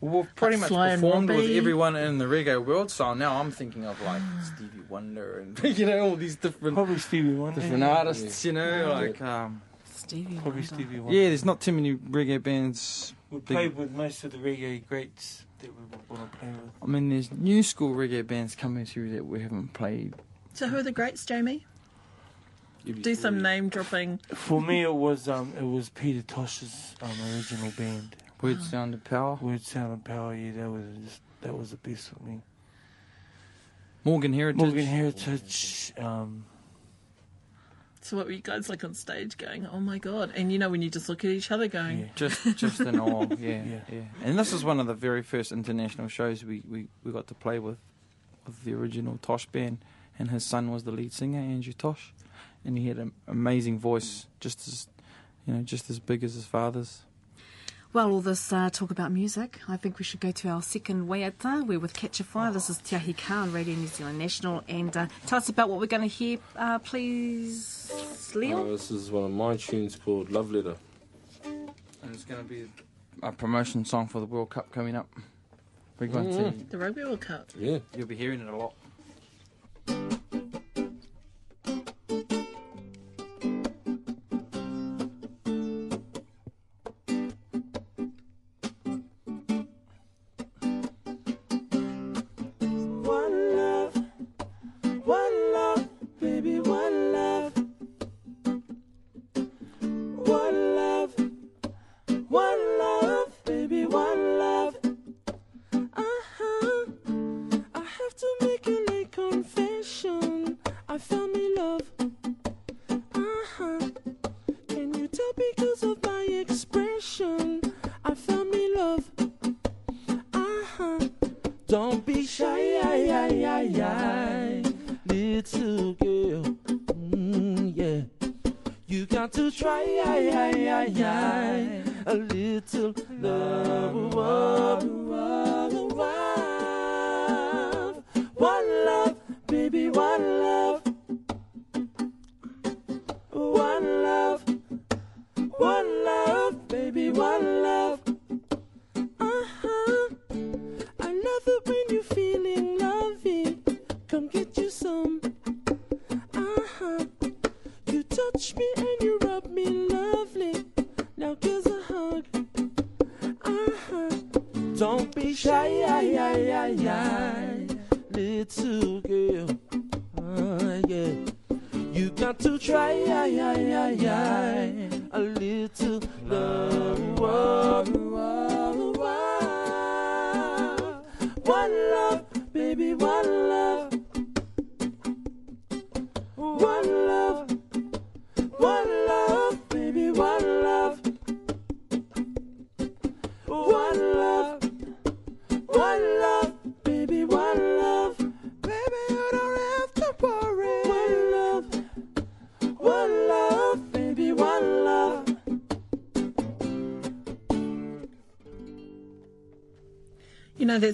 Well, 0.00 0.22
we've 0.22 0.36
pretty 0.36 0.56
Like 0.56 0.60
much 0.62 0.68
Sly 0.68 0.88
and 0.90 1.00
performed 1.02 1.28
with 1.30 1.50
everyone 1.50 1.96
in 1.96 2.18
the 2.18 2.26
reggae 2.26 2.62
world, 2.64 2.90
so 2.90 3.14
now 3.14 3.40
I'm 3.40 3.50
thinking 3.50 3.84
of 3.86 4.00
like 4.02 4.20
Stevie 4.44 4.82
Wonder 4.88 5.40
and 5.40 5.58
you 5.78 5.86
know 5.86 6.00
all 6.10 6.16
these 6.16 6.36
different 6.36 6.74
Probably 6.74 6.98
Stevie 6.98 7.32
Wonder. 7.34 7.60
different 7.60 7.84
artists, 7.84 8.44
you 8.44 8.52
know, 8.52 8.88
Yeah. 8.88 8.92
like 8.92 9.22
um, 9.22 9.62
Stevie 10.08 10.38
Probably 10.42 10.62
Stevie 10.62 11.00
Wonder. 11.00 11.18
yeah. 11.18 11.28
There's 11.28 11.44
not 11.44 11.60
too 11.60 11.72
many 11.72 11.94
reggae 11.94 12.42
bands. 12.42 13.12
We 13.30 13.40
played 13.40 13.76
with 13.76 13.92
most 13.92 14.24
of 14.24 14.32
the 14.32 14.38
reggae 14.38 14.86
greats 14.86 15.44
that 15.58 15.68
we 15.68 16.16
want 16.16 16.32
to 16.32 16.38
play 16.38 16.48
with. 16.48 16.70
I 16.82 16.86
mean, 16.86 17.10
there's 17.10 17.30
new 17.30 17.62
school 17.62 17.94
reggae 17.94 18.26
bands 18.26 18.54
coming 18.54 18.86
through 18.86 19.10
that 19.10 19.26
we 19.26 19.42
haven't 19.42 19.74
played. 19.74 20.14
So 20.54 20.68
who 20.68 20.78
are 20.78 20.82
the 20.82 20.92
greats, 20.92 21.26
Jamie? 21.26 21.66
Do 23.02 23.14
some 23.14 23.42
name 23.42 23.68
dropping. 23.68 24.18
For 24.32 24.62
me, 24.62 24.82
it 24.82 24.94
was 24.94 25.28
um, 25.28 25.52
it 25.58 25.64
was 25.64 25.90
Peter 25.90 26.22
Tosh's 26.22 26.94
um, 27.02 27.10
original 27.34 27.70
band. 27.72 28.16
Word 28.40 28.62
Sound 28.62 28.94
and 28.94 29.04
Power. 29.04 29.38
Word 29.42 29.60
Sound 29.60 29.92
and 29.92 30.04
Power. 30.04 30.34
Yeah, 30.34 30.52
that 30.52 30.70
was 30.70 30.84
just, 31.04 31.20
that 31.42 31.58
was 31.58 31.72
the 31.72 31.76
best 31.76 32.08
for 32.08 32.22
me. 32.22 32.40
Morgan 34.04 34.32
Heritage. 34.32 34.62
Morgan 34.62 34.86
Heritage. 34.86 35.92
Um, 35.98 36.46
So 38.08 38.16
what 38.16 38.24
were 38.24 38.32
you 38.32 38.40
guys 38.40 38.70
like 38.70 38.82
on 38.84 38.94
stage 38.94 39.36
going? 39.36 39.66
Oh 39.66 39.80
my 39.80 39.98
god! 39.98 40.32
And 40.34 40.50
you 40.50 40.58
know 40.58 40.70
when 40.70 40.80
you 40.80 40.88
just 40.88 41.10
look 41.10 41.26
at 41.26 41.30
each 41.30 41.50
other 41.50 41.68
going, 41.68 42.08
Just, 42.14 42.56
just 42.56 42.80
in 42.80 42.98
awe, 43.06 43.26
yeah, 43.38 43.62
Yeah. 43.62 43.80
yeah, 43.92 44.00
And 44.24 44.38
this 44.38 44.54
is 44.54 44.64
one 44.64 44.80
of 44.80 44.86
the 44.86 44.94
very 44.94 45.20
first 45.22 45.52
international 45.52 46.08
shows 46.08 46.42
we, 46.42 46.62
we, 46.66 46.88
we 47.04 47.12
got 47.12 47.26
to 47.26 47.34
play 47.34 47.58
with, 47.58 47.76
with 48.46 48.64
the 48.64 48.72
original 48.72 49.18
Tosh 49.20 49.44
band, 49.44 49.84
and 50.18 50.30
his 50.30 50.42
son 50.42 50.70
was 50.70 50.84
the 50.84 50.90
lead 50.90 51.12
singer, 51.12 51.38
Andrew 51.38 51.74
Tosh, 51.74 52.14
and 52.64 52.78
he 52.78 52.88
had 52.88 52.96
an 52.96 53.12
amazing 53.26 53.78
voice, 53.78 54.26
just 54.40 54.66
as, 54.66 54.88
you 55.46 55.52
know, 55.52 55.60
just 55.60 55.90
as 55.90 55.98
big 55.98 56.24
as 56.24 56.32
his 56.32 56.46
father's. 56.46 57.02
Well, 57.94 58.10
all 58.12 58.20
this 58.20 58.52
uh, 58.52 58.68
talk 58.70 58.90
about 58.90 59.12
music, 59.12 59.60
I 59.66 59.76
think 59.78 59.98
we 59.98 60.04
should 60.04 60.20
go 60.20 60.30
to 60.30 60.48
our 60.48 60.62
second 60.62 61.08
waiata. 61.08 61.66
We're 61.66 61.78
with 61.80 61.94
Catch 61.94 62.20
a 62.20 62.24
Fire. 62.24 62.52
This 62.52 62.68
is 62.68 62.78
Te 62.78 62.96
Ahi 62.96 63.14
Kaa 63.14 63.42
on 63.42 63.52
Radio 63.52 63.74
New 63.74 63.86
Zealand 63.86 64.18
National. 64.18 64.62
And 64.68 64.94
uh, 64.94 65.06
tell 65.26 65.38
us 65.38 65.48
about 65.48 65.70
what 65.70 65.80
we're 65.80 65.86
going 65.86 66.02
to 66.02 66.06
hear, 66.08 66.38
uh, 66.56 66.78
please, 66.80 67.90
Leon. 68.34 68.60
Uh, 68.68 68.70
this 68.72 68.90
is 68.90 69.10
one 69.10 69.24
of 69.24 69.30
my 69.30 69.56
tunes 69.56 69.96
called 69.96 70.30
Love 70.30 70.52
Letter. 70.52 70.76
And 71.44 72.14
it's 72.14 72.24
going 72.24 72.42
to 72.42 72.48
be 72.48 72.68
a 73.22 73.32
promotion 73.32 73.84
song 73.86 74.06
for 74.06 74.20
the 74.20 74.26
World 74.26 74.50
Cup 74.50 74.70
coming 74.70 74.94
up. 74.94 75.08
We're 75.98 76.08
going 76.08 76.28
Mm. 76.28 76.68
the 76.68 76.78
Rugby 76.78 77.02
World 77.02 77.20
Cup. 77.22 77.50
Yeah. 77.58 77.78
you'll 77.96 78.06
be 78.06 78.14
hearing 78.16 78.40
it 78.40 78.48
a 78.48 78.56
lot. 78.56 78.74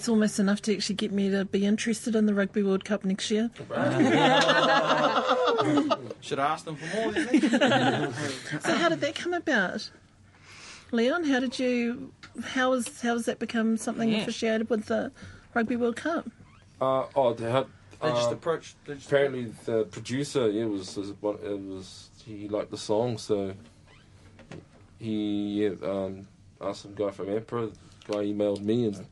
That's 0.04 0.10
almost 0.10 0.38
enough 0.38 0.60
to 0.60 0.74
actually 0.74 0.96
get 0.96 1.12
me 1.12 1.30
to 1.30 1.46
be 1.46 1.64
interested 1.64 2.14
in 2.14 2.26
the 2.26 2.34
Rugby 2.34 2.62
World 2.62 2.84
Cup 2.84 3.06
next 3.06 3.30
year. 3.30 3.50
Should 6.20 6.36
have 6.38 6.50
asked 6.50 6.66
them 6.66 6.76
for 6.76 6.94
more. 6.94 7.14
So 8.60 8.74
how 8.74 8.90
did 8.90 9.00
that 9.00 9.14
come 9.14 9.32
about? 9.32 9.90
Leon, 10.90 11.24
how 11.24 11.40
did 11.40 11.58
you 11.58 12.12
how 12.42 12.72
was 12.72 13.00
how 13.00 13.14
has 13.14 13.24
that 13.24 13.38
become 13.38 13.78
something 13.78 14.10
Yeah. 14.10 14.18
associated 14.18 14.68
with 14.68 14.84
the 14.86 15.10
Rugby 15.54 15.76
World 15.76 15.96
Cup? 15.96 16.30
Uh, 16.82 17.06
oh, 17.16 17.32
they 17.32 17.50
had. 17.50 17.64
They 18.02 18.10
just 18.10 18.28
uh, 18.28 18.34
approached. 18.34 18.76
They 18.84 18.96
just 18.96 19.06
apparently, 19.06 19.54
the 19.64 19.84
producer, 19.84 20.50
yeah, 20.50 20.66
was, 20.66 20.94
was 20.98 21.08
it 21.10 21.22
was 21.22 22.10
he 22.26 22.46
liked 22.48 22.70
the 22.70 22.76
song, 22.76 23.16
so 23.16 23.54
he 24.98 25.64
yeah, 25.64 25.70
um, 25.82 26.28
asked 26.60 26.82
some 26.82 26.94
guy 26.94 27.10
from 27.10 27.30
Emperor. 27.30 27.68
The 27.68 28.12
guy 28.12 28.24
emailed 28.26 28.60
me, 28.60 28.88
and 28.88 29.06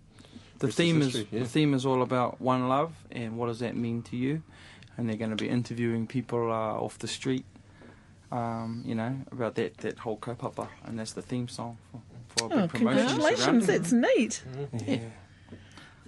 the 0.63 0.69
rest 0.69 0.77
theme 0.79 1.03
is 1.03 1.15
yeah. 1.31 1.41
the 1.45 1.51
theme 1.57 1.73
is 1.79 1.85
all 1.87 2.01
about 2.03 2.41
one 2.41 2.63
love 2.69 2.93
and 3.11 3.29
what 3.39 3.47
does 3.51 3.59
that 3.65 3.75
mean 3.77 4.03
to 4.11 4.17
you 4.17 4.43
and 4.97 5.03
they're 5.09 5.17
going 5.25 5.37
to 5.37 5.43
be 5.45 5.49
interviewing 5.59 6.07
people 6.07 6.43
uh, 6.51 6.85
off 6.85 6.95
the 6.99 7.09
street 7.19 7.45
um, 8.31 8.83
you 8.87 8.95
know 8.95 9.13
about 9.31 9.55
that 9.57 9.77
that 9.79 9.99
whole 10.05 10.17
kaupapa 10.19 10.67
and 10.87 10.99
that's 10.99 11.13
the 11.13 11.23
theme 11.31 11.49
song 11.49 11.77
for, 11.91 12.01
for 12.37 12.45
a 12.45 12.57
Oh, 12.57 12.61
big 12.67 12.71
promotion 12.71 13.07
congratulations! 13.09 13.67
That's 13.67 13.93
neat. 13.93 14.43
yeah. 14.87 14.99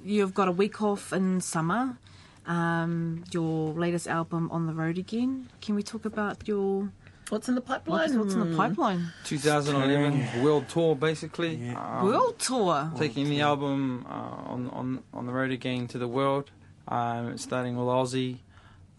You've 0.05 0.34
got 0.34 0.48
a 0.48 0.52
week 0.52 0.82
off 0.82 1.12
in 1.12 1.40
summer. 1.40 1.98
Um, 2.46 3.24
your 3.32 3.72
latest 3.72 4.07
album 4.07 4.50
on 4.50 4.66
the 4.66 4.74
road 4.74 4.98
again. 4.98 5.48
Can 5.62 5.74
we 5.74 5.82
talk 5.82 6.05
about 6.05 6.46
your 6.46 6.90
What's 7.30 7.48
in 7.48 7.54
the 7.54 7.60
pipeline? 7.60 8.00
what's, 8.00 8.14
what's 8.14 8.34
in 8.34 8.40
the 8.40 8.46
Hmm. 8.46 8.56
pipeline? 8.56 9.12
2011 9.24 10.42
world 10.42 10.68
tour 10.68 10.94
basically. 10.94 11.70
Um, 11.70 12.04
World 12.04 12.38
tour. 12.38 12.90
taking 12.98 13.28
the 13.28 13.40
album 13.40 14.04
uh, 14.08 14.52
on 14.52 14.68
on 14.70 15.02
on 15.12 15.26
the 15.26 15.32
road 15.32 15.50
again 15.50 15.86
to 15.88 15.98
the 15.98 16.08
world. 16.08 16.50
Um, 16.86 17.28
it's 17.32 17.42
starting 17.42 17.76
with 17.76 17.86
Aussie. 17.86 18.38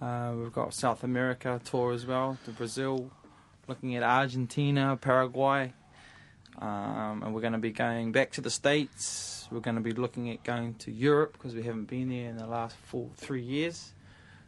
Uh, 0.01 0.33
we've 0.37 0.51
got 0.51 0.73
South 0.73 1.03
America 1.03 1.61
tour 1.63 1.93
as 1.93 2.05
well 2.05 2.37
to 2.45 2.51
Brazil. 2.51 3.11
Looking 3.67 3.95
at 3.95 4.03
Argentina 4.03 4.97
Paraguay. 4.99 5.73
Um, 6.57 7.21
and 7.23 7.33
we're 7.33 7.41
going 7.41 7.53
to 7.53 7.59
be 7.59 7.71
going 7.71 8.11
back 8.11 8.31
to 8.33 8.41
the 8.41 8.49
States. 8.49 9.47
We're 9.51 9.59
going 9.59 9.75
to 9.75 9.81
be 9.81 9.91
looking 9.91 10.29
at 10.29 10.43
going 10.43 10.75
to 10.75 10.91
Europe 10.91 11.33
because 11.33 11.53
we 11.53 11.63
haven't 11.63 11.85
been 11.85 12.09
there 12.09 12.29
in 12.29 12.37
the 12.37 12.47
last 12.47 12.75
four 12.85 13.09
three 13.17 13.41
years. 13.41 13.91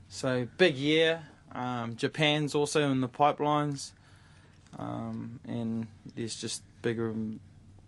So 0.09 0.47
big 0.57 0.75
year 0.75 1.21
um, 1.53 1.95
Japan's 1.95 2.53
also 2.55 2.89
in 2.91 3.01
the 3.01 3.09
pipelines 3.09 3.91
um, 4.77 5.39
and 5.47 5.87
there's 6.15 6.35
just 6.35 6.61
bigger 6.81 7.13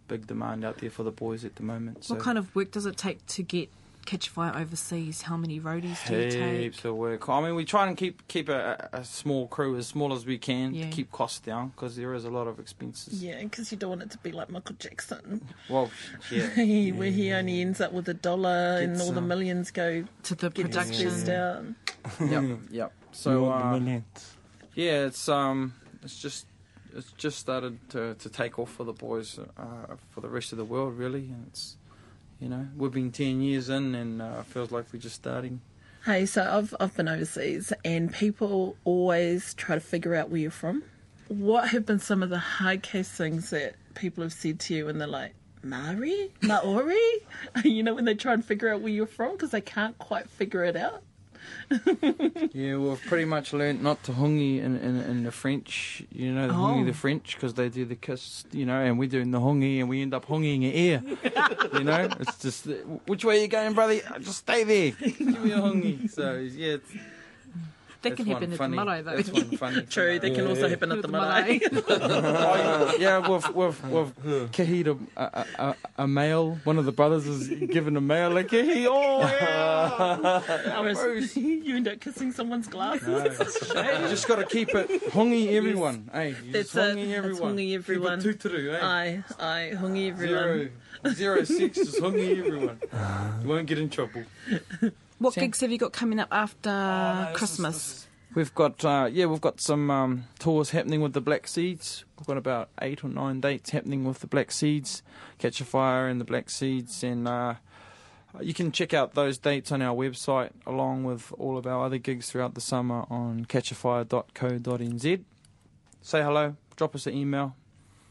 big 0.07 0.26
demand 0.28 0.66
out 0.66 0.78
there 0.80 0.89
for 0.89 1.03
the 1.03 1.12
boys 1.12 1.45
at 1.45 1.55
the 1.55 1.64
moment. 1.64 2.03
So 2.05 2.16
What 2.16 2.24
kind 2.24 2.38
of 2.38 2.53
work 2.55 2.72
does 2.72 2.86
it 2.86 2.97
take 2.97 3.24
to 3.28 3.43
get 3.43 3.70
Catch 4.05 4.30
Fire 4.30 4.55
overseas? 4.57 5.22
How 5.24 5.38
many 5.38 5.60
roadies 5.60 6.07
do 6.07 6.16
you 6.16 6.32
take? 6.32 6.62
heaps 6.62 6.84
of 6.86 6.95
work. 6.95 7.30
I 7.30 7.41
mean, 7.41 7.53
we 7.53 7.64
try 7.64 7.86
and 7.86 7.95
keep 7.95 8.28
keep 8.28 8.49
a, 8.49 8.89
a 8.91 9.03
small 9.03 9.45
crew 9.47 9.78
as 9.78 9.86
small 9.86 10.14
as 10.14 10.26
we 10.26 10.39
can 10.39 10.74
Yeah. 10.74 10.86
to 10.86 10.89
keep 10.89 11.12
costs 11.12 11.39
down 11.39 11.68
because 11.70 11.95
there 11.95 12.16
is 12.16 12.26
a 12.26 12.32
lot 12.32 12.47
of 12.47 12.60
expenses. 12.60 13.22
Yeah, 13.24 13.39
because 13.43 13.72
you 13.72 13.78
don't 13.78 13.89
want 13.91 14.01
it 14.01 14.10
to 14.12 14.18
be 14.20 14.32
like 14.32 14.49
Michael 14.49 14.76
Jackson, 14.80 15.45
Well, 15.70 15.91
yeah, 16.32 16.49
he, 16.55 16.91
where 16.91 17.12
he 17.12 17.32
only 17.34 17.62
ends 17.62 17.82
up 17.82 17.91
with 17.91 18.10
a 18.10 18.16
dollar 18.16 18.80
and 18.82 18.93
Gets, 18.93 19.05
all 19.05 19.12
the 19.12 19.20
um, 19.20 19.28
millions 19.28 19.70
go 19.70 20.05
To 20.24 20.36
the 20.36 20.49
get 20.49 20.66
production. 20.66 21.03
dispersed 21.05 21.30
out. 21.30 21.66
yep, 22.32 22.60
yep. 22.72 22.93
You 23.26 23.32
So 23.32 23.51
uh, 23.51 23.72
millions. 23.80 24.36
yeah, 24.76 25.05
it's 25.05 25.28
um, 25.30 25.74
it's 26.03 26.20
just 26.20 26.45
it's 26.95 27.11
just 27.13 27.38
started 27.39 27.78
to 27.91 28.15
to 28.15 28.30
take 28.30 28.57
off 28.59 28.72
for 28.72 28.84
the 28.84 28.93
boys 28.93 29.39
uh, 29.57 29.95
for 30.11 30.22
the 30.22 30.30
rest 30.30 30.51
of 30.51 30.57
the 30.57 30.65
world 30.65 30.97
really, 30.97 31.22
and 31.26 31.45
it's 31.47 31.78
you 32.39 32.49
know 32.49 32.67
we've 32.78 32.91
been 32.91 33.11
ten 33.11 33.41
years 33.41 33.70
in 33.70 33.95
and 33.95 34.22
uh, 34.22 34.38
it 34.39 34.45
feels 34.45 34.72
like 34.72 34.86
we're 34.93 34.99
just 34.99 35.15
starting. 35.15 35.61
Hey, 36.05 36.26
so 36.26 36.41
I've 36.49 36.74
I've 36.80 36.95
been 36.95 37.09
overseas, 37.09 37.74
and 37.84 38.11
people 38.13 38.78
always 38.86 39.53
try 39.55 39.76
to 39.76 39.82
figure 39.82 40.15
out 40.15 40.30
where 40.30 40.39
you're 40.39 40.51
from. 40.51 40.84
What 41.28 41.70
have 41.70 41.86
been 41.86 41.99
some 41.99 42.24
of 42.24 42.30
the 42.30 42.39
hard 42.39 42.82
case 42.82 43.09
things 43.09 43.49
that 43.51 43.76
people 43.95 44.24
have 44.24 44.34
said 44.34 44.59
to 44.61 44.74
you, 44.74 44.88
and 44.88 44.99
they're 44.99 45.07
like, 45.07 45.34
"Maori, 45.61 46.32
Maori," 46.41 46.97
you 47.65 47.84
know, 47.84 47.93
when 47.95 48.05
they 48.05 48.15
try 48.15 48.34
and 48.34 48.43
figure 48.43 48.74
out 48.74 48.80
where 48.82 48.91
you're 48.91 49.05
from 49.05 49.34
because 49.34 49.51
they 49.51 49.61
can't 49.61 49.97
quite 49.99 50.30
figure 50.30 50.63
it 50.63 50.78
out. 50.78 51.03
Yeah, 52.53 52.77
we've 52.77 53.01
pretty 53.05 53.25
much 53.25 53.53
learnt 53.53 53.81
not 53.81 54.01
to 54.03 54.11
hongi 54.11 54.57
in, 54.63 54.77
in, 54.77 54.97
in 55.01 55.23
the 55.23 55.31
French. 55.31 56.03
You 56.11 56.31
know, 56.33 56.47
the 56.47 56.53
hongi 56.53 56.81
Oh. 56.81 56.85
the 56.85 56.93
French 56.93 57.35
because 57.35 57.53
they 57.53 57.69
do 57.69 57.85
the 57.85 57.95
kiss. 57.95 58.43
You 58.51 58.65
know, 58.65 58.79
and 58.81 58.97
we're 58.99 59.09
doing 59.09 59.31
the 59.31 59.39
hongi, 59.39 59.79
and 59.79 59.87
we 59.89 60.01
end 60.01 60.13
up 60.13 60.25
hongiing 60.25 60.61
your 60.63 60.73
ear. 60.73 61.03
you 61.73 61.83
know, 61.83 62.09
it's 62.19 62.37
just 62.39 62.65
which 63.05 63.23
way 63.23 63.39
are 63.39 63.41
you 63.41 63.47
going, 63.47 63.73
brother? 63.73 63.99
Just 64.19 64.39
stay 64.39 64.63
there. 64.63 64.91
Give 65.17 65.19
me 65.43 65.51
a 65.51 65.57
hongi. 65.59 66.09
So 66.09 66.33
yeah, 66.35 66.77
it's, 68.02 68.04
That 68.04 68.16
can 68.16 68.26
one 68.28 68.34
happen 68.36 68.43
at 68.43 68.50
the 68.52 68.58
funny- 68.58 68.76
marae 68.78 69.02
though. 69.02 69.16
That's 69.18 69.30
one 69.32 69.58
funny. 69.58 69.82
True, 69.89 70.20
thing. 70.20 70.34
that 70.34 70.39
can 70.39 70.47
also 70.47 70.70
happen 70.70 70.91
at 70.91 71.02
the 71.02 71.08
marae. 71.18 71.60
marae. 71.60 71.70
Oh, 71.89 72.95
yeah, 73.00 73.20
we've 73.28 73.50
we've 73.56 73.84
we've 73.91 74.52
Kahid 74.52 74.88
a, 75.18 75.22
a, 75.22 75.45
a, 75.60 75.76
a 76.04 76.08
male. 76.08 76.58
One 76.64 76.78
of 76.78 76.86
the 76.86 76.91
brothers 76.91 77.28
is 77.28 77.47
given 77.70 77.97
a 77.97 78.02
male 78.02 78.30
like 78.32 78.47
Kahid. 78.47 78.88
Oh 78.89 79.20
yeah. 79.22 80.82
Whereas 80.82 81.36
you 81.36 81.76
end 81.76 81.88
up 81.88 82.00
kissing 82.00 82.32
someone's 82.32 82.68
glasses. 82.68 83.08
you 83.08 83.76
just 84.10 84.28
got 84.28 84.38
to 84.38 84.45
keep 84.45 84.70
it 84.74 84.88
hongi 85.12 85.52
everyone. 85.54 86.10
Hey, 86.14 86.36
you 86.45 86.52
That's 86.54 86.74
just 86.74 86.76
it. 86.78 86.97
hongi 86.97 87.06
That's 87.08 87.18
everyone. 87.18 87.56
hongi 87.58 87.76
everyone. 87.76 88.22
Keep 88.22 88.32
it 88.32 88.39
tutoru, 88.39 88.74
eh? 88.74 88.80
I, 88.82 89.24
I, 89.39 89.72
hungy 89.76 90.10
everyone. 90.10 90.72
Zero, 91.06 91.14
zero 91.14 91.43
six 91.43 91.78
is 91.78 91.95
hongi 92.00 92.38
everyone. 92.39 92.80
You 93.41 93.47
won't 93.50 93.68
get 93.68 93.78
in 93.80 93.89
trouble. 93.89 94.24
What 95.20 95.34
Sam? 95.34 95.43
gigs 95.45 95.59
have 95.61 95.72
you 95.72 95.78
got 95.78 95.93
coming 95.93 96.20
up 96.20 96.30
after 96.32 96.70
Oh, 96.70 97.20
this 97.26 97.32
is- 97.32 97.38
Christmas? 97.38 97.76
this 97.76 97.93
is- 97.93 98.05
We've 98.36 98.53
got 98.53 98.86
uh, 98.86 99.09
yeah, 99.11 99.26
we've 99.26 99.41
got 99.41 99.59
some 99.59 99.89
um, 99.89 100.26
tours 100.38 100.70
happening 100.70 101.01
with 101.01 101.13
the 101.13 101.22
Black 101.22 101.47
Seeds. 101.47 102.05
We've 102.17 102.28
got 102.28 102.38
about 102.38 102.70
eight 102.80 103.03
or 103.03 103.09
nine 103.09 103.41
dates 103.41 103.72
happening 103.72 104.03
with 104.05 104.20
the 104.20 104.28
Black 104.28 104.51
Seeds, 104.51 105.01
Catch 105.39 105.61
a 105.61 105.65
Fire 105.65 106.07
and 106.07 106.22
the 106.22 106.26
Black 106.26 106.51
Seeds, 106.51 107.03
and 107.03 107.28
uh, 107.28 107.55
you 108.39 108.53
can 108.53 108.72
check 108.72 108.93
out 108.93 109.15
those 109.15 109.39
dates 109.39 109.72
on 109.72 109.82
our 109.82 109.95
website 109.95 110.51
along 110.67 111.05
with 111.05 111.34
all 111.39 111.57
of 111.57 111.65
our 111.65 111.84
other 111.86 111.97
gigs 111.97 112.30
throughout 112.30 112.53
the 112.53 112.61
summer 112.61 113.03
on 113.09 113.45
catchafire.co.nz. 113.45 115.24
Say 116.03 116.22
hello, 116.22 116.55
drop 116.76 116.93
us 116.93 117.07
an 117.07 117.15
email, 117.15 117.55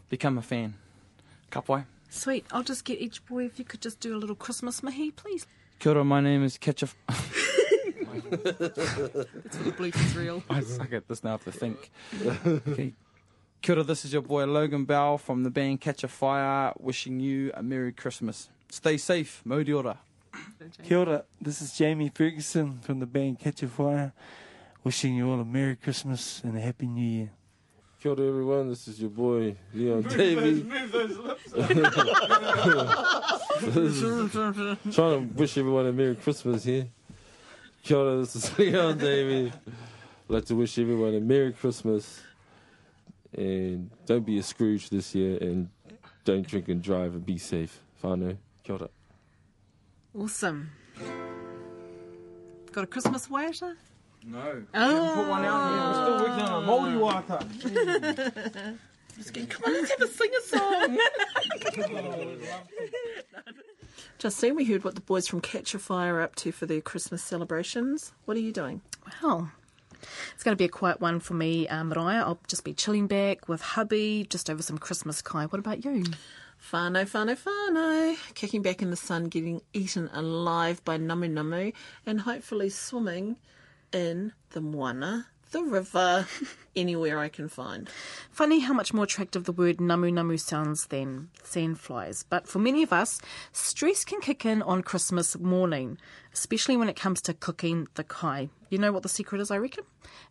become 0.08 0.36
a 0.36 0.42
fan. 0.42 0.74
Kapai. 1.52 1.84
Sweet. 2.10 2.44
I'll 2.50 2.64
just 2.64 2.84
get 2.84 3.00
each 3.00 3.24
boy 3.26 3.44
if 3.44 3.58
you 3.60 3.64
could 3.64 3.80
just 3.80 4.00
do 4.00 4.16
a 4.16 4.18
little 4.18 4.34
Christmas 4.36 4.82
mahi, 4.82 5.12
please. 5.12 5.46
Kia 5.78 5.92
ora, 5.92 6.04
my 6.04 6.20
name 6.20 6.42
is 6.42 6.58
Catch 6.58 6.82
a. 6.82 6.88
That's 7.08 8.86
for 9.56 9.62
the 9.62 9.74
Bluetooth 9.76 10.16
reel. 10.16 10.42
I 10.50 10.60
suck 10.60 10.92
at 10.92 11.06
this 11.06 11.22
now. 11.22 11.30
I 11.30 11.32
have 11.32 11.44
to 11.44 11.52
think. 11.52 11.90
okay. 12.46 12.94
Kia 13.62 13.74
ora, 13.76 13.84
this 13.84 14.04
is 14.04 14.12
your 14.12 14.22
boy 14.22 14.44
Logan 14.46 14.84
Bell 14.84 15.18
from 15.18 15.44
the 15.44 15.50
band 15.50 15.80
Catch 15.80 16.02
a 16.02 16.08
Fire, 16.08 16.72
wishing 16.78 17.20
you 17.20 17.52
a 17.54 17.62
Merry 17.62 17.92
Christmas. 17.92 18.48
Stay 18.70 18.96
safe, 18.96 19.40
Mauri 19.44 19.72
ora. 19.72 19.98
Kia 20.82 20.98
ora, 20.98 21.24
this 21.40 21.62
is 21.62 21.72
Jamie 21.76 22.10
Ferguson 22.12 22.80
from 22.80 22.98
the 22.98 23.06
band 23.06 23.38
Catch 23.38 23.62
a 23.62 23.68
Fire. 23.68 24.12
Wishing 24.82 25.14
you 25.16 25.30
all 25.30 25.40
a 25.40 25.44
Merry 25.44 25.76
Christmas 25.76 26.40
and 26.42 26.56
a 26.56 26.60
Happy 26.60 26.86
New 26.86 27.06
Year. 27.06 27.30
Kia 28.00 28.12
ora, 28.12 28.28
everyone. 28.28 28.68
This 28.68 28.86
is 28.86 29.00
your 29.00 29.10
boy 29.10 29.56
Leon 29.74 30.02
Davey. 30.02 30.62
Trying 34.92 34.92
to 34.92 35.18
wish 35.34 35.58
everyone 35.58 35.86
a 35.86 35.92
Merry 35.92 36.14
Christmas 36.14 36.62
here. 36.62 36.86
Kia 37.82 37.96
ora, 37.96 38.16
this 38.18 38.36
is 38.36 38.56
Leon 38.58 38.98
Davey. 38.98 39.52
I'd 39.66 39.72
like 40.28 40.44
to 40.44 40.54
wish 40.54 40.78
everyone 40.78 41.16
a 41.16 41.20
Merry 41.20 41.52
Christmas. 41.52 42.20
And 43.36 43.90
don't 44.06 44.24
be 44.24 44.38
a 44.38 44.44
Scrooge 44.44 44.90
this 44.90 45.12
year. 45.16 45.36
And 45.40 45.68
don't 46.24 46.46
drink 46.46 46.68
and 46.68 46.80
drive 46.80 47.14
and 47.14 47.26
be 47.26 47.36
safe. 47.36 47.80
Whānau. 48.04 48.36
Kia 48.62 48.76
ora. 48.76 48.88
Awesome. 50.16 50.70
Got 52.70 52.84
a 52.84 52.86
Christmas 52.86 53.26
waiata? 53.26 53.74
No. 54.24 54.62
Oh. 54.74 55.12
Put 55.14 55.28
one 55.28 55.44
out 55.44 55.70
here. 55.70 55.80
We're 55.86 55.94
still 55.94 56.28
working 56.28 56.44
on 56.44 56.62
a 56.62 56.66
Māori 56.66 56.98
waka. 57.00 58.76
Just 59.16 59.34
going, 59.34 59.46
come 59.48 59.64
on, 59.64 59.72
let's 59.72 59.90
have 59.90 60.00
a 60.00 60.06
sing 60.06 60.30
a 60.36 60.42
song. 60.42 60.98
Justine, 64.18 64.54
we 64.54 64.64
heard 64.64 64.84
what 64.84 64.94
the 64.94 65.00
boys 65.00 65.26
from 65.26 65.40
Catch 65.40 65.74
a 65.74 65.78
Fire 65.78 66.16
are 66.16 66.22
up 66.22 66.36
to 66.36 66.52
for 66.52 66.66
their 66.66 66.80
Christmas 66.80 67.22
celebrations. 67.22 68.12
What 68.26 68.36
are 68.36 68.40
you 68.40 68.52
doing? 68.52 68.80
Well, 69.22 69.50
it's 70.34 70.44
going 70.44 70.52
to 70.52 70.58
be 70.58 70.64
a 70.64 70.68
quiet 70.68 71.00
one 71.00 71.18
for 71.18 71.34
me, 71.34 71.66
uh, 71.66 71.82
Maraea. 71.82 72.20
I'll 72.20 72.38
just 72.46 72.62
be 72.62 72.74
chilling 72.74 73.08
back 73.08 73.48
with 73.48 73.60
hubby 73.60 74.26
just 74.30 74.48
over 74.48 74.62
some 74.62 74.78
Christmas 74.78 75.20
kai. 75.20 75.46
What 75.46 75.58
about 75.58 75.84
you? 75.84 76.04
Whānau, 76.70 77.04
whānau, 77.04 77.36
whānau. 77.38 78.16
Kicking 78.34 78.62
back 78.62 78.82
in 78.82 78.90
the 78.90 78.96
sun, 78.96 79.24
getting 79.24 79.62
eaten 79.72 80.10
alive 80.12 80.84
by 80.84 80.96
Namu 80.96 81.28
Namu, 81.28 81.72
and 82.06 82.20
hopefully 82.20 82.70
swimming 82.70 83.36
in 83.92 84.32
the 84.50 84.60
Moana, 84.60 85.26
the 85.50 85.62
river, 85.62 86.26
anywhere 86.76 87.18
I 87.18 87.28
can 87.28 87.48
find. 87.48 87.88
Funny 88.30 88.60
how 88.60 88.72
much 88.72 88.92
more 88.92 89.04
attractive 89.04 89.44
the 89.44 89.52
word 89.52 89.80
namu 89.80 90.10
namu 90.10 90.36
sounds 90.36 90.86
than 90.86 91.30
sandflies. 91.42 92.24
But 92.28 92.46
for 92.46 92.58
many 92.58 92.82
of 92.82 92.92
us, 92.92 93.20
stress 93.52 94.04
can 94.04 94.20
kick 94.20 94.44
in 94.44 94.62
on 94.62 94.82
Christmas 94.82 95.38
morning, 95.38 95.98
especially 96.32 96.76
when 96.76 96.88
it 96.88 96.96
comes 96.96 97.20
to 97.22 97.34
cooking 97.34 97.88
the 97.94 98.04
kai. 98.04 98.50
You 98.70 98.78
know 98.78 98.92
what 98.92 99.02
the 99.02 99.08
secret 99.08 99.40
is, 99.40 99.50
I 99.50 99.56
reckon? 99.58 99.84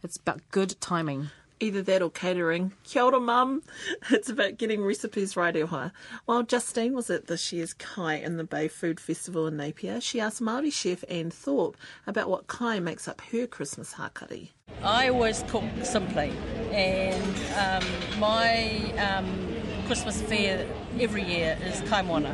It's 0.03 0.17
about 0.17 0.41
good 0.51 0.79
timing. 0.79 1.29
Either 1.59 1.81
that 1.81 2.01
or 2.03 2.11
catering. 2.11 2.71
Kia 2.83 3.03
ora, 3.03 3.19
mum. 3.19 3.63
It's 4.11 4.29
about 4.29 4.57
getting 4.57 4.83
recipes 4.83 5.35
right 5.35 5.55
e 5.55 5.61
hoa. 5.61 5.91
While 6.25 6.43
Justine 6.43 6.93
was 6.93 7.09
at 7.09 7.27
this 7.27 7.51
year's 7.51 7.73
Kai 7.73 8.15
in 8.15 8.37
the 8.37 8.43
Bay 8.43 8.67
Food 8.67 8.99
Festival 8.99 9.47
in 9.47 9.57
Napier, 9.57 9.99
she 9.99 10.19
asked 10.19 10.41
Māori 10.41 10.71
chef 10.71 11.03
Anne 11.09 11.31
Thorpe 11.31 11.75
about 12.05 12.29
what 12.29 12.47
kai 12.47 12.79
makes 12.79 13.07
up 13.07 13.21
her 13.31 13.47
Christmas 13.47 13.95
hakari. 13.95 14.49
I 14.83 15.09
always 15.09 15.43
cook 15.47 15.63
simply, 15.83 16.31
and 16.71 17.35
um, 17.55 18.19
my 18.19 18.93
um, 18.97 19.55
Christmas 19.87 20.21
fare 20.21 20.67
every 20.99 21.23
year 21.23 21.57
is 21.63 21.81
kaimoana. 21.81 22.33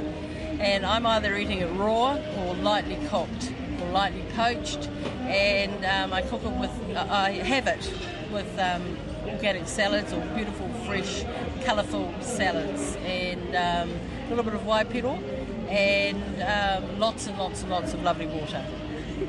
And 0.59 0.85
I'm 0.85 1.05
either 1.05 1.35
eating 1.37 1.59
it 1.59 1.71
raw 1.73 2.17
or 2.37 2.55
lightly 2.55 2.97
cooked 3.07 3.51
or 3.81 3.89
lightly 3.91 4.23
poached, 4.35 4.89
and 5.21 5.85
um, 5.85 6.13
I 6.13 6.21
cook 6.23 6.43
it 6.43 6.51
with, 6.51 6.71
I 6.97 7.31
have 7.31 7.67
it 7.67 7.93
with 8.31 8.59
um, 8.59 8.97
organic 9.27 9.67
salads 9.67 10.13
or 10.13 10.21
beautiful, 10.35 10.67
fresh, 10.85 11.23
colourful 11.65 12.13
salads, 12.21 12.95
and 13.05 13.55
um, 13.55 13.99
a 14.25 14.29
little 14.29 14.43
bit 14.43 14.53
of 14.53 14.61
waipiro, 14.61 15.21
and 15.69 16.41
um, 16.41 16.99
lots 16.99 17.27
and 17.27 17.37
lots 17.37 17.61
and 17.61 17.71
lots 17.71 17.93
of 17.93 18.03
lovely 18.03 18.27
water. 18.27 18.63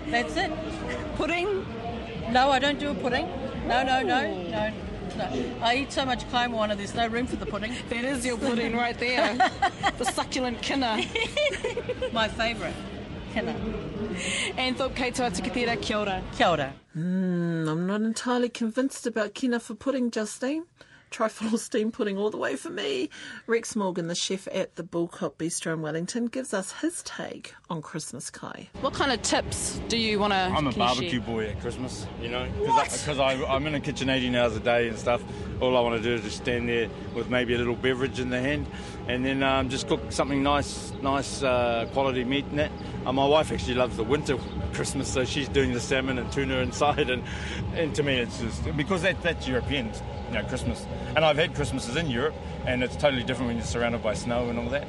That's 0.09 0.37
it. 0.37 0.51
Pudding? 1.17 1.67
No, 2.31 2.51
I 2.51 2.59
don't 2.59 2.79
do 2.79 2.91
a 2.91 2.95
pudding. 2.95 3.29
No, 3.67 3.83
no, 3.83 4.03
no, 4.03 4.43
no. 4.51 4.73
No. 5.17 5.57
I 5.63 5.77
eat 5.77 5.93
so 5.93 6.05
much 6.05 6.25
kaimoana, 6.31 6.77
there's 6.77 6.95
no 6.95 7.07
room 7.07 7.27
for 7.27 7.37
the 7.37 7.47
pudding. 7.47 7.73
That 7.89 8.05
is 8.05 8.27
your 8.27 8.37
pudding 8.37 8.77
right 8.77 8.99
there. 8.99 9.37
the 9.99 10.05
succulent 10.05 10.61
kina. 10.61 11.05
My 12.13 12.27
favourite. 12.29 12.75
Kina. 13.35 13.55
Anne 14.57 14.74
Thorpe 14.76 14.95
kei 14.95 15.11
toa 15.11 15.28
tukitira, 15.28 15.80
kia 15.82 15.99
ora. 15.99 16.22
Kia 16.37 16.49
ora. 16.49 16.72
Mm, 16.97 17.68
I'm 17.68 17.85
not 17.85 18.03
entirely 18.03 18.49
convinced 18.49 19.09
about 19.09 19.35
kina 19.35 19.59
for 19.59 19.74
pudding, 19.74 20.12
Justine. 20.12 20.62
Try 21.11 21.28
full 21.28 21.59
steam 21.59 21.93
pudding 21.93 22.16
all 22.16 22.30
the 22.30 22.37
way 22.37 22.55
for 22.57 22.70
me. 22.70 23.09
Rex 23.47 23.76
Morgan, 23.76 24.07
the 24.09 24.14
chef 24.14 24.49
at 24.53 24.76
the 24.76 24.82
Boulcott 24.82 25.39
Bistro 25.39 25.72
in 25.74 25.82
Wellington, 25.82 26.26
gives 26.26 26.53
us 26.55 26.72
his 26.80 27.03
take 27.05 27.55
on 27.70 27.82
Christmas 27.82 28.30
kai. 28.30 28.68
What 28.80 28.95
kind 28.95 29.12
of 29.12 29.22
tips 29.22 29.80
do 29.89 29.97
you 29.97 30.18
want 30.18 30.32
to 30.32 30.37
I'm 30.37 30.66
a 30.66 30.72
barbecue 30.72 31.20
boy 31.20 31.49
at 31.49 31.61
Christmas, 31.61 32.07
you 32.20 32.28
know, 32.28 32.49
because 32.59 33.18
I'm 33.18 33.66
in 33.66 33.74
the 33.74 33.80
kitchen 33.80 34.11
18 34.11 34.35
hours 34.35 34.57
a 34.57 34.61
day 34.61 34.89
and 34.89 34.99
stuff. 34.99 35.22
All 35.61 35.76
I 35.76 35.80
want 35.80 35.97
to 35.97 36.03
do 36.03 36.14
is 36.14 36.22
just 36.22 36.39
stand 36.39 36.68
there 36.68 36.89
with 37.14 37.30
maybe 37.30 37.55
a 37.55 37.59
little 37.59 37.76
beverage 37.76 38.18
in 38.18 38.30
the 38.30 38.41
hand, 38.41 38.66
and 39.09 39.25
then 39.25 39.43
um, 39.43 39.69
just 39.69 39.87
cook 39.89 40.01
something 40.11 40.43
nice, 40.43 40.93
nice 41.03 41.43
uh, 41.43 41.87
quality 41.93 42.25
meat 42.25 42.47
in 42.53 42.59
it. 42.59 42.73
Uh, 43.05 43.13
my 43.13 43.27
wife 43.27 43.53
actually 43.53 43.75
loves 43.75 43.97
the 43.97 44.05
winter 44.05 44.39
Christmas, 44.73 45.13
so 45.13 45.25
she's 45.25 45.49
doing 45.49 45.73
the 45.73 45.81
salmon 45.81 46.19
and 46.19 46.31
tuna 46.33 46.59
inside, 46.61 47.11
and 47.11 47.23
and 47.75 47.95
to 47.95 48.03
me 48.03 48.17
it's 48.17 48.39
just 48.39 48.77
because 48.77 49.03
that 49.03 49.21
that's 49.23 49.47
European, 49.47 49.91
you 50.29 50.35
know, 50.35 50.45
Christmas. 50.45 50.87
And 51.15 51.25
I've 51.25 51.37
had 51.37 51.55
Christmases 51.55 51.97
in 51.97 52.09
Europe, 52.09 52.35
and 52.67 52.83
it's 52.83 52.97
totally 52.97 53.23
different 53.23 53.49
when 53.49 53.57
you're 53.57 53.67
surrounded 53.67 54.03
by 54.03 54.15
snow 54.15 54.49
and 54.49 54.59
all 54.59 54.71
that. 54.71 54.87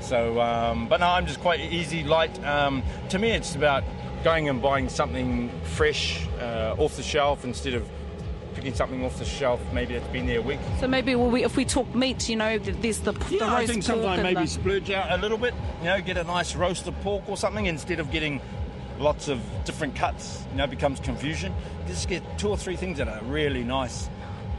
So, 0.00 0.40
um, 0.40 0.86
but 0.88 1.00
no, 1.00 1.06
I'm 1.06 1.26
just 1.26 1.40
quite 1.40 1.60
easy, 1.60 2.04
light. 2.04 2.44
Um, 2.44 2.82
to 3.08 3.18
me, 3.18 3.30
it's 3.30 3.54
about 3.54 3.84
going 4.22 4.48
and 4.48 4.60
buying 4.60 4.88
something 4.88 5.50
fresh 5.64 6.26
uh, 6.40 6.74
off 6.78 6.96
the 6.96 7.02
shelf 7.02 7.44
instead 7.44 7.74
of 7.74 7.88
picking 8.54 8.74
something 8.74 9.04
off 9.04 9.18
the 9.18 9.24
shelf. 9.24 9.60
Maybe 9.72 9.94
it's 9.94 10.06
been 10.08 10.26
there 10.26 10.38
a 10.38 10.42
week. 10.42 10.60
So 10.80 10.88
maybe 10.88 11.14
well, 11.14 11.30
we, 11.30 11.44
if 11.44 11.56
we 11.56 11.64
talk 11.64 11.92
meat, 11.94 12.28
you 12.28 12.36
know, 12.36 12.58
there's 12.58 12.98
the, 13.00 13.12
the 13.12 13.34
Yeah, 13.36 13.40
roast 13.44 13.52
I 13.52 13.66
think 13.66 13.82
sometimes 13.82 14.22
maybe 14.22 14.42
the- 14.42 14.46
splurge 14.46 14.90
out 14.90 15.10
a 15.10 15.20
little 15.20 15.38
bit. 15.38 15.54
You 15.80 15.86
know, 15.86 16.00
get 16.00 16.16
a 16.16 16.24
nice 16.24 16.54
roasted 16.54 16.94
pork 17.02 17.28
or 17.28 17.36
something 17.36 17.66
instead 17.66 18.00
of 18.00 18.10
getting 18.10 18.40
lots 18.98 19.28
of 19.28 19.40
different 19.64 19.96
cuts. 19.96 20.44
You 20.52 20.58
know, 20.58 20.66
becomes 20.66 21.00
confusion. 21.00 21.52
Just 21.86 22.08
get 22.08 22.22
two 22.38 22.48
or 22.48 22.56
three 22.56 22.76
things 22.76 22.98
that 22.98 23.08
are 23.08 23.22
really 23.24 23.64
nice. 23.64 24.08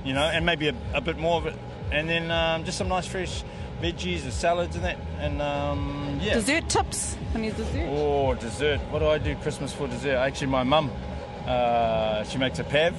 You 0.04 0.14
know, 0.14 0.24
and 0.24 0.46
maybe 0.46 0.68
a, 0.68 0.76
a 0.94 1.02
bit 1.02 1.18
more 1.18 1.38
of 1.38 1.48
it, 1.48 1.56
and 1.92 2.08
then 2.08 2.30
um, 2.30 2.64
just 2.64 2.78
some 2.78 2.88
nice 2.88 3.08
fresh 3.08 3.44
veggies 3.82 4.24
and 4.24 4.32
salads 4.32 4.76
and 4.76 4.86
that, 4.86 4.98
and 5.20 5.42
um, 5.42 6.20
yeah. 6.22 6.36
Dessert 6.36 6.70
tips? 6.70 7.18
Any 7.34 7.50
dessert? 7.50 7.88
Oh, 7.90 8.36
dessert. 8.36 8.80
What 8.92 9.00
do 9.00 9.08
I 9.08 9.18
do 9.18 9.36
Christmas 9.38 9.74
for 9.74 9.88
dessert? 9.88 10.16
Actually, 10.18 10.48
my 10.48 10.64
mum, 10.64 10.92
uh, 11.48 12.24
she 12.26 12.38
makes 12.38 12.60
a 12.60 12.64
pav. 12.64 12.96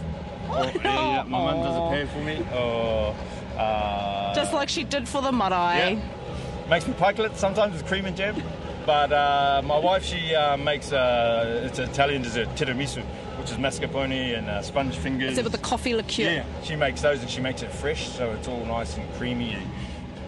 Oh, 0.48 0.70
yeah, 0.82 0.82
yeah, 0.82 1.22
my 1.24 1.38
mum 1.38 1.62
does 1.62 1.76
a 1.76 1.80
pav 2.06 2.10
for 2.10 2.20
me. 2.20 2.46
Oh, 2.52 3.14
uh, 3.58 4.34
Just 4.34 4.52
like 4.52 4.68
she 4.68 4.84
did 4.84 5.08
for 5.08 5.22
the 5.22 5.32
marae. 5.32 5.94
yeah. 5.94 6.68
Makes 6.68 6.86
me 6.88 6.94
pikelets 6.94 7.36
sometimes 7.36 7.72
with 7.74 7.86
cream 7.86 8.06
and 8.06 8.16
jam. 8.16 8.42
But 8.84 9.12
uh, 9.12 9.62
my 9.64 9.78
wife, 9.78 10.04
she 10.04 10.34
uh, 10.34 10.56
makes 10.56 10.92
uh, 10.92 11.62
it's 11.66 11.78
an 11.80 11.90
Italian 11.90 12.22
dessert, 12.22 12.48
tiramisu, 12.54 13.02
which 13.38 13.50
is 13.50 13.56
mascarpone 13.56 14.38
and 14.38 14.48
uh, 14.48 14.62
sponge 14.62 14.96
fingers. 14.96 15.32
Is 15.32 15.38
it 15.38 15.44
with 15.44 15.52
the 15.52 15.58
coffee 15.58 15.94
liqueur? 15.94 16.22
Yeah, 16.30 16.44
she 16.62 16.76
makes 16.76 17.02
those 17.02 17.20
and 17.20 17.28
she 17.28 17.40
makes 17.40 17.62
it 17.62 17.72
fresh, 17.72 18.08
so 18.08 18.30
it's 18.32 18.46
all 18.46 18.64
nice 18.64 18.96
and 18.96 19.12
creamy. 19.14 19.56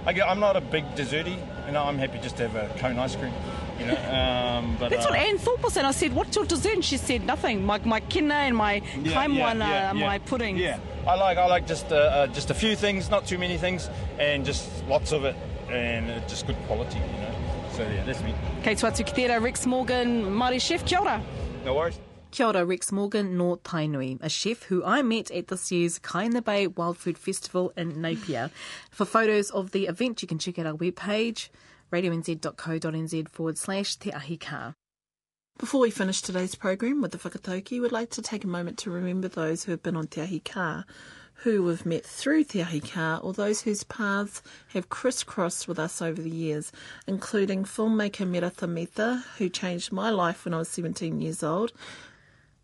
I 0.06 0.20
I'm 0.22 0.40
not 0.40 0.56
a 0.56 0.60
big 0.60 0.84
desserty, 0.96 1.38
you 1.66 1.72
know. 1.72 1.84
I'm 1.84 1.98
happy 1.98 2.18
just 2.18 2.36
to 2.38 2.48
have 2.48 2.56
a 2.56 2.74
cone 2.78 2.98
ice 2.98 3.14
cream, 3.14 3.32
you 3.78 3.86
know. 3.86 3.94
Um, 3.94 4.76
but 4.78 4.90
That's 4.90 5.06
uh, 5.06 5.10
what 5.10 5.18
Anne 5.18 5.38
Thorpe 5.38 5.62
was 5.62 5.72
saying. 5.74 5.86
I 5.86 5.90
said, 5.92 6.12
what's 6.14 6.34
your 6.36 6.44
dessert? 6.44 6.74
And 6.74 6.84
she 6.84 6.96
said, 6.96 7.24
nothing. 7.24 7.64
My, 7.64 7.78
my 7.84 8.00
kina 8.00 8.34
and 8.34 8.56
my 8.56 8.74
Yeah, 9.02 9.12
kaimoana, 9.12 9.58
yeah, 9.58 9.68
yeah, 9.68 9.92
yeah. 9.94 10.06
my 10.06 10.18
pudding. 10.18 10.56
Yeah, 10.56 10.78
I 11.06 11.14
like 11.14 11.38
I 11.38 11.46
like 11.46 11.66
just 11.66 11.92
uh, 11.92 11.96
uh, 11.96 12.26
just 12.28 12.50
a 12.50 12.54
few 12.54 12.76
things, 12.76 13.10
not 13.10 13.26
too 13.26 13.38
many 13.38 13.58
things, 13.58 13.88
and 14.18 14.44
just 14.44 14.68
lots 14.86 15.12
of 15.12 15.24
it, 15.24 15.36
and 15.70 16.10
uh, 16.10 16.20
just 16.28 16.46
good 16.46 16.56
quality, 16.66 16.98
you 16.98 17.20
know. 17.20 17.34
So 17.72 17.82
yeah, 17.82 18.04
that's 18.04 18.22
me. 18.22 18.34
Kei 18.62 18.74
toa 18.74 18.90
tukitera, 18.90 19.40
Rex 19.40 19.66
Morgan, 19.66 20.24
Māori 20.24 20.60
chef, 20.60 20.84
kia 20.84 20.98
ora. 20.98 21.22
No 21.64 21.74
worries. 21.74 21.98
Kia 22.30 22.46
ora, 22.46 22.64
Rex 22.64 22.92
Morgan, 22.92 23.38
nor 23.38 23.56
Tainui, 23.58 24.18
a 24.20 24.28
chef 24.28 24.64
who 24.64 24.84
I 24.84 25.00
met 25.00 25.30
at 25.30 25.46
this 25.48 25.72
year's 25.72 25.98
Kai 25.98 26.24
in 26.24 26.32
the 26.32 26.42
Bay 26.42 26.66
Wild 26.66 26.98
Food 26.98 27.16
Festival 27.16 27.72
in 27.76 28.02
Napier. 28.02 28.50
For 28.90 29.06
photos 29.06 29.50
of 29.50 29.70
the 29.70 29.86
event, 29.86 30.20
you 30.20 30.28
can 30.28 30.38
check 30.38 30.58
out 30.58 30.66
our 30.66 30.74
webpage, 30.74 31.48
radionz.co.nz 31.92 33.28
forward 33.28 33.58
slash 33.58 33.96
Te 33.96 34.12
Ahi 34.12 34.36
Kaa. 34.36 34.74
Before 35.58 35.80
we 35.80 35.90
finish 35.90 36.22
today's 36.22 36.54
program 36.54 37.02
with 37.02 37.10
the 37.10 37.18
whakatauki, 37.18 37.80
we'd 37.80 37.90
like 37.90 38.10
to 38.10 38.22
take 38.22 38.44
a 38.44 38.48
moment 38.48 38.78
to 38.78 38.90
remember 38.90 39.26
those 39.26 39.64
who 39.64 39.72
have 39.72 39.82
been 39.82 39.96
on 39.96 40.06
Te 40.06 40.20
Ahi 40.20 40.40
Kaa, 40.40 40.84
who 41.42 41.62
we've 41.62 41.84
met 41.84 42.04
through 42.04 42.44
Te 42.44 42.62
Ahi 42.62 42.80
Kaa, 42.80 43.18
or 43.22 43.32
those 43.32 43.62
whose 43.62 43.84
paths 43.84 44.42
have 44.68 44.88
crisscrossed 44.88 45.66
with 45.66 45.78
us 45.78 46.00
over 46.00 46.22
the 46.22 46.30
years, 46.30 46.70
including 47.06 47.64
filmmaker 47.64 48.28
Merata 48.28 48.68
Mita, 48.68 49.24
who 49.38 49.48
changed 49.48 49.90
my 49.90 50.10
life 50.10 50.44
when 50.44 50.54
I 50.54 50.58
was 50.58 50.68
17 50.68 51.20
years 51.20 51.42
old 51.42 51.72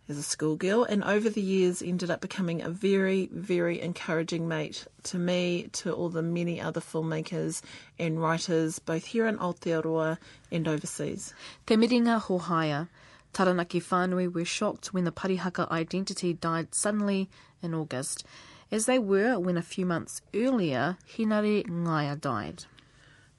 as 0.09 0.19
a 0.19 0.23
schoolgirl, 0.23 0.85
and 0.85 1.03
over 1.05 1.31
the 1.31 1.41
years 1.41 1.81
ended 1.81 2.11
up 2.11 2.21
becoming 2.21 2.61
a 2.61 2.69
very, 2.69 3.29
very 3.33 3.81
encouraging 3.81 4.47
mate 4.47 4.87
to 5.03 5.19
me, 5.19 5.69
to 5.73 5.93
all 5.93 6.09
the 6.09 6.23
many 6.23 6.61
other 6.61 6.81
filmmakers 6.81 7.63
and 7.99 8.21
writers, 8.21 8.79
both 8.79 9.07
here 9.07 9.27
in 9.27 9.39
Aotearoa 9.39 10.19
and 10.53 10.69
overseas. 10.69 11.33
Te 11.67 11.77
miringa 11.77 12.21
hohaia, 12.21 12.89
Taranaki 13.33 13.81
whānui 13.81 14.33
were 14.33 14.45
shocked 14.45 14.93
when 14.93 15.05
the 15.05 15.13
Parihaka 15.13 15.71
identity 15.71 16.33
died 16.33 16.75
suddenly 16.75 17.29
in 17.63 17.75
August, 17.75 18.25
as 18.71 18.87
they 18.87 18.99
were 18.99 19.39
when 19.39 19.57
a 19.57 19.63
few 19.63 19.87
months 19.87 20.21
earlier 20.35 20.99
Hinare 21.17 21.67
Ngaia 21.67 22.21
died. 22.21 22.65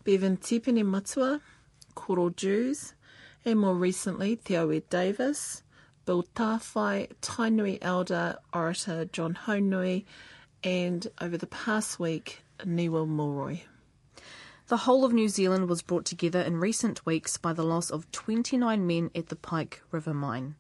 Bevan 0.04 0.38
Tipene 0.38 0.86
Matua, 0.86 1.42
Koro 1.96 2.30
Dewes, 2.30 2.94
and 3.44 3.60
more 3.60 3.76
recently 3.76 4.36
Te 4.36 4.56
Aue 4.56 4.82
Davis, 4.90 5.64
Bill 6.06 6.24
Tawhai, 6.36 7.10
Tainui 7.22 7.80
Elder 7.82 8.38
Orator 8.54 9.06
John 9.06 9.38
Honui, 9.46 10.06
and 10.64 11.08
over 11.20 11.36
the 11.36 11.48
past 11.48 12.00
week, 12.00 12.44
Niwa 12.60 13.08
Mulroy. 13.08 13.62
The 14.68 14.78
whole 14.78 15.04
of 15.04 15.14
New 15.14 15.30
Zealand 15.30 15.68
was 15.68 15.82
brought 15.82 16.06
together 16.06 16.42
in 16.42 16.58
recent 16.58 17.06
weeks 17.06 17.38
by 17.38 17.54
the 17.54 17.64
loss 17.64 17.90
of 17.90 18.12
29 18.12 18.86
men 18.86 19.10
at 19.16 19.30
the 19.30 19.36
Pike 19.36 19.82
River 19.92 20.14
Mine. 20.14 20.56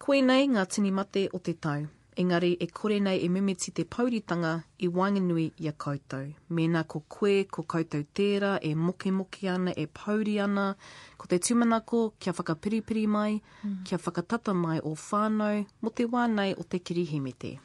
Koenei 0.00 0.48
ngā 0.48 0.68
tini 0.68 0.90
mate 0.90 1.28
o 1.34 1.38
te 1.38 1.52
tau. 1.52 1.86
Engari 2.16 2.58
e 2.60 2.66
kore 2.66 3.00
nei 3.00 3.24
e 3.24 3.28
mimiti 3.28 3.72
te 3.72 3.84
pauritanga 3.84 4.64
i 4.78 4.88
wanganui 4.88 5.46
i 5.56 5.68
a 5.68 5.72
koutou. 5.72 6.34
Mēnā 6.52 6.82
ko 6.86 7.00
koe, 7.08 7.44
ko 7.48 7.62
koutou 7.64 8.04
tērā, 8.04 8.58
e 8.60 8.74
moke 8.74 9.08
moke 9.10 9.48
ana, 9.48 9.72
e 9.72 9.86
pauri 9.86 10.38
ana, 10.38 10.74
ko 11.16 11.26
te 11.26 11.38
tumanako, 11.38 12.12
kia 12.20 12.34
whakapiripiri 12.36 13.06
mai, 13.08 13.40
kia 13.84 13.96
whakatata 13.96 14.52
mai 14.52 14.78
o 14.84 14.92
whānau, 14.92 15.64
mo 15.80 15.88
te 15.88 16.04
wānei 16.04 16.52
o 16.58 16.62
te 16.68 16.80
kirihimete. 16.80 17.58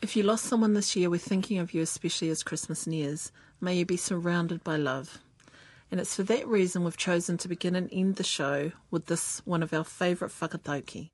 If 0.00 0.14
you 0.14 0.22
lost 0.22 0.44
someone 0.44 0.74
this 0.74 0.94
year, 0.94 1.10
we're 1.10 1.18
thinking 1.18 1.58
of 1.58 1.74
you 1.74 1.82
especially 1.82 2.30
as 2.30 2.44
Christmas 2.44 2.86
nears. 2.86 3.32
May 3.60 3.78
you 3.78 3.84
be 3.84 3.96
surrounded 3.96 4.62
by 4.62 4.76
love. 4.76 5.18
And 5.90 5.98
it's 5.98 6.14
for 6.14 6.22
that 6.22 6.46
reason 6.46 6.84
we've 6.84 6.96
chosen 6.96 7.36
to 7.38 7.48
begin 7.48 7.74
and 7.74 7.88
end 7.90 8.14
the 8.14 8.22
show 8.22 8.70
with 8.92 9.06
this 9.06 9.42
one 9.44 9.62
of 9.64 9.72
our 9.72 9.82
favourite 9.82 10.32
whakatauki. 10.32 11.10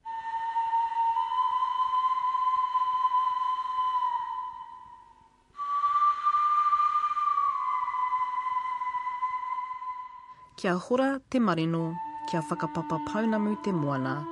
Kia 10.65 10.79
hora 10.79 11.21
te 11.29 11.39
marino, 11.39 11.95
kia 12.27 12.41
whakapapa 12.41 12.99
paunamu 13.07 13.55
te 13.63 13.71
moana, 13.71 14.27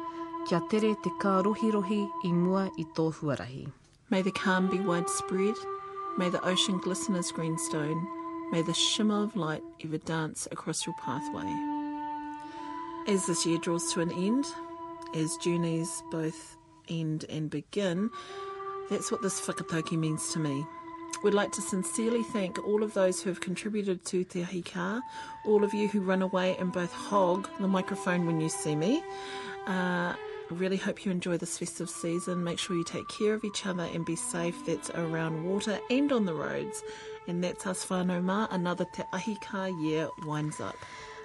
kia 0.49 0.61
tere 0.70 0.95
te 1.05 1.11
kārohirohi 1.20 1.72
rohi 1.74 1.99
i 2.24 2.30
mua 2.33 2.62
i 2.78 2.85
tō 2.97 3.05
huarahi. 3.16 3.70
May 4.09 4.22
the 4.22 4.30
calm 4.30 4.70
be 4.70 4.78
widespread. 4.80 5.55
May 6.16 6.30
the 6.30 6.43
ocean 6.43 6.78
glisten 6.78 7.16
as 7.16 7.30
greenstone. 7.33 8.01
May 8.51 8.62
the 8.62 8.72
shimmer 8.72 9.24
of 9.24 9.37
light 9.37 9.62
ever 9.85 9.99
dance 9.99 10.49
across 10.51 10.87
your 10.87 10.95
pathway. 11.05 11.53
As 13.09 13.26
this 13.26 13.45
year 13.45 13.59
draws 13.59 13.93
to 13.93 14.01
an 14.01 14.12
end, 14.12 14.47
as 15.14 15.37
journeys 15.37 16.03
both 16.11 16.57
end 16.89 17.26
and 17.28 17.51
begin, 17.51 18.09
that's 18.89 19.12
what 19.12 19.20
this 19.20 19.39
whakatauki 19.47 19.99
means 19.99 20.33
to 20.33 20.39
me. 20.39 20.64
We'd 21.23 21.35
like 21.35 21.53
to 21.53 21.61
sincerely 21.61 22.25
thank 22.25 22.59
all 22.67 22.83
of 22.83 22.95
those 22.95 23.23
who 23.23 23.31
have 23.31 23.41
contributed 23.41 24.05
to 24.07 24.25
Te 24.25 24.43
Ahi 24.43 24.63
Kaa, 24.63 25.01
all 25.45 25.63
of 25.63 25.73
you 25.73 25.87
who 25.87 26.01
run 26.01 26.21
away 26.21 26.57
and 26.59 26.73
both 26.73 26.93
hog 26.93 27.49
the 27.61 27.69
microphone 27.69 28.27
when 28.27 28.41
you 28.41 28.49
see 28.49 28.75
me. 28.75 29.03
Uh, 29.69 30.15
I 30.15 30.55
really 30.55 30.77
hope 30.77 31.05
you 31.05 31.13
enjoy 31.13 31.37
this 31.39 31.59
festive 31.59 31.89
season. 31.89 32.43
Make 32.43 32.59
sure 32.59 32.77
you 32.77 32.85
take 32.85 33.09
care 33.09 33.35
of 33.35 33.45
each 33.45 33.65
other 33.67 33.85
and 33.85 34.05
be 34.05 34.17
safe. 34.17 34.67
That's 34.67 34.91
around 34.91 35.45
water 35.45 35.79
and 35.91 36.11
on 36.13 36.27
the 36.27 36.35
roads. 36.35 36.83
And 37.29 37.43
that's 37.43 37.67
us 37.67 37.87
whānau 37.87 38.23
mā. 38.23 38.49
Another 38.51 38.85
Te 38.93 39.05
Ahi 39.13 39.37
Kaa 39.41 39.67
year 39.67 40.09
winds 40.27 40.61
up. 40.61 40.77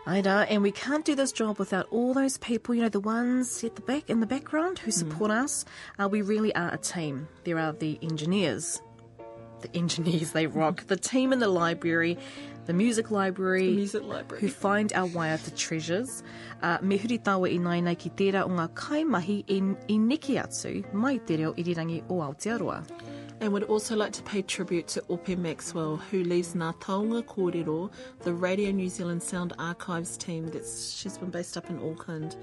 Aida, 0.05 0.45
and 0.49 0.63
we 0.63 0.71
can't 0.71 1.03
do 1.03 1.15
this 1.15 1.33
job 1.33 1.59
without 1.59 1.85
all 1.91 2.13
those 2.13 2.37
people, 2.37 2.73
you 2.73 2.81
know, 2.81 2.87
the 2.87 3.01
ones 3.01 3.61
at 3.65 3.75
the 3.75 3.81
back 3.81 4.09
in 4.09 4.21
the 4.21 4.25
background 4.25 4.79
who 4.79 4.89
support 4.89 5.31
us. 5.31 5.65
Uh, 5.99 6.07
we 6.07 6.21
really 6.21 6.55
are 6.55 6.73
a 6.73 6.77
team. 6.77 7.27
There 7.43 7.59
are 7.59 7.73
the 7.73 7.99
engineers, 8.01 8.81
the 9.61 9.75
engineers, 9.75 10.31
they 10.31 10.47
rock. 10.47 10.85
The 10.87 10.95
team 10.97 11.33
in 11.33 11.39
the 11.39 11.47
library, 11.47 12.17
the 12.65 12.73
music 12.73 13.11
library, 13.11 13.67
The 13.67 13.75
music 13.75 14.03
library. 14.03 14.41
who 14.41 14.49
find 14.49 14.91
our 14.93 15.07
waiata 15.07 15.55
treasures. 15.55 16.23
Uh, 16.61 16.77
me 16.81 16.97
huri 16.99 17.21
tawa 17.23 17.49
i 17.53 17.57
nai 17.57 17.79
nei 17.81 17.95
ki 17.95 18.09
tērā 18.09 18.43
o 18.45 18.49
ngā 18.49 18.67
kaimahi 18.73 19.43
i, 19.47 19.59
i 19.93 19.97
niki 19.97 20.35
atu 20.43 20.83
mai 20.93 21.17
te 21.19 21.37
reo 21.37 21.53
irirangi 21.53 22.03
o 22.09 22.15
Aotearoa. 22.21 22.83
And 23.39 23.53
would 23.53 23.65
also 23.65 23.95
like 23.95 24.13
to 24.13 24.23
pay 24.23 24.41
tribute 24.41 24.87
to 24.87 25.03
Ope 25.09 25.37
Maxwell, 25.37 25.97
who 25.97 26.23
leads 26.23 26.55
Ngā 26.55 26.73
Taonga 26.79 27.21
Kōrero, 27.23 27.91
the 28.21 28.33
Radio 28.33 28.71
New 28.71 28.89
Zealand 28.89 29.21
Sound 29.21 29.53
Archives 29.59 30.17
team. 30.17 30.47
That's 30.47 30.91
she's 30.91 31.19
been 31.19 31.29
based 31.29 31.55
up 31.55 31.69
in 31.69 31.77
Auckland. 31.87 32.35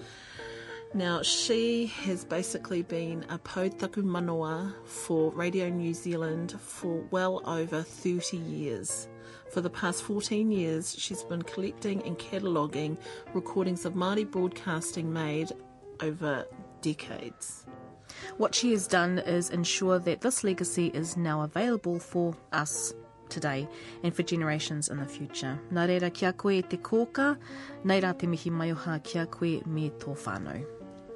Now 0.96 1.22
she 1.22 1.86
has 2.04 2.24
basically 2.24 2.82
been 2.82 3.24
a 3.28 3.36
pautaku 3.40 4.04
manoa 4.04 4.72
for 4.84 5.32
Radio 5.32 5.68
New 5.68 5.92
Zealand 5.92 6.54
for 6.60 7.04
well 7.10 7.42
over 7.46 7.82
30 7.82 8.36
years. 8.36 9.08
For 9.50 9.60
the 9.60 9.70
past 9.70 10.04
14 10.04 10.52
years, 10.52 10.94
she's 10.96 11.24
been 11.24 11.42
collecting 11.42 12.00
and 12.04 12.16
cataloguing 12.16 12.96
recordings 13.32 13.84
of 13.84 13.94
Māori 13.94 14.30
broadcasting 14.30 15.12
made 15.12 15.50
over 16.00 16.46
decades. 16.80 17.66
What 18.36 18.54
she 18.54 18.70
has 18.70 18.86
done 18.86 19.18
is 19.18 19.50
ensure 19.50 19.98
that 19.98 20.20
this 20.20 20.44
legacy 20.44 20.92
is 20.94 21.16
now 21.16 21.42
available 21.42 21.98
for 21.98 22.36
us 22.52 22.94
today 23.28 23.66
and 24.04 24.14
for 24.14 24.22
generations 24.22 24.90
in 24.90 24.98
the 24.98 25.06
future. 25.06 25.58
Nā 25.72 25.88
reira 25.88 26.14
kia 26.14 26.32
koe 26.32 26.50
e 26.50 26.62
te 26.62 26.76
kōka, 26.76 27.36
nei 27.82 28.00
rā 28.00 28.16
te 28.16 28.28
mihi 28.28 28.50
mai 28.50 28.72
kia 29.02 29.26
koe 29.26 29.60
me 29.66 29.90
tō 29.90 30.16
whānau. 30.16 30.64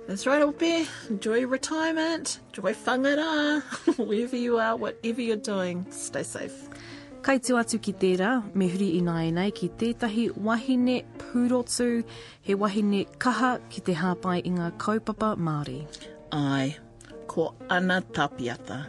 That's 0.08 0.26
right, 0.26 0.40
Ope. 0.40 0.88
Enjoy 1.10 1.34
your 1.34 1.48
retirement. 1.48 2.40
Enjoy 2.46 2.72
whangara. 2.72 3.60
Wherever 3.98 4.36
you 4.36 4.56
are, 4.56 4.74
whatever 4.74 5.20
you're 5.20 5.36
doing, 5.36 5.84
stay 5.90 6.22
safe. 6.22 6.70
Kai 7.20 7.36
tu 7.44 7.58
atu 7.60 7.76
ki 7.76 7.92
tērā, 7.92 8.30
me 8.54 8.70
huri 8.72 8.86
i 8.96 9.02
nei 9.04 9.50
ki 9.50 9.68
tētahi 9.68 10.30
wahine 10.38 11.02
pūrotu, 11.18 12.04
he 12.40 12.54
wahine 12.54 13.04
kaha 13.18 13.58
ki 13.68 13.82
te 13.82 13.92
hāpai 13.92 14.38
i 14.46 14.50
ngā 14.50 14.70
kaupapa 14.78 15.34
Māori. 15.36 15.84
Ai, 16.32 16.74
ko 17.26 17.54
ana 17.68 18.00
tapiata. 18.00 18.86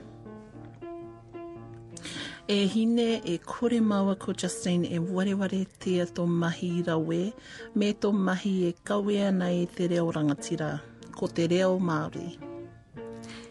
E 2.47 2.65
hine 2.65 3.21
e 3.25 3.37
kore 3.39 3.81
maua 3.81 4.15
ko 4.17 4.31
Justine 4.31 4.85
e 4.87 4.99
wareware 4.99 5.67
tia 5.79 6.05
tō 6.05 6.25
mahi 6.27 6.81
rawe, 6.83 7.33
me 7.75 7.93
tō 7.93 8.13
mahi 8.13 8.69
e 8.69 8.73
kawea 8.85 9.33
nei 9.33 9.65
te 9.65 9.87
reo 9.87 10.11
rangatira, 10.11 10.79
ko 11.19 11.27
te 11.27 11.47
reo 11.51 11.73
Māori. 11.83 12.29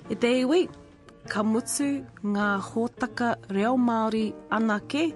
E 0.08 0.16
te 0.16 0.30
iwi, 0.40 0.62
ka 1.28 1.42
mutu 1.44 1.88
ngā 2.24 2.48
hōtaka 2.70 3.34
reo 3.52 3.74
Māori 3.76 4.30
anake, 4.56 5.10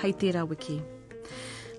hei 0.00 0.14
tērā 0.16 0.46
wiki. 0.48 0.78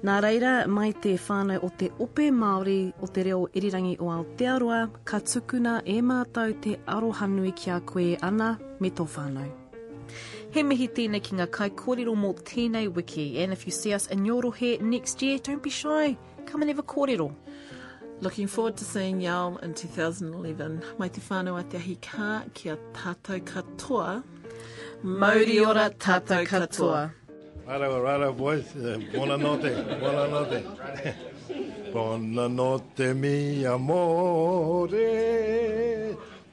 Nā 0.03 0.19
reira, 0.21 0.51
mai 0.67 0.91
te 0.93 1.15
whānau 1.15 1.63
o 1.65 1.71
te 1.79 1.89
ope 2.03 2.27
Māori 2.35 2.91
o 3.01 3.09
te 3.09 3.23
reo 3.25 3.47
irirangi 3.57 3.95
o 4.03 4.11
Aotearoa, 4.13 4.79
ka 5.07 5.21
tukuna 5.23 5.79
e 5.87 5.97
mātou 6.05 6.53
te 6.61 6.75
arohanui 6.85 7.55
kia 7.57 7.79
koe 7.81 8.11
ana 8.21 8.57
me 8.79 8.91
tō 8.91 9.07
whānau. 9.15 9.49
He 10.53 10.61
mihi 10.61 10.91
tēnei 10.93 11.23
ki 11.25 11.39
ngā 11.39 11.47
kai 11.49 11.71
kōrero 11.73 12.13
mō 12.13 12.35
tēnei 12.45 12.91
wiki, 12.93 13.41
and 13.41 13.53
if 13.53 13.65
you 13.65 13.71
see 13.71 13.93
us 13.93 14.05
in 14.07 14.25
your 14.25 14.43
rohe 14.43 14.79
next 14.81 15.23
year, 15.23 15.39
don't 15.39 15.63
be 15.63 15.71
shy, 15.71 16.15
come 16.45 16.61
and 16.61 16.69
have 16.69 16.79
a 16.79 16.83
kōrero. 16.83 17.31
Looking 18.23 18.47
forward 18.47 18.77
to 18.77 18.85
seeing 18.85 19.19
y'all 19.19 19.57
in 19.57 19.73
2011. 19.73 20.81
Mai 20.97 21.09
te 21.09 21.19
whānau 21.19 21.59
a 21.59 21.63
te 21.63 21.77
kā 21.99 22.43
kia 22.53 22.77
tātou 22.93 23.41
katoa. 23.43 24.23
Mauri 25.03 25.59
ora 25.59 25.89
tātou 25.89 26.45
katoa. 26.47 27.11
Rara, 27.67 27.89
rara, 27.99 28.31
boys. 28.31 28.75
Uh, 28.77 28.97
Buona 29.11 29.35
notte, 29.35 29.75
buona 29.99 30.27
notte. 30.31 30.63
Buona 31.91 32.47
notte, 32.47 33.13
mi 33.13 33.65
amore. 33.65 35.03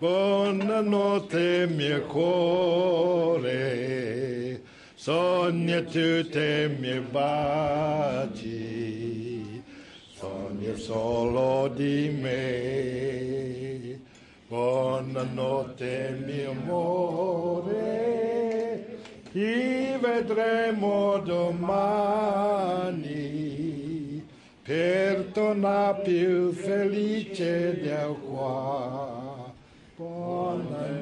Buona 0.01 0.83
notte, 0.83 1.69
mio 1.69 2.01
cuore. 2.11 3.61
Sogna 4.97 5.83
tutte 5.83 6.69
mie 6.81 7.01
baci. 7.01 8.51
Sogna 10.21 10.77
solo 10.77 11.69
di 11.69 12.15
me. 12.21 13.99
Buona 14.49 15.23
notte, 15.23 16.15
mio 16.27 16.51
amore. 16.51 17.79
Ci 19.33 19.97
vedremo 19.99 21.17
domani 21.21 22.37
per 24.63 25.31
tornare 25.33 26.03
più 26.03 26.53
felice 26.53 27.81
del 27.81 28.15
qua. 28.29 29.51
Buonanotte 29.97 31.01